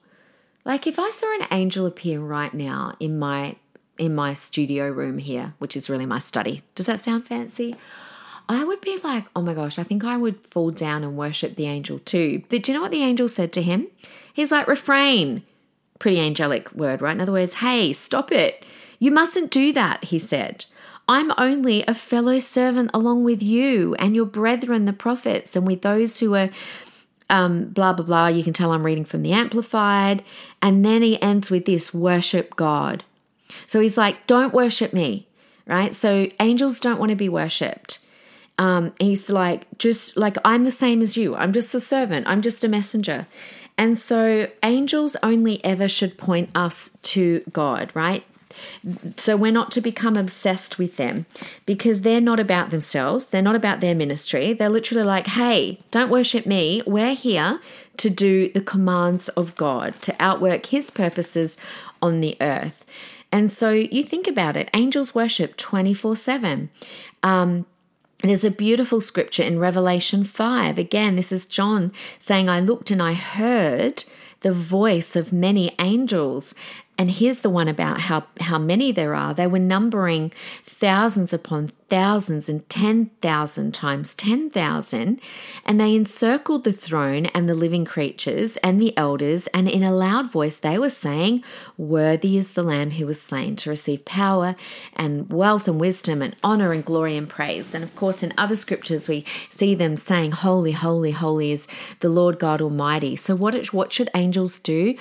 like 0.65 0.87
if 0.87 0.97
I 0.97 1.11
saw 1.11 1.33
an 1.35 1.47
angel 1.51 1.85
appear 1.85 2.19
right 2.19 2.53
now 2.53 2.95
in 2.99 3.19
my 3.19 3.55
in 3.99 4.15
my 4.15 4.33
studio 4.33 4.89
room 4.89 5.19
here, 5.19 5.53
which 5.59 5.77
is 5.77 5.89
really 5.89 6.07
my 6.07 6.17
study. 6.17 6.63
Does 6.73 6.87
that 6.87 7.03
sound 7.03 7.27
fancy? 7.27 7.75
I 8.49 8.63
would 8.63 8.81
be 8.81 8.97
like, 9.03 9.25
oh 9.35 9.41
my 9.41 9.53
gosh, 9.53 9.77
I 9.77 9.83
think 9.83 10.03
I 10.03 10.17
would 10.17 10.45
fall 10.47 10.71
down 10.71 11.03
and 11.03 11.15
worship 11.15 11.55
the 11.55 11.67
angel 11.67 11.99
too. 11.99 12.41
But 12.49 12.63
do 12.63 12.71
you 12.71 12.77
know 12.77 12.81
what 12.81 12.91
the 12.91 13.03
angel 13.03 13.29
said 13.29 13.53
to 13.53 13.61
him? 13.61 13.87
He's 14.33 14.51
like, 14.51 14.67
refrain. 14.67 15.43
Pretty 15.99 16.19
angelic 16.19 16.73
word, 16.73 17.01
right? 17.01 17.13
In 17.13 17.21
other 17.21 17.31
words, 17.31 17.55
hey, 17.55 17.93
stop 17.93 18.31
it. 18.31 18.65
You 18.99 19.11
mustn't 19.11 19.51
do 19.51 19.73
that, 19.73 20.05
he 20.05 20.19
said. 20.19 20.65
I'm 21.07 21.31
only 21.37 21.83
a 21.83 21.93
fellow 21.93 22.39
servant 22.39 22.91
along 22.93 23.23
with 23.23 23.43
you 23.43 23.95
and 23.95 24.15
your 24.15 24.25
brethren, 24.25 24.85
the 24.85 24.93
prophets, 24.93 25.55
and 25.55 25.67
with 25.67 25.81
those 25.81 26.19
who 26.19 26.35
are 26.35 26.49
um, 27.29 27.69
blah, 27.69 27.93
blah, 27.93 28.05
blah. 28.05 28.27
You 28.27 28.43
can 28.43 28.53
tell 28.53 28.71
I'm 28.71 28.85
reading 28.85 29.05
from 29.05 29.23
the 29.23 29.33
Amplified. 29.33 30.23
And 30.61 30.85
then 30.85 31.01
he 31.01 31.19
ends 31.21 31.49
with 31.49 31.65
this 31.65 31.93
worship 31.93 32.55
God. 32.55 33.03
So 33.67 33.79
he's 33.79 33.97
like, 33.97 34.27
don't 34.27 34.53
worship 34.53 34.93
me, 34.93 35.27
right? 35.65 35.95
So 35.95 36.27
angels 36.39 36.79
don't 36.79 36.99
want 36.99 37.09
to 37.09 37.15
be 37.15 37.29
worshipped. 37.29 37.99
Um, 38.57 38.93
he's 38.99 39.29
like, 39.29 39.65
just 39.77 40.15
like, 40.15 40.37
I'm 40.45 40.63
the 40.63 40.71
same 40.71 41.01
as 41.01 41.17
you. 41.17 41.35
I'm 41.35 41.51
just 41.51 41.73
a 41.73 41.81
servant. 41.81 42.27
I'm 42.27 42.41
just 42.41 42.63
a 42.63 42.67
messenger. 42.67 43.25
And 43.81 43.97
so 43.97 44.47
angels 44.61 45.17
only 45.23 45.59
ever 45.65 45.87
should 45.87 46.15
point 46.15 46.51
us 46.53 46.91
to 47.01 47.41
God, 47.51 47.91
right? 47.95 48.23
So 49.17 49.35
we're 49.35 49.51
not 49.51 49.71
to 49.71 49.81
become 49.81 50.15
obsessed 50.15 50.77
with 50.77 50.97
them 50.97 51.25
because 51.65 52.01
they're 52.01 52.21
not 52.21 52.39
about 52.39 52.69
themselves. 52.69 53.25
They're 53.25 53.41
not 53.41 53.55
about 53.55 53.79
their 53.79 53.95
ministry. 53.95 54.53
They're 54.53 54.69
literally 54.69 55.03
like, 55.03 55.25
hey, 55.25 55.79
don't 55.89 56.11
worship 56.11 56.45
me. 56.45 56.83
We're 56.85 57.15
here 57.15 57.59
to 57.97 58.11
do 58.11 58.51
the 58.51 58.61
commands 58.61 59.29
of 59.29 59.55
God, 59.55 59.99
to 60.03 60.15
outwork 60.19 60.67
his 60.67 60.91
purposes 60.91 61.57
on 62.03 62.21
the 62.21 62.37
earth. 62.39 62.85
And 63.31 63.51
so 63.51 63.71
you 63.71 64.03
think 64.03 64.27
about 64.27 64.57
it 64.57 64.69
angels 64.75 65.15
worship 65.15 65.57
24 65.57 66.17
7. 66.17 66.69
Um, 67.23 67.65
There's 68.23 68.43
a 68.43 68.51
beautiful 68.51 69.01
scripture 69.01 69.41
in 69.41 69.57
Revelation 69.57 70.23
5. 70.23 70.77
Again, 70.77 71.15
this 71.15 71.31
is 71.31 71.47
John 71.47 71.91
saying, 72.19 72.49
I 72.49 72.59
looked 72.59 72.91
and 72.91 73.01
I 73.01 73.13
heard 73.13 74.03
the 74.41 74.53
voice 74.53 75.15
of 75.15 75.33
many 75.33 75.73
angels 75.79 76.53
and 77.01 77.09
here's 77.09 77.39
the 77.39 77.49
one 77.49 77.67
about 77.67 77.99
how, 77.99 78.25
how 78.41 78.59
many 78.59 78.91
there 78.91 79.15
are. 79.15 79.33
They 79.33 79.47
were 79.47 79.57
numbering 79.57 80.31
thousands 80.63 81.33
upon 81.33 81.69
thousands 81.89 82.47
and 82.47 82.69
10,000 82.69 83.73
times 83.73 84.13
10,000. 84.13 85.19
And 85.65 85.79
they 85.79 85.95
encircled 85.95 86.63
the 86.63 86.71
throne 86.71 87.25
and 87.25 87.49
the 87.49 87.55
living 87.55 87.85
creatures 87.85 88.57
and 88.57 88.79
the 88.79 88.95
elders. 88.95 89.47
And 89.47 89.67
in 89.67 89.81
a 89.81 89.91
loud 89.91 90.31
voice, 90.31 90.57
they 90.57 90.77
were 90.77 90.91
saying, 90.91 91.43
Worthy 91.75 92.37
is 92.37 92.51
the 92.51 92.61
Lamb 92.61 92.91
who 92.91 93.07
was 93.07 93.19
slain 93.19 93.55
to 93.55 93.71
receive 93.71 94.05
power 94.05 94.55
and 94.95 95.27
wealth 95.27 95.67
and 95.67 95.81
wisdom 95.81 96.21
and 96.21 96.35
honor 96.43 96.71
and 96.71 96.85
glory 96.85 97.17
and 97.17 97.27
praise. 97.27 97.73
And 97.73 97.83
of 97.83 97.95
course, 97.95 98.21
in 98.21 98.31
other 98.37 98.55
scriptures, 98.55 99.09
we 99.09 99.25
see 99.49 99.73
them 99.73 99.97
saying, 99.97 100.33
Holy, 100.33 100.73
holy, 100.73 101.13
holy 101.13 101.51
is 101.51 101.67
the 102.01 102.09
Lord 102.09 102.37
God 102.37 102.61
Almighty. 102.61 103.15
So, 103.15 103.35
what, 103.35 103.73
what 103.73 103.91
should 103.91 104.11
angels 104.13 104.59
do? 104.59 104.95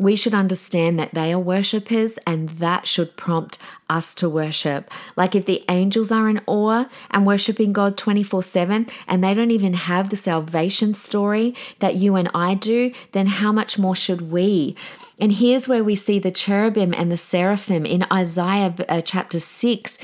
We 0.00 0.16
should 0.16 0.32
understand 0.34 0.98
that 0.98 1.12
they 1.12 1.30
are 1.30 1.38
worshippers 1.38 2.18
and 2.26 2.48
that 2.48 2.86
should 2.86 3.18
prompt 3.18 3.58
us 3.90 4.14
to 4.14 4.30
worship. 4.30 4.90
Like 5.14 5.34
if 5.34 5.44
the 5.44 5.62
angels 5.68 6.10
are 6.10 6.26
in 6.26 6.40
awe 6.46 6.86
and 7.10 7.26
worshiping 7.26 7.74
God 7.74 7.98
24 7.98 8.42
7 8.42 8.86
and 9.06 9.22
they 9.22 9.34
don't 9.34 9.50
even 9.50 9.74
have 9.74 10.08
the 10.08 10.16
salvation 10.16 10.94
story 10.94 11.54
that 11.80 11.96
you 11.96 12.14
and 12.16 12.30
I 12.34 12.54
do, 12.54 12.94
then 13.12 13.26
how 13.26 13.52
much 13.52 13.78
more 13.78 13.94
should 13.94 14.32
we? 14.32 14.74
And 15.20 15.32
here's 15.32 15.68
where 15.68 15.84
we 15.84 15.96
see 15.96 16.18
the 16.18 16.30
cherubim 16.30 16.94
and 16.94 17.12
the 17.12 17.18
seraphim 17.18 17.84
in 17.84 18.06
Isaiah 18.10 18.74
uh, 18.88 19.02
chapter 19.02 19.38
6. 19.38 19.98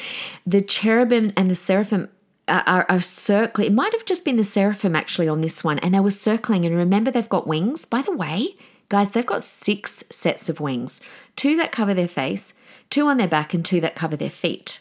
The 0.47 0.61
cherubim 0.61 1.33
and 1.39 1.51
the 1.51 1.55
seraphim 1.55 2.11
are, 2.49 2.85
are, 2.89 3.01
circling. 3.01 3.69
It 3.69 3.73
might 3.73 3.95
have 3.95 4.05
just 4.05 4.27
been 4.27 4.37
the 4.37 4.45
seraphim 4.45 4.95
actually 4.95 5.27
on 5.27 5.41
this 5.41 5.65
one, 5.65 5.79
and 5.79 5.95
they 5.95 6.01
were 6.01 6.11
circling. 6.11 6.67
And 6.67 6.77
remember, 6.77 7.11
they've 7.11 7.29
got 7.29 7.49
wings. 7.49 7.87
By 7.87 8.03
the 8.03 8.13
way, 8.13 8.57
Guys, 8.88 9.11
they've 9.11 9.27
got 9.27 9.42
six 9.42 10.05
sets 10.11 10.49
of 10.49 10.61
wings 10.61 11.01
two 11.35 11.57
that 11.57 11.72
cover 11.72 11.92
their 11.92 12.09
face, 12.09 12.55
two 12.88 13.07
on 13.07 13.18
their 13.18 13.29
back, 13.29 13.53
and 13.53 13.64
two 13.64 13.81
that 13.81 13.94
cover 13.94 14.16
their 14.16 14.31
feet. 14.31 14.81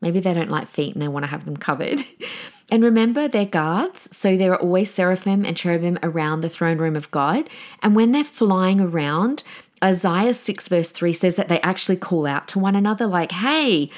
Maybe 0.00 0.20
they 0.20 0.34
don't 0.34 0.50
like 0.50 0.68
feet 0.68 0.94
and 0.94 1.02
they 1.02 1.08
want 1.08 1.24
to 1.24 1.30
have 1.30 1.44
them 1.44 1.56
covered. 1.56 2.04
and 2.70 2.82
remember, 2.82 3.28
they're 3.28 3.46
guards, 3.46 4.08
so 4.16 4.36
there 4.36 4.52
are 4.52 4.60
always 4.60 4.90
seraphim 4.90 5.44
and 5.44 5.56
cherubim 5.56 5.98
around 6.02 6.40
the 6.40 6.48
throne 6.48 6.78
room 6.78 6.96
of 6.96 7.10
God. 7.10 7.48
And 7.82 7.94
when 7.94 8.12
they're 8.12 8.24
flying 8.24 8.80
around, 8.80 9.42
Isaiah 9.82 10.34
6, 10.34 10.68
verse 10.68 10.90
3 10.90 11.12
says 11.12 11.36
that 11.36 11.48
they 11.48 11.60
actually 11.60 11.96
call 11.96 12.26
out 12.26 12.48
to 12.48 12.58
one 12.58 12.74
another, 12.76 13.06
like, 13.06 13.32
hey, 13.32 13.90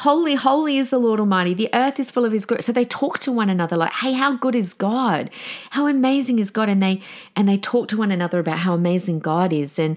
Holy, 0.00 0.34
holy 0.34 0.76
is 0.76 0.90
the 0.90 0.98
Lord 0.98 1.20
Almighty. 1.20 1.54
The 1.54 1.70
earth 1.72 1.98
is 1.98 2.10
full 2.10 2.26
of 2.26 2.32
his 2.32 2.44
glory. 2.44 2.62
So 2.62 2.70
they 2.70 2.84
talk 2.84 3.18
to 3.20 3.32
one 3.32 3.48
another 3.48 3.78
like, 3.78 3.92
hey, 3.94 4.12
how 4.12 4.36
good 4.36 4.54
is 4.54 4.74
God? 4.74 5.30
How 5.70 5.86
amazing 5.86 6.38
is 6.38 6.50
God? 6.50 6.68
And 6.68 6.82
they 6.82 7.00
and 7.34 7.48
they 7.48 7.56
talk 7.56 7.88
to 7.88 7.96
one 7.96 8.10
another 8.10 8.38
about 8.38 8.58
how 8.58 8.74
amazing 8.74 9.20
God 9.20 9.54
is. 9.54 9.78
And 9.78 9.96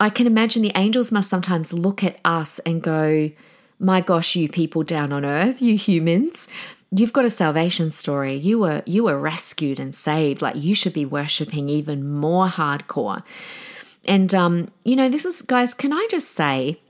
I 0.00 0.08
can 0.08 0.26
imagine 0.26 0.62
the 0.62 0.72
angels 0.74 1.12
must 1.12 1.28
sometimes 1.28 1.74
look 1.74 2.02
at 2.02 2.18
us 2.24 2.60
and 2.60 2.82
go, 2.82 3.30
my 3.78 4.00
gosh, 4.00 4.36
you 4.36 4.48
people 4.48 4.82
down 4.82 5.12
on 5.12 5.24
earth, 5.24 5.60
you 5.60 5.76
humans, 5.76 6.48
you've 6.90 7.12
got 7.12 7.26
a 7.26 7.30
salvation 7.30 7.90
story. 7.90 8.34
You 8.34 8.60
were 8.60 8.82
you 8.86 9.04
were 9.04 9.18
rescued 9.18 9.78
and 9.78 9.94
saved. 9.94 10.40
Like 10.40 10.56
you 10.56 10.74
should 10.74 10.94
be 10.94 11.04
worshiping 11.04 11.68
even 11.68 12.08
more 12.08 12.48
hardcore. 12.48 13.22
And 14.08 14.34
um, 14.34 14.70
you 14.82 14.96
know, 14.96 15.10
this 15.10 15.26
is 15.26 15.42
guys, 15.42 15.74
can 15.74 15.92
I 15.92 16.06
just 16.10 16.30
say 16.30 16.80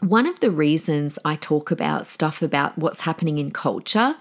one 0.00 0.26
of 0.26 0.40
the 0.40 0.50
reasons 0.50 1.18
I 1.24 1.36
talk 1.36 1.70
about 1.70 2.06
stuff 2.06 2.42
about 2.42 2.76
what's 2.76 3.02
happening 3.02 3.38
in 3.38 3.50
culture 3.50 4.16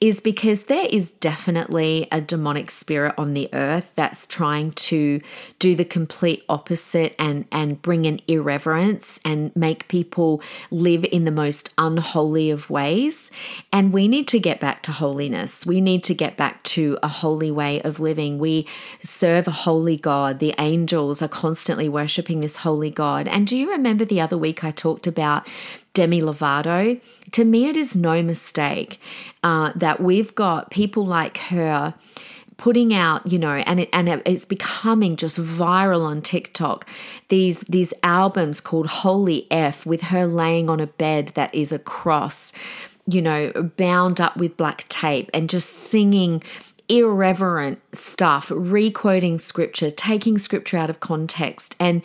is 0.00 0.20
because 0.20 0.64
there 0.64 0.86
is 0.86 1.10
definitely 1.10 2.06
a 2.12 2.20
demonic 2.20 2.70
spirit 2.70 3.14
on 3.18 3.34
the 3.34 3.48
earth 3.52 3.92
that's 3.96 4.26
trying 4.26 4.70
to 4.72 5.20
do 5.58 5.74
the 5.74 5.84
complete 5.84 6.44
opposite 6.48 7.16
and, 7.18 7.44
and 7.50 7.82
bring 7.82 8.06
an 8.06 8.20
irreverence 8.28 9.18
and 9.24 9.54
make 9.56 9.88
people 9.88 10.40
live 10.70 11.04
in 11.06 11.24
the 11.24 11.32
most 11.32 11.74
unholy 11.76 12.50
of 12.50 12.70
ways. 12.70 13.32
And 13.72 13.92
we 13.92 14.06
need 14.06 14.28
to 14.28 14.38
get 14.38 14.60
back 14.60 14.82
to 14.84 14.92
holiness. 14.92 15.66
We 15.66 15.80
need 15.80 16.04
to 16.04 16.14
get 16.14 16.36
back 16.36 16.62
to 16.64 16.98
a 17.02 17.08
holy 17.08 17.50
way 17.50 17.82
of 17.82 17.98
living. 17.98 18.38
We 18.38 18.68
serve 19.02 19.48
a 19.48 19.52
holy 19.52 19.96
God. 19.96 20.38
The 20.38 20.54
angels 20.56 21.20
are 21.20 21.28
constantly 21.28 21.88
worshiping 21.88 22.40
this 22.40 22.58
holy 22.58 22.90
God. 22.90 23.26
And 23.26 23.44
do 23.44 23.56
you 23.56 23.72
remember 23.72 24.04
the 24.04 24.20
other 24.20 24.38
week 24.38 24.62
I 24.62 24.70
talked 24.70 25.08
about? 25.08 25.15
About 25.16 25.46
Demi 25.94 26.20
Lovato, 26.20 27.00
to 27.32 27.44
me, 27.44 27.68
it 27.68 27.76
is 27.76 27.96
no 27.96 28.22
mistake 28.22 29.00
uh, 29.42 29.72
that 29.74 30.00
we've 30.00 30.34
got 30.34 30.70
people 30.70 31.06
like 31.06 31.38
her 31.38 31.94
putting 32.56 32.94
out, 32.94 33.26
you 33.30 33.38
know, 33.38 33.52
and 33.52 33.80
it, 33.80 33.88
and 33.92 34.08
it's 34.08 34.44
becoming 34.44 35.16
just 35.16 35.38
viral 35.38 36.02
on 36.02 36.22
TikTok. 36.22 36.88
These 37.28 37.60
these 37.60 37.92
albums 38.02 38.60
called 38.60 38.86
Holy 38.86 39.46
F 39.50 39.84
with 39.84 40.02
her 40.02 40.26
laying 40.26 40.70
on 40.70 40.80
a 40.80 40.86
bed 40.86 41.28
that 41.34 41.54
is 41.54 41.72
a 41.72 41.78
cross, 41.78 42.52
you 43.06 43.20
know, 43.20 43.52
bound 43.76 44.20
up 44.20 44.36
with 44.36 44.56
black 44.56 44.88
tape 44.88 45.30
and 45.34 45.50
just 45.50 45.68
singing 45.68 46.42
irreverent 46.88 47.80
stuff, 47.92 48.50
requoting 48.54 49.38
scripture, 49.38 49.90
taking 49.90 50.38
scripture 50.38 50.76
out 50.76 50.90
of 50.90 51.00
context. 51.00 51.74
And 51.80 52.02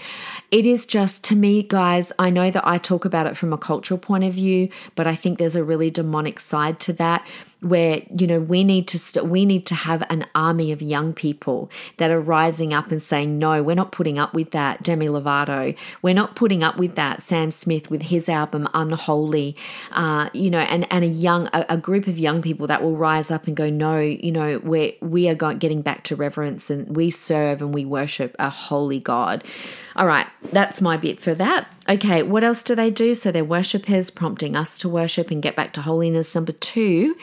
it 0.49 0.65
is 0.65 0.85
just, 0.85 1.23
to 1.25 1.35
me, 1.35 1.63
guys, 1.63 2.11
I 2.17 2.29
know 2.29 2.49
that 2.51 2.65
I 2.65 2.77
talk 2.77 3.05
about 3.05 3.27
it 3.27 3.37
from 3.37 3.53
a 3.53 3.57
cultural 3.57 3.97
point 3.97 4.23
of 4.23 4.33
view, 4.33 4.69
but 4.95 5.07
I 5.07 5.15
think 5.15 5.37
there's 5.37 5.55
a 5.55 5.63
really 5.63 5.91
demonic 5.91 6.39
side 6.39 6.79
to 6.81 6.93
that 6.93 7.25
where 7.61 8.01
you 8.17 8.25
know 8.25 8.39
we 8.39 8.63
need 8.63 8.87
to 8.87 8.97
st- 8.97 9.25
we 9.27 9.45
need 9.45 9.65
to 9.67 9.75
have 9.75 10.03
an 10.09 10.25
army 10.33 10.71
of 10.71 10.81
young 10.81 11.13
people 11.13 11.69
that 11.97 12.09
are 12.09 12.19
rising 12.19 12.73
up 12.73 12.91
and 12.91 13.03
saying 13.03 13.37
no 13.37 13.61
we're 13.61 13.75
not 13.75 13.91
putting 13.91 14.17
up 14.17 14.33
with 14.33 14.51
that 14.51 14.81
Demi 14.81 15.07
Lovato. 15.07 15.77
We're 16.01 16.15
not 16.15 16.35
putting 16.35 16.63
up 16.63 16.77
with 16.77 16.95
that 16.95 17.21
Sam 17.21 17.51
Smith 17.51 17.89
with 17.89 18.03
his 18.03 18.27
album 18.27 18.67
Unholy. 18.73 19.55
Uh, 19.91 20.29
you 20.33 20.49
know 20.49 20.59
and 20.59 20.87
and 20.91 21.03
a 21.03 21.07
young 21.07 21.47
a, 21.53 21.65
a, 21.69 21.77
group 21.77 22.07
of 22.07 22.17
young 22.17 22.41
people 22.41 22.67
that 22.67 22.81
will 22.81 22.97
rise 22.97 23.29
up 23.31 23.47
and 23.47 23.55
go 23.55 23.69
no 23.69 23.99
you 23.99 24.31
know 24.31 24.59
we 24.63 24.97
we 25.01 25.29
are 25.29 25.35
going 25.35 25.59
getting 25.59 25.81
back 25.81 26.03
to 26.03 26.15
reverence 26.15 26.69
and 26.69 26.95
we 26.95 27.09
serve 27.09 27.61
and 27.61 27.73
we 27.73 27.85
worship 27.85 28.35
a 28.39 28.49
holy 28.49 28.99
God. 28.99 29.43
All 29.95 30.07
right, 30.07 30.27
that's 30.51 30.81
my 30.81 30.97
bit 30.97 31.19
for 31.19 31.35
that. 31.35 31.71
Okay, 31.89 32.23
what 32.23 32.43
else 32.43 32.63
do 32.63 32.75
they 32.75 32.91
do? 32.91 33.13
So 33.15 33.31
they're 33.31 33.43
worshippers, 33.43 34.11
prompting 34.11 34.55
us 34.55 34.77
to 34.79 34.89
worship 34.89 35.31
and 35.31 35.41
get 35.41 35.55
back 35.55 35.73
to 35.73 35.81
holiness. 35.81 36.35
Number 36.35 36.51
two, 36.51 37.15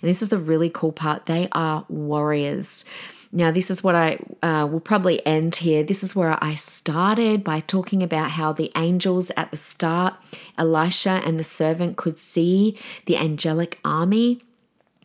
and 0.00 0.08
this 0.08 0.22
is 0.22 0.28
the 0.28 0.38
really 0.38 0.70
cool 0.70 0.92
part, 0.92 1.26
they 1.26 1.48
are 1.52 1.84
warriors. 1.88 2.84
Now, 3.32 3.50
this 3.50 3.68
is 3.68 3.82
what 3.82 3.96
I 3.96 4.18
uh, 4.44 4.68
will 4.70 4.78
probably 4.78 5.24
end 5.26 5.56
here. 5.56 5.82
This 5.82 6.04
is 6.04 6.14
where 6.14 6.38
I 6.40 6.54
started 6.54 7.42
by 7.42 7.58
talking 7.58 8.00
about 8.00 8.30
how 8.30 8.52
the 8.52 8.70
angels 8.76 9.32
at 9.36 9.50
the 9.50 9.56
start, 9.56 10.14
Elisha 10.56 11.20
and 11.24 11.38
the 11.38 11.44
servant 11.44 11.96
could 11.96 12.20
see 12.20 12.78
the 13.06 13.16
angelic 13.16 13.80
army 13.84 14.40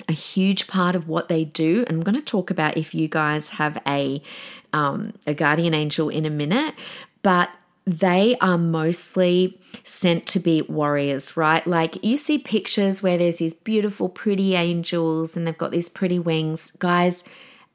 a 0.07 0.13
huge 0.13 0.67
part 0.67 0.95
of 0.95 1.07
what 1.07 1.27
they 1.27 1.45
do. 1.45 1.85
I'm 1.87 2.01
going 2.01 2.15
to 2.15 2.21
talk 2.21 2.49
about 2.49 2.77
if 2.77 2.95
you 2.95 3.07
guys 3.07 3.49
have 3.49 3.81
a 3.85 4.21
um, 4.71 5.13
a 5.27 5.33
guardian 5.33 5.73
angel 5.73 6.09
in 6.09 6.25
a 6.25 6.29
minute, 6.29 6.73
but 7.21 7.49
they 7.89 8.37
are 8.39 8.57
mostly 8.57 9.59
sent 9.83 10.27
to 10.27 10.39
be 10.39 10.61
warriors, 10.61 11.35
right? 11.35 11.65
Like 11.65 12.03
you 12.03 12.17
see 12.17 12.37
pictures 12.37 13.01
where 13.01 13.17
there's 13.17 13.39
these 13.39 13.55
beautiful, 13.55 14.09
pretty 14.09 14.53
angels 14.53 15.35
and 15.35 15.47
they've 15.47 15.57
got 15.57 15.71
these 15.71 15.89
pretty 15.89 16.19
wings. 16.19 16.71
Guys, 16.77 17.23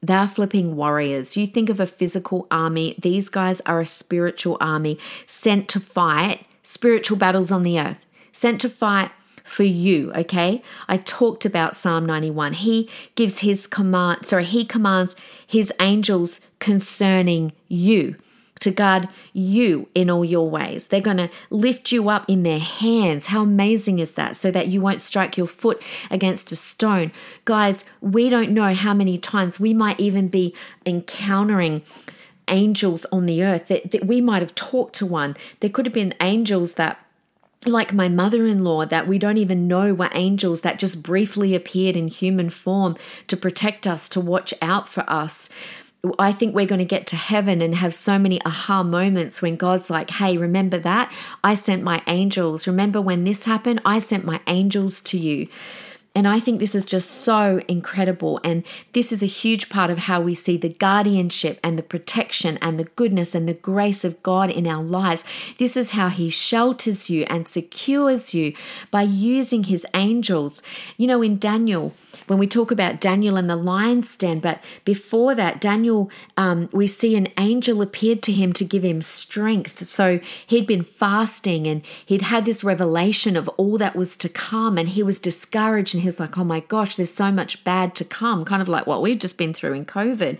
they're 0.01 0.29
flipping 0.29 0.77
warriors. 0.77 1.37
You 1.37 1.49
think 1.49 1.69
of 1.69 1.81
a 1.81 1.87
physical 1.87 2.47
army, 2.49 2.95
these 2.97 3.29
guys 3.29 3.61
are 3.63 3.81
a 3.81 3.87
spiritual 3.87 4.57
army 4.61 4.99
sent 5.27 5.69
to 5.71 5.81
fight 5.81 6.47
spiritual 6.63 7.17
battles 7.17 7.51
on 7.51 7.65
the 7.65 7.81
earth, 7.81 8.07
sent 8.33 8.61
to 8.61 8.69
fight 8.69 9.11
for 9.43 9.65
you, 9.65 10.13
okay? 10.13 10.63
I 10.87 10.97
talked 10.99 11.45
about 11.45 11.77
Psalm 11.77 12.07
91. 12.07 12.53
He 12.55 12.89
gives 13.17 13.41
his 13.41 13.67
command, 13.67 14.27
sorry, 14.27 14.45
he 14.45 14.65
commands 14.65 15.17
his 15.45 15.73
angels 15.81 16.41
concerning 16.61 17.53
you 17.69 18.15
to 18.61 18.71
guard 18.71 19.09
you 19.33 19.89
in 19.95 20.09
all 20.09 20.25
your 20.25 20.49
ways. 20.49 20.87
They're 20.87 21.01
going 21.01 21.17
to 21.19 21.31
lift 21.51 21.93
you 21.93 22.09
up 22.09 22.25
in 22.29 22.45
their 22.45 22.61
hands. 22.61 23.27
How 23.27 23.43
amazing 23.43 23.99
is 23.99 24.13
that? 24.13 24.37
So 24.37 24.51
that 24.51 24.69
you 24.69 24.81
won't 24.81 25.01
strike 25.01 25.37
your 25.37 25.47
foot 25.47 25.83
against 26.11 26.53
a 26.53 26.57
stone. 26.57 27.13
Guys, 27.45 27.85
we 28.01 28.29
don't 28.29 28.53
know 28.53 28.75
how 28.75 28.95
many 28.95 29.19
times 29.19 29.61
we 29.61 29.75
might 29.75 30.01
even 30.01 30.29
be 30.29 30.55
encountering 30.87 31.83
angels 32.49 33.07
on 33.07 33.27
the 33.27 33.43
earth 33.43 33.69
that, 33.69 33.91
that 33.91 34.07
we 34.07 34.21
might 34.21 34.43
have 34.43 34.55
talked 34.55 34.95
to 34.97 35.07
one. 35.07 35.37
There 35.61 35.71
could 35.71 35.87
have 35.87 35.95
been 35.95 36.15
angels 36.21 36.75
that 36.75 36.99
like 37.67 37.95
my 37.95 38.09
mother 38.09 38.47
in 38.47 38.63
law, 38.63 38.85
that 38.85 39.09
we 39.09 39.19
don't 39.19 39.39
even 39.39 39.67
know 39.67 39.95
were 39.95 40.11
angels 40.13 40.61
that 40.61 40.79
just 40.79 41.03
briefly 41.03 41.55
appeared 41.55 41.97
in 41.97 42.09
human 42.09 42.51
form 42.51 42.97
to 43.27 43.37
protect 43.37 43.87
us, 43.87 44.09
to 44.11 44.21
watch 44.21 44.53
out 44.61 44.89
for 44.89 45.09
us. 45.09 45.49
I 46.19 46.33
think 46.33 46.55
we're 46.55 46.67
going 46.67 46.81
to 46.81 46.85
get 46.85 47.07
to 47.09 47.17
heaven 47.17 47.63
and 47.63 47.75
have 47.75 47.95
so 47.95 48.19
many 48.19 48.41
aha 48.45 48.83
moments 48.83 49.41
when 49.41 49.57
God's 49.57 49.91
like, 49.91 50.11
hey, 50.11 50.37
remember 50.37 50.79
that? 50.79 51.13
I 51.43 51.55
sent 51.55 51.83
my 51.83 52.03
angels. 52.07 52.67
Remember 52.67 53.01
when 53.01 53.25
this 53.25 53.45
happened? 53.45 53.81
I 53.85 53.99
sent 53.99 54.25
my 54.25 54.41
angels 54.47 55.01
to 55.03 55.19
you. 55.19 55.49
And 56.17 56.29
I 56.29 56.39
think 56.39 56.61
this 56.61 56.77
is 56.77 56.85
just 56.85 57.11
so 57.11 57.61
incredible. 57.67 58.41
And 58.45 58.63
this 58.93 59.11
is 59.11 59.21
a 59.23 59.27
huge 59.27 59.69
part 59.69 59.91
of 59.91 59.99
how 59.99 60.21
we 60.21 60.35
see 60.35 60.57
the 60.57 60.69
guardianship 60.69 61.59
and 61.65 61.77
the 61.77 61.83
protection 61.83 62.57
and 62.59 62.79
the 62.79 62.85
goodness 62.85 63.35
and 63.35 63.49
the 63.49 63.55
grace 63.55 64.05
of 64.05 64.23
God 64.23 64.49
in 64.49 64.69
our 64.69 64.83
lives. 64.83 65.25
This 65.59 65.77
is 65.77 65.91
how 65.91 66.11
He 66.11 66.31
shelters 66.31 67.11
you 67.11 67.25
and 67.25 67.49
secures 67.49 68.33
you 68.33 68.55
by 68.93 69.03
using 69.03 69.65
His 69.65 69.85
angels. 69.93 70.63
You 70.97 71.09
know, 71.09 71.21
in 71.21 71.39
Daniel, 71.39 71.93
when 72.27 72.39
we 72.39 72.47
talk 72.47 72.71
about 72.71 73.01
Daniel 73.01 73.37
and 73.37 73.49
the 73.49 73.57
lion's 73.57 74.17
den. 74.17 74.41
But 74.41 74.63
before 74.85 75.35
that, 75.35 75.61
Daniel, 75.61 76.11
um, 76.37 76.69
we 76.73 76.87
see 76.87 77.17
an 77.17 77.29
angel 77.39 77.83
appeared 77.83 78.23
to 78.25 78.33
him 78.33 78.53
to 78.55 78.65
give 78.65 78.83
him 78.83 79.03
strength. 79.03 79.87
So 79.87 80.21
he'd 80.47 80.67
been 80.67 80.83
fasting 80.83 81.67
and 81.67 81.83
he'd 82.07 82.23
had 82.23 82.45
this 82.45 82.65
revelation 82.65 83.37
of 83.37 83.49
all 83.51 83.79
that 83.79 83.97
was 83.97 84.17
to 84.19 84.29
come, 84.29 84.79
and 84.79 84.89
he 84.89 85.03
was 85.03 85.21
discouraged 85.21 85.95
and 85.95 86.03
he's 86.03 86.21
like, 86.21 86.39
oh 86.39 86.45
my 86.45 86.61
gosh, 86.61 86.95
there's 86.95 87.13
so 87.13 87.31
much 87.31 87.65
bad 87.65 87.95
to 87.97 88.05
come, 88.05 88.45
kind 88.45 88.63
of 88.63 88.69
like 88.69 88.87
what 88.87 89.03
we've 89.03 89.19
just 89.19 89.39
been 89.39 89.55
through 89.55 89.73
in 89.75 89.85
COVID. 89.85 90.39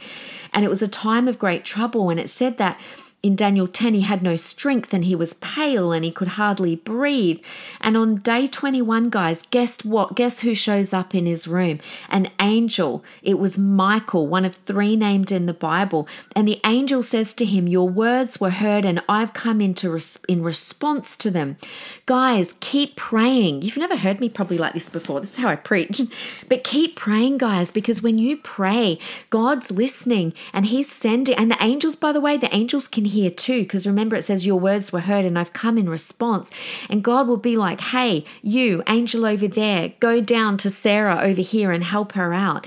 And 0.53 0.65
it 0.65 0.69
was 0.69 0.83
a 0.83 0.89
time 0.89 1.29
of 1.29 1.39
great 1.39 1.65
trouble. 1.65 2.11
And 2.11 2.21
it 2.21 2.31
said 2.31 2.59
that 2.59 2.81
in 3.25 3.37
Daniel 3.37 3.67
10, 3.67 3.95
he 3.95 4.03
had 4.03 4.23
no 4.23 4.37
strength 4.37 4.93
and 4.93 5.07
he 5.07 5.17
was 5.17 5.33
pale 5.35 5.93
and 5.93 6.05
he 6.05 6.11
could 6.11 6.29
hardly 6.29 6.77
breathe. 6.77 7.41
And 7.81 7.97
on 7.97 8.17
day 8.17 8.47
21, 8.47 9.09
guys, 9.09 9.47
guess 9.47 9.83
what? 9.83 10.15
Guess 10.15 10.43
who 10.43 10.55
shows 10.55 10.93
up 10.93 11.15
in 11.15 11.25
his 11.25 11.49
room? 11.49 11.81
An 12.11 12.31
angel. 12.39 13.03
It 13.23 13.39
was 13.39 13.57
Michael, 13.57 14.27
one 14.27 14.45
of 14.45 14.57
three 14.57 14.95
named 14.95 15.33
in 15.33 15.47
the 15.47 15.55
Bible. 15.55 16.07
And 16.37 16.47
the 16.47 16.61
angel 16.67 17.03
says 17.03 17.33
to 17.37 17.47
him, 17.47 17.67
Your 17.67 17.89
words 17.89 18.43
were 18.43 18.51
heard 18.51 18.85
and 18.85 19.03
I've 19.09 19.33
come 19.33 19.63
into 19.63 19.89
res- 19.89 20.19
in 20.29 20.43
response 20.43 21.17
to 21.17 21.31
them. 21.31 21.57
Guys, 22.05 22.57
keep 22.61 22.95
praying. 22.95 23.63
You've 23.63 23.79
never 23.79 23.97
heard 23.97 24.21
me 24.21 24.29
probably 24.29 24.59
like 24.59 24.75
this 24.75 24.91
before. 24.91 25.23
This 25.23 25.31
is 25.31 25.39
how 25.39 25.49
I 25.49 25.57
preach. 25.57 26.03
But 26.49 26.63
keep 26.63 26.97
praying, 26.97 27.39
guys, 27.39 27.71
because 27.71 28.03
when 28.03 28.19
you 28.19 28.37
pray, 28.37 28.99
God's 29.31 29.71
listening 29.71 30.35
and 30.53 30.67
he's 30.67 30.93
sending. 30.93 31.35
And 31.37 31.51
the 31.51 31.63
angels, 31.63 31.97
by 31.97 32.13
the 32.13 32.21
way, 32.21 32.37
the 32.37 32.55
angels 32.55 32.87
can 32.87 33.07
here 33.15 33.31
too, 33.31 33.63
because 33.63 33.87
remember 33.87 34.17
it 34.17 34.25
says, 34.25 34.47
Your 34.47 34.61
words 34.61 34.93
were 34.93 35.01
heard 35.01 35.25
and 35.25 35.39
I've 35.39 35.53
come 35.53 35.79
in 35.79 35.89
response. 35.89 36.51
And 36.91 37.03
God 37.03 37.27
will 37.27 37.39
be 37.39 37.57
like, 37.57 37.81
Hey, 37.81 38.25
you, 38.43 38.83
angel 38.87 39.25
over 39.25 39.49
there, 39.49 39.95
go 40.01 40.21
down 40.21 40.59
to 40.59 40.71
Sarah 40.71 41.19
over 41.23 41.41
here 41.41 41.73
and 41.73 41.83
help 41.83 42.13
her 42.13 42.33
out. 42.33 42.67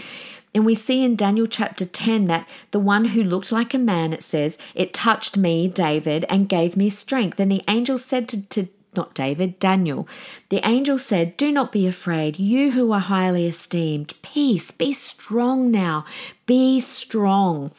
And 0.53 0.65
we 0.65 0.73
see 0.73 1.03
in 1.03 1.15
Daniel 1.15 1.45
chapter 1.45 1.85
10 1.85 2.25
that 2.25 2.49
the 2.71 2.79
one 2.79 3.05
who 3.05 3.23
looked 3.23 3.51
like 3.51 3.73
a 3.75 3.77
man, 3.77 4.11
it 4.11 4.23
says, 4.23 4.57
it 4.73 4.91
touched 4.91 5.37
me, 5.37 5.67
David, 5.67 6.25
and 6.29 6.49
gave 6.49 6.75
me 6.75 6.89
strength. 6.89 7.39
And 7.39 7.51
the 7.51 7.63
angel 7.67 7.99
said 7.99 8.27
to, 8.29 8.41
to 8.47 8.67
not 8.95 9.13
David, 9.13 9.59
Daniel. 9.59 10.07
The 10.49 10.67
angel 10.67 10.97
said, 10.97 11.37
Do 11.37 11.51
not 11.51 11.71
be 11.71 11.87
afraid, 11.87 12.39
you 12.39 12.71
who 12.71 12.91
are 12.91 12.99
highly 12.99 13.45
esteemed. 13.45 14.15
Peace, 14.23 14.71
be 14.71 14.91
strong 14.91 15.69
now, 15.69 16.05
be 16.47 16.79
strong. 16.79 17.71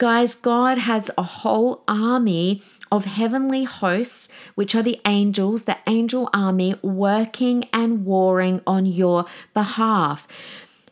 Guys, 0.00 0.34
God 0.34 0.78
has 0.78 1.10
a 1.18 1.22
whole 1.22 1.84
army 1.86 2.62
of 2.90 3.04
heavenly 3.04 3.64
hosts, 3.64 4.30
which 4.54 4.74
are 4.74 4.82
the 4.82 4.98
angels, 5.04 5.64
the 5.64 5.76
angel 5.86 6.30
army 6.32 6.74
working 6.80 7.68
and 7.70 8.06
warring 8.06 8.62
on 8.66 8.86
your 8.86 9.26
behalf. 9.52 10.26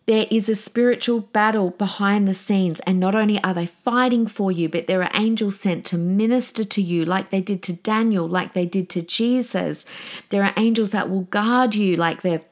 There 0.04 0.26
is 0.30 0.50
a 0.50 0.54
spiritual 0.54 1.20
battle 1.20 1.70
behind 1.70 2.28
the 2.28 2.34
scenes, 2.34 2.80
and 2.80 3.00
not 3.00 3.14
only 3.14 3.42
are 3.42 3.54
they 3.54 3.64
fighting 3.64 4.26
for 4.26 4.52
you, 4.52 4.68
but 4.68 4.86
there 4.86 5.02
are 5.02 5.10
angels 5.14 5.58
sent 5.58 5.86
to 5.86 5.96
minister 5.96 6.64
to 6.64 6.82
you, 6.82 7.06
like 7.06 7.30
they 7.30 7.40
did 7.40 7.62
to 7.62 7.72
Daniel, 7.72 8.28
like 8.28 8.52
they 8.52 8.66
did 8.66 8.90
to 8.90 9.00
Jesus. 9.00 9.86
There 10.28 10.44
are 10.44 10.52
angels 10.58 10.90
that 10.90 11.08
will 11.08 11.22
guard 11.22 11.74
you, 11.74 11.96
like 11.96 12.20
they're 12.20 12.42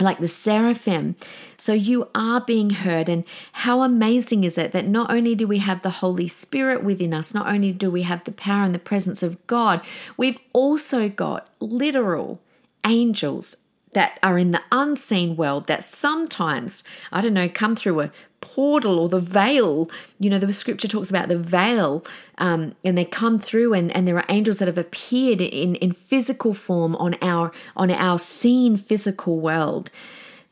like 0.00 0.18
the 0.18 0.28
seraphim. 0.28 1.16
So 1.56 1.72
you 1.72 2.08
are 2.14 2.40
being 2.40 2.70
heard. 2.70 3.08
And 3.08 3.24
how 3.52 3.82
amazing 3.82 4.44
is 4.44 4.58
it 4.58 4.72
that 4.72 4.86
not 4.86 5.10
only 5.10 5.34
do 5.34 5.46
we 5.46 5.58
have 5.58 5.82
the 5.82 5.90
Holy 5.90 6.28
Spirit 6.28 6.82
within 6.82 7.14
us, 7.14 7.34
not 7.34 7.48
only 7.48 7.72
do 7.72 7.90
we 7.90 8.02
have 8.02 8.24
the 8.24 8.32
power 8.32 8.64
and 8.64 8.74
the 8.74 8.78
presence 8.78 9.22
of 9.22 9.44
God, 9.46 9.80
we've 10.16 10.38
also 10.52 11.08
got 11.08 11.48
literal 11.60 12.40
angels 12.86 13.56
that 13.92 14.18
are 14.22 14.38
in 14.38 14.52
the 14.52 14.62
unseen 14.70 15.36
world 15.36 15.66
that 15.66 15.82
sometimes, 15.82 16.84
I 17.10 17.20
don't 17.20 17.34
know, 17.34 17.48
come 17.48 17.76
through 17.76 18.00
a 18.00 18.12
portal 18.40 18.98
or 18.98 19.08
the 19.08 19.20
veil. 19.20 19.90
You 20.18 20.30
know, 20.30 20.38
the 20.38 20.52
scripture 20.52 20.88
talks 20.88 21.10
about 21.10 21.28
the 21.28 21.38
veil, 21.38 22.04
um, 22.38 22.74
and 22.84 22.96
they 22.96 23.04
come 23.04 23.38
through, 23.38 23.72
and, 23.72 23.94
and 23.96 24.06
there 24.06 24.16
are 24.16 24.26
angels 24.28 24.58
that 24.58 24.68
have 24.68 24.78
appeared 24.78 25.40
in, 25.40 25.76
in 25.76 25.92
physical 25.92 26.52
form 26.52 26.94
on 26.96 27.16
our 27.22 27.52
on 27.76 27.90
our 27.90 28.18
seen 28.18 28.76
physical 28.76 29.40
world 29.40 29.90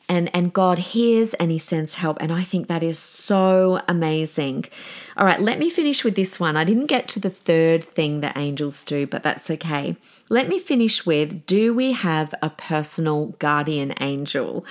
and 0.09 0.31
and 0.35 0.53
God 0.53 0.79
hears 0.79 1.35
and 1.35 1.51
he 1.51 1.59
sends 1.59 1.97
help 1.97 2.19
and 2.21 2.33
I 2.33 2.43
think 2.43 2.69
that 2.69 2.83
is 2.83 2.99
so 2.99 3.81
amazing. 3.89 4.67
All 5.17 5.25
right, 5.25 5.41
let 5.41 5.61
me 5.61 5.71
finish 5.71 6.03
with 6.03 6.17
this 6.17 6.41
one. 6.41 6.57
I 6.57 6.65
didn't 6.65 6.87
get 6.87 7.07
to 7.09 7.21
the 7.21 7.31
third 7.31 7.85
thing 7.85 8.21
that 8.21 8.37
angels 8.37 8.83
do, 8.83 9.07
but 9.07 9.23
that's 9.23 9.49
okay. 9.49 9.97
Let 10.29 10.49
me 10.49 10.59
finish 10.59 11.07
with 11.07 11.47
do 11.47 11.73
we 11.73 11.93
have 11.93 12.35
a 12.43 12.51
personal 12.51 13.27
guardian 13.39 13.95
angel? 14.01 14.65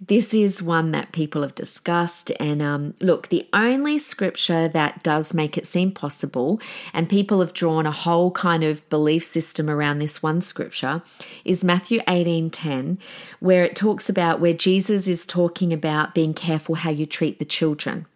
This 0.00 0.32
is 0.32 0.62
one 0.62 0.92
that 0.92 1.10
people 1.10 1.42
have 1.42 1.56
discussed. 1.56 2.30
And 2.38 2.62
um, 2.62 2.94
look, 3.00 3.28
the 3.28 3.48
only 3.52 3.98
scripture 3.98 4.68
that 4.68 5.02
does 5.02 5.34
make 5.34 5.58
it 5.58 5.66
seem 5.66 5.90
possible, 5.90 6.60
and 6.92 7.08
people 7.08 7.40
have 7.40 7.52
drawn 7.52 7.84
a 7.84 7.90
whole 7.90 8.30
kind 8.30 8.62
of 8.62 8.88
belief 8.90 9.24
system 9.24 9.68
around 9.68 9.98
this 9.98 10.22
one 10.22 10.40
scripture, 10.40 11.02
is 11.44 11.64
Matthew 11.64 12.00
18 12.06 12.50
10, 12.50 12.98
where 13.40 13.64
it 13.64 13.74
talks 13.74 14.08
about 14.08 14.38
where 14.38 14.54
Jesus 14.54 15.08
is 15.08 15.26
talking 15.26 15.72
about 15.72 16.14
being 16.14 16.32
careful 16.32 16.76
how 16.76 16.90
you 16.90 17.06
treat 17.06 17.40
the 17.40 17.44
children. 17.44 18.06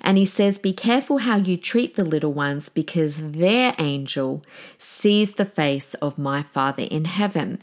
And 0.00 0.18
he 0.18 0.24
says, 0.24 0.58
Be 0.58 0.72
careful 0.72 1.18
how 1.18 1.36
you 1.36 1.56
treat 1.56 1.94
the 1.94 2.04
little 2.04 2.32
ones 2.32 2.68
because 2.68 3.32
their 3.32 3.74
angel 3.78 4.42
sees 4.78 5.34
the 5.34 5.44
face 5.44 5.94
of 5.94 6.18
my 6.18 6.42
Father 6.42 6.82
in 6.82 7.04
heaven. 7.04 7.62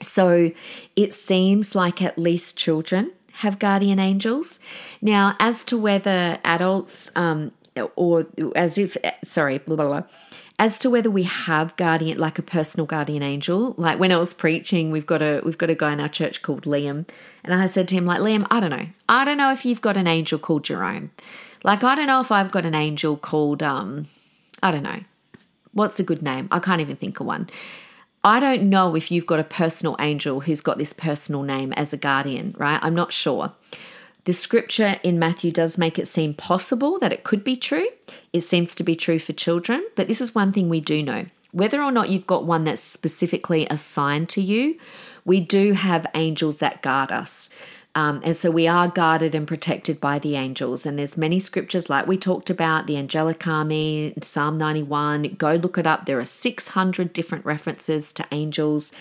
So 0.00 0.52
it 0.96 1.12
seems 1.12 1.74
like 1.74 2.00
at 2.00 2.18
least 2.18 2.56
children 2.56 3.12
have 3.40 3.58
guardian 3.58 3.98
angels. 3.98 4.60
Now, 5.00 5.36
as 5.38 5.64
to 5.64 5.78
whether 5.78 6.38
adults, 6.44 7.10
um, 7.16 7.52
or 7.96 8.26
as 8.54 8.76
if, 8.78 8.96
sorry, 9.24 9.58
blah, 9.58 9.76
blah, 9.76 9.86
blah. 9.86 10.02
As 10.58 10.78
to 10.80 10.90
whether 10.90 11.10
we 11.10 11.22
have 11.22 11.74
guardian, 11.76 12.18
like 12.18 12.38
a 12.38 12.42
personal 12.42 12.84
guardian 12.84 13.22
angel, 13.22 13.74
like 13.78 13.98
when 13.98 14.12
I 14.12 14.18
was 14.18 14.34
preaching, 14.34 14.90
we've 14.90 15.06
got 15.06 15.22
a 15.22 15.40
we've 15.42 15.56
got 15.56 15.70
a 15.70 15.74
guy 15.74 15.94
in 15.94 16.00
our 16.00 16.08
church 16.08 16.42
called 16.42 16.64
Liam, 16.64 17.08
and 17.44 17.54
I 17.54 17.66
said 17.66 17.88
to 17.88 17.94
him, 17.94 18.06
like 18.06 18.20
Liam, 18.20 18.46
I 18.50 18.60
don't 18.60 18.70
know, 18.70 18.86
I 19.08 19.24
don't 19.24 19.38
know 19.38 19.52
if 19.52 19.64
you've 19.64 19.80
got 19.80 19.96
an 19.96 20.06
angel 20.06 20.38
called 20.38 20.64
Jerome, 20.64 21.10
like 21.64 21.84
I 21.84 21.94
don't 21.94 22.06
know 22.06 22.20
if 22.20 22.32
I've 22.32 22.50
got 22.50 22.66
an 22.66 22.74
angel 22.74 23.16
called 23.16 23.62
um, 23.62 24.06
I 24.62 24.70
don't 24.70 24.82
know, 24.82 25.00
what's 25.72 26.00
a 26.00 26.04
good 26.04 26.22
name? 26.22 26.48
I 26.50 26.58
can't 26.58 26.80
even 26.80 26.96
think 26.96 27.20
of 27.20 27.26
one. 27.26 27.48
I 28.22 28.38
don't 28.38 28.68
know 28.68 28.96
if 28.96 29.10
you've 29.10 29.26
got 29.26 29.40
a 29.40 29.44
personal 29.44 29.96
angel 29.98 30.40
who's 30.40 30.60
got 30.60 30.76
this 30.76 30.92
personal 30.92 31.42
name 31.42 31.72
as 31.72 31.92
a 31.92 31.96
guardian, 31.96 32.54
right? 32.58 32.78
I'm 32.82 32.94
not 32.94 33.12
sure. 33.12 33.52
The 34.24 34.34
scripture 34.34 35.00
in 35.02 35.18
Matthew 35.18 35.50
does 35.50 35.78
make 35.78 35.98
it 35.98 36.06
seem 36.06 36.34
possible 36.34 36.98
that 36.98 37.12
it 37.12 37.24
could 37.24 37.42
be 37.42 37.56
true. 37.56 37.88
It 38.34 38.42
seems 38.42 38.74
to 38.74 38.84
be 38.84 38.94
true 38.94 39.18
for 39.18 39.32
children, 39.32 39.86
but 39.96 40.06
this 40.06 40.20
is 40.20 40.34
one 40.34 40.52
thing 40.52 40.68
we 40.68 40.80
do 40.80 41.02
know. 41.02 41.26
Whether 41.52 41.82
or 41.82 41.90
not 41.90 42.10
you've 42.10 42.26
got 42.26 42.44
one 42.44 42.64
that's 42.64 42.82
specifically 42.82 43.66
assigned 43.70 44.28
to 44.30 44.42
you, 44.42 44.78
we 45.24 45.40
do 45.40 45.72
have 45.72 46.06
angels 46.14 46.58
that 46.58 46.82
guard 46.82 47.12
us. 47.12 47.50
Um, 47.94 48.20
and 48.22 48.36
so 48.36 48.50
we 48.50 48.68
are 48.68 48.88
guarded 48.88 49.34
and 49.34 49.48
protected 49.48 50.00
by 50.00 50.18
the 50.18 50.36
angels. 50.36 50.86
And 50.86 50.98
there's 50.98 51.16
many 51.16 51.40
scriptures 51.40 51.90
like 51.90 52.06
we 52.06 52.16
talked 52.16 52.48
about, 52.48 52.86
the 52.86 52.96
angelic 52.96 53.46
army, 53.46 54.14
Psalm 54.22 54.58
91. 54.58 55.34
Go 55.36 55.54
look 55.54 55.76
it 55.76 55.86
up. 55.86 56.06
There 56.06 56.20
are 56.20 56.24
600 56.24 57.12
different 57.12 57.44
references 57.44 58.12
to 58.12 58.26
angels. 58.30 58.92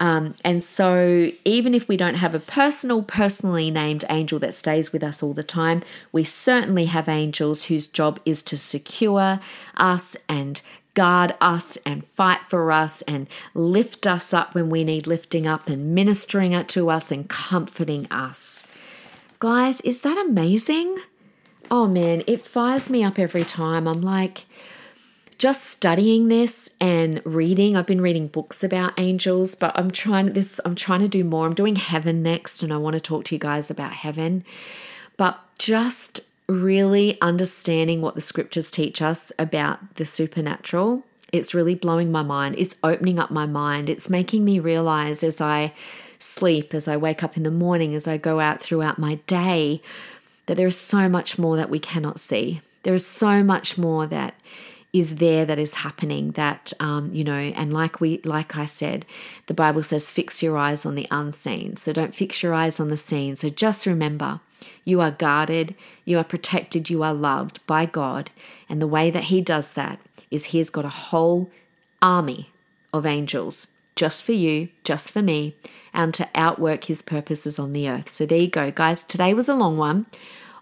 Um, 0.00 0.34
and 0.44 0.60
so, 0.60 1.30
even 1.44 1.72
if 1.72 1.86
we 1.86 1.96
don't 1.96 2.16
have 2.16 2.34
a 2.34 2.40
personal, 2.40 3.02
personally 3.02 3.70
named 3.70 4.04
angel 4.10 4.40
that 4.40 4.54
stays 4.54 4.92
with 4.92 5.04
us 5.04 5.22
all 5.22 5.34
the 5.34 5.44
time, 5.44 5.84
we 6.10 6.24
certainly 6.24 6.86
have 6.86 7.08
angels 7.08 7.66
whose 7.66 7.86
job 7.86 8.18
is 8.24 8.42
to 8.44 8.58
secure 8.58 9.38
us 9.76 10.16
and 10.28 10.60
guard 10.94 11.34
us 11.40 11.76
and 11.84 12.04
fight 12.04 12.40
for 12.46 12.72
us 12.72 13.02
and 13.02 13.28
lift 13.52 14.06
us 14.06 14.32
up 14.32 14.54
when 14.54 14.70
we 14.70 14.84
need 14.84 15.06
lifting 15.06 15.46
up 15.46 15.68
and 15.68 15.94
ministering 15.94 16.52
it 16.52 16.68
to 16.68 16.88
us 16.90 17.10
and 17.10 17.28
comforting 17.28 18.06
us. 18.10 18.66
Guys, 19.40 19.80
is 19.82 20.00
that 20.00 20.16
amazing? 20.16 20.96
Oh 21.70 21.86
man, 21.86 22.22
it 22.26 22.46
fires 22.46 22.88
me 22.88 23.02
up 23.02 23.18
every 23.18 23.44
time. 23.44 23.86
I'm 23.86 24.02
like, 24.02 24.46
just 25.38 25.64
studying 25.64 26.28
this 26.28 26.70
and 26.80 27.20
reading 27.24 27.76
i've 27.76 27.86
been 27.86 28.00
reading 28.00 28.28
books 28.28 28.62
about 28.62 28.92
angels 28.98 29.54
but 29.54 29.76
i'm 29.76 29.90
trying 29.90 30.32
this 30.32 30.60
i'm 30.64 30.76
trying 30.76 31.00
to 31.00 31.08
do 31.08 31.24
more 31.24 31.44
i'm 31.44 31.54
doing 31.54 31.76
heaven 31.76 32.22
next 32.22 32.62
and 32.62 32.72
i 32.72 32.76
want 32.76 32.94
to 32.94 33.00
talk 33.00 33.24
to 33.24 33.34
you 33.34 33.38
guys 33.38 33.68
about 33.68 33.92
heaven 33.92 34.44
but 35.16 35.38
just 35.58 36.20
really 36.48 37.20
understanding 37.20 38.00
what 38.00 38.14
the 38.14 38.20
scriptures 38.20 38.70
teach 38.70 39.00
us 39.00 39.32
about 39.38 39.96
the 39.96 40.04
supernatural. 40.04 41.04
It's 41.32 41.54
really 41.54 41.74
blowing 41.74 42.12
my 42.12 42.22
mind. 42.22 42.56
It's 42.58 42.76
opening 42.82 43.18
up 43.18 43.30
my 43.30 43.46
mind. 43.46 43.88
It's 43.88 44.10
making 44.10 44.44
me 44.44 44.58
realize 44.58 45.22
as 45.22 45.40
I 45.40 45.72
sleep, 46.18 46.74
as 46.74 46.86
I 46.86 46.96
wake 46.96 47.22
up 47.22 47.36
in 47.36 47.42
the 47.42 47.50
morning, 47.50 47.94
as 47.94 48.06
I 48.06 48.18
go 48.18 48.40
out 48.40 48.60
throughout 48.60 48.98
my 48.98 49.16
day, 49.26 49.82
that 50.46 50.56
there 50.56 50.66
is 50.66 50.78
so 50.78 51.08
much 51.08 51.38
more 51.38 51.56
that 51.56 51.70
we 51.70 51.78
cannot 51.78 52.20
see. 52.20 52.60
There 52.82 52.94
is 52.94 53.06
so 53.06 53.42
much 53.42 53.78
more 53.78 54.06
that 54.06 54.34
is 54.92 55.16
there 55.16 55.44
that 55.44 55.58
is 55.58 55.74
happening 55.74 56.30
that 56.32 56.72
um, 56.78 57.12
you 57.12 57.24
know 57.24 57.32
and 57.32 57.74
like 57.74 58.00
we 58.00 58.20
like 58.24 58.56
i 58.56 58.64
said 58.64 59.04
the 59.46 59.54
bible 59.54 59.82
says 59.82 60.08
fix 60.08 60.40
your 60.40 60.56
eyes 60.56 60.86
on 60.86 60.94
the 60.94 61.08
unseen 61.10 61.76
so 61.76 61.92
don't 61.92 62.14
fix 62.14 62.44
your 62.44 62.54
eyes 62.54 62.78
on 62.78 62.88
the 62.88 62.96
seen 62.96 63.34
so 63.34 63.48
just 63.50 63.86
remember 63.86 64.40
you 64.84 65.00
are 65.00 65.10
guarded, 65.10 65.74
you 66.04 66.18
are 66.18 66.24
protected, 66.24 66.90
you 66.90 67.02
are 67.02 67.14
loved 67.14 67.64
by 67.66 67.86
God. 67.86 68.30
And 68.68 68.80
the 68.80 68.86
way 68.86 69.10
that 69.10 69.24
He 69.24 69.40
does 69.40 69.72
that 69.74 70.00
is 70.30 70.46
He's 70.46 70.70
got 70.70 70.84
a 70.84 70.88
whole 70.88 71.50
army 72.02 72.50
of 72.92 73.06
angels 73.06 73.68
just 73.96 74.24
for 74.24 74.32
you, 74.32 74.68
just 74.82 75.10
for 75.12 75.22
me, 75.22 75.54
and 75.92 76.12
to 76.14 76.28
outwork 76.34 76.84
His 76.84 77.02
purposes 77.02 77.58
on 77.58 77.72
the 77.72 77.88
earth. 77.88 78.10
So 78.10 78.26
there 78.26 78.38
you 78.38 78.48
go, 78.48 78.70
guys. 78.70 79.04
Today 79.04 79.34
was 79.34 79.48
a 79.48 79.54
long 79.54 79.76
one. 79.76 80.06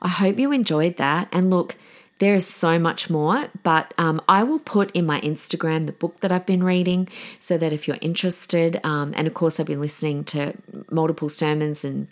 I 0.02 0.08
hope 0.08 0.38
you 0.38 0.52
enjoyed 0.52 0.96
that. 0.96 1.28
And 1.32 1.50
look, 1.50 1.76
there 2.18 2.34
is 2.34 2.46
so 2.46 2.78
much 2.78 3.10
more, 3.10 3.48
but 3.64 3.92
um, 3.98 4.20
I 4.28 4.44
will 4.44 4.60
put 4.60 4.92
in 4.92 5.06
my 5.06 5.20
Instagram 5.22 5.86
the 5.86 5.92
book 5.92 6.20
that 6.20 6.30
I've 6.30 6.46
been 6.46 6.62
reading 6.62 7.08
so 7.40 7.58
that 7.58 7.72
if 7.72 7.88
you're 7.88 7.98
interested, 8.00 8.78
um, 8.84 9.12
and 9.16 9.26
of 9.26 9.34
course, 9.34 9.58
I've 9.58 9.66
been 9.66 9.80
listening 9.80 10.22
to 10.26 10.54
multiple 10.88 11.28
sermons 11.28 11.84
and 11.84 12.06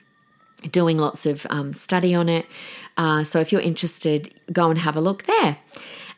doing 0.70 0.98
lots 0.98 1.26
of 1.26 1.46
um, 1.50 1.74
study 1.74 2.14
on 2.14 2.28
it. 2.28 2.46
Uh, 2.96 3.24
so 3.24 3.40
if 3.40 3.52
you're 3.52 3.60
interested, 3.60 4.34
go 4.52 4.70
and 4.70 4.78
have 4.78 4.96
a 4.96 5.00
look 5.00 5.24
there. 5.24 5.58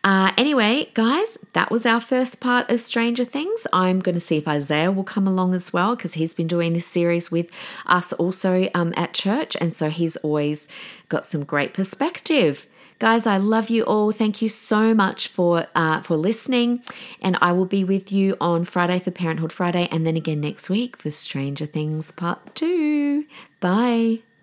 Uh, 0.05 0.33
anyway, 0.37 0.91
guys, 0.95 1.39
that 1.53 1.71
was 1.71 1.87
our 1.87 2.01
first 2.01 2.41
part 2.41 2.69
of 2.69 2.81
Stranger 2.81 3.25
Things. 3.25 3.69
I'm 3.73 4.01
going 4.01 4.17
to 4.17 4.21
see 4.21 4.37
if 4.37 4.49
Isaiah 4.49 4.91
will 4.91 5.05
come 5.05 5.29
along 5.29 5.55
as 5.55 5.73
well 5.73 5.95
because 5.95 6.15
he's 6.15 6.35
been 6.35 6.49
doing 6.49 6.73
this 6.73 6.87
series 6.87 7.31
with 7.31 7.49
us 7.87 8.13
also 8.15 8.69
um, 8.75 8.93
at 8.97 9.15
church. 9.15 9.57
And 9.61 9.77
so 9.77 9.91
he's 9.91 10.17
always 10.17 10.69
got 11.09 11.25
some 11.25 11.45
great 11.45 11.73
perspective. 11.73 12.67
Guys, 12.99 13.27
I 13.27 13.37
love 13.37 13.69
you 13.69 13.85
all. 13.85 14.13
Thank 14.13 14.43
you 14.43 14.49
so 14.49 14.95
much 14.95 15.27
for 15.27 15.67
uh, 15.75 16.03
for 16.03 16.17
listening, 16.17 16.85
and 17.21 17.37
I 17.43 17.51
will 17.51 17.65
be 17.65 17.83
with 17.83 18.13
you 18.13 18.37
on 18.41 18.65
Friday 18.65 19.01
for 19.01 19.11
Parenthood 19.11 19.53
Friday, 19.53 19.89
and 19.91 20.07
then 20.07 20.17
again 20.17 20.41
next 20.41 20.71
week 20.71 20.97
for 20.97 21.11
Stranger 21.11 21.67
Things 21.67 22.13
Part 22.13 22.55
Two. 22.55 23.25
Bye. 23.59 24.23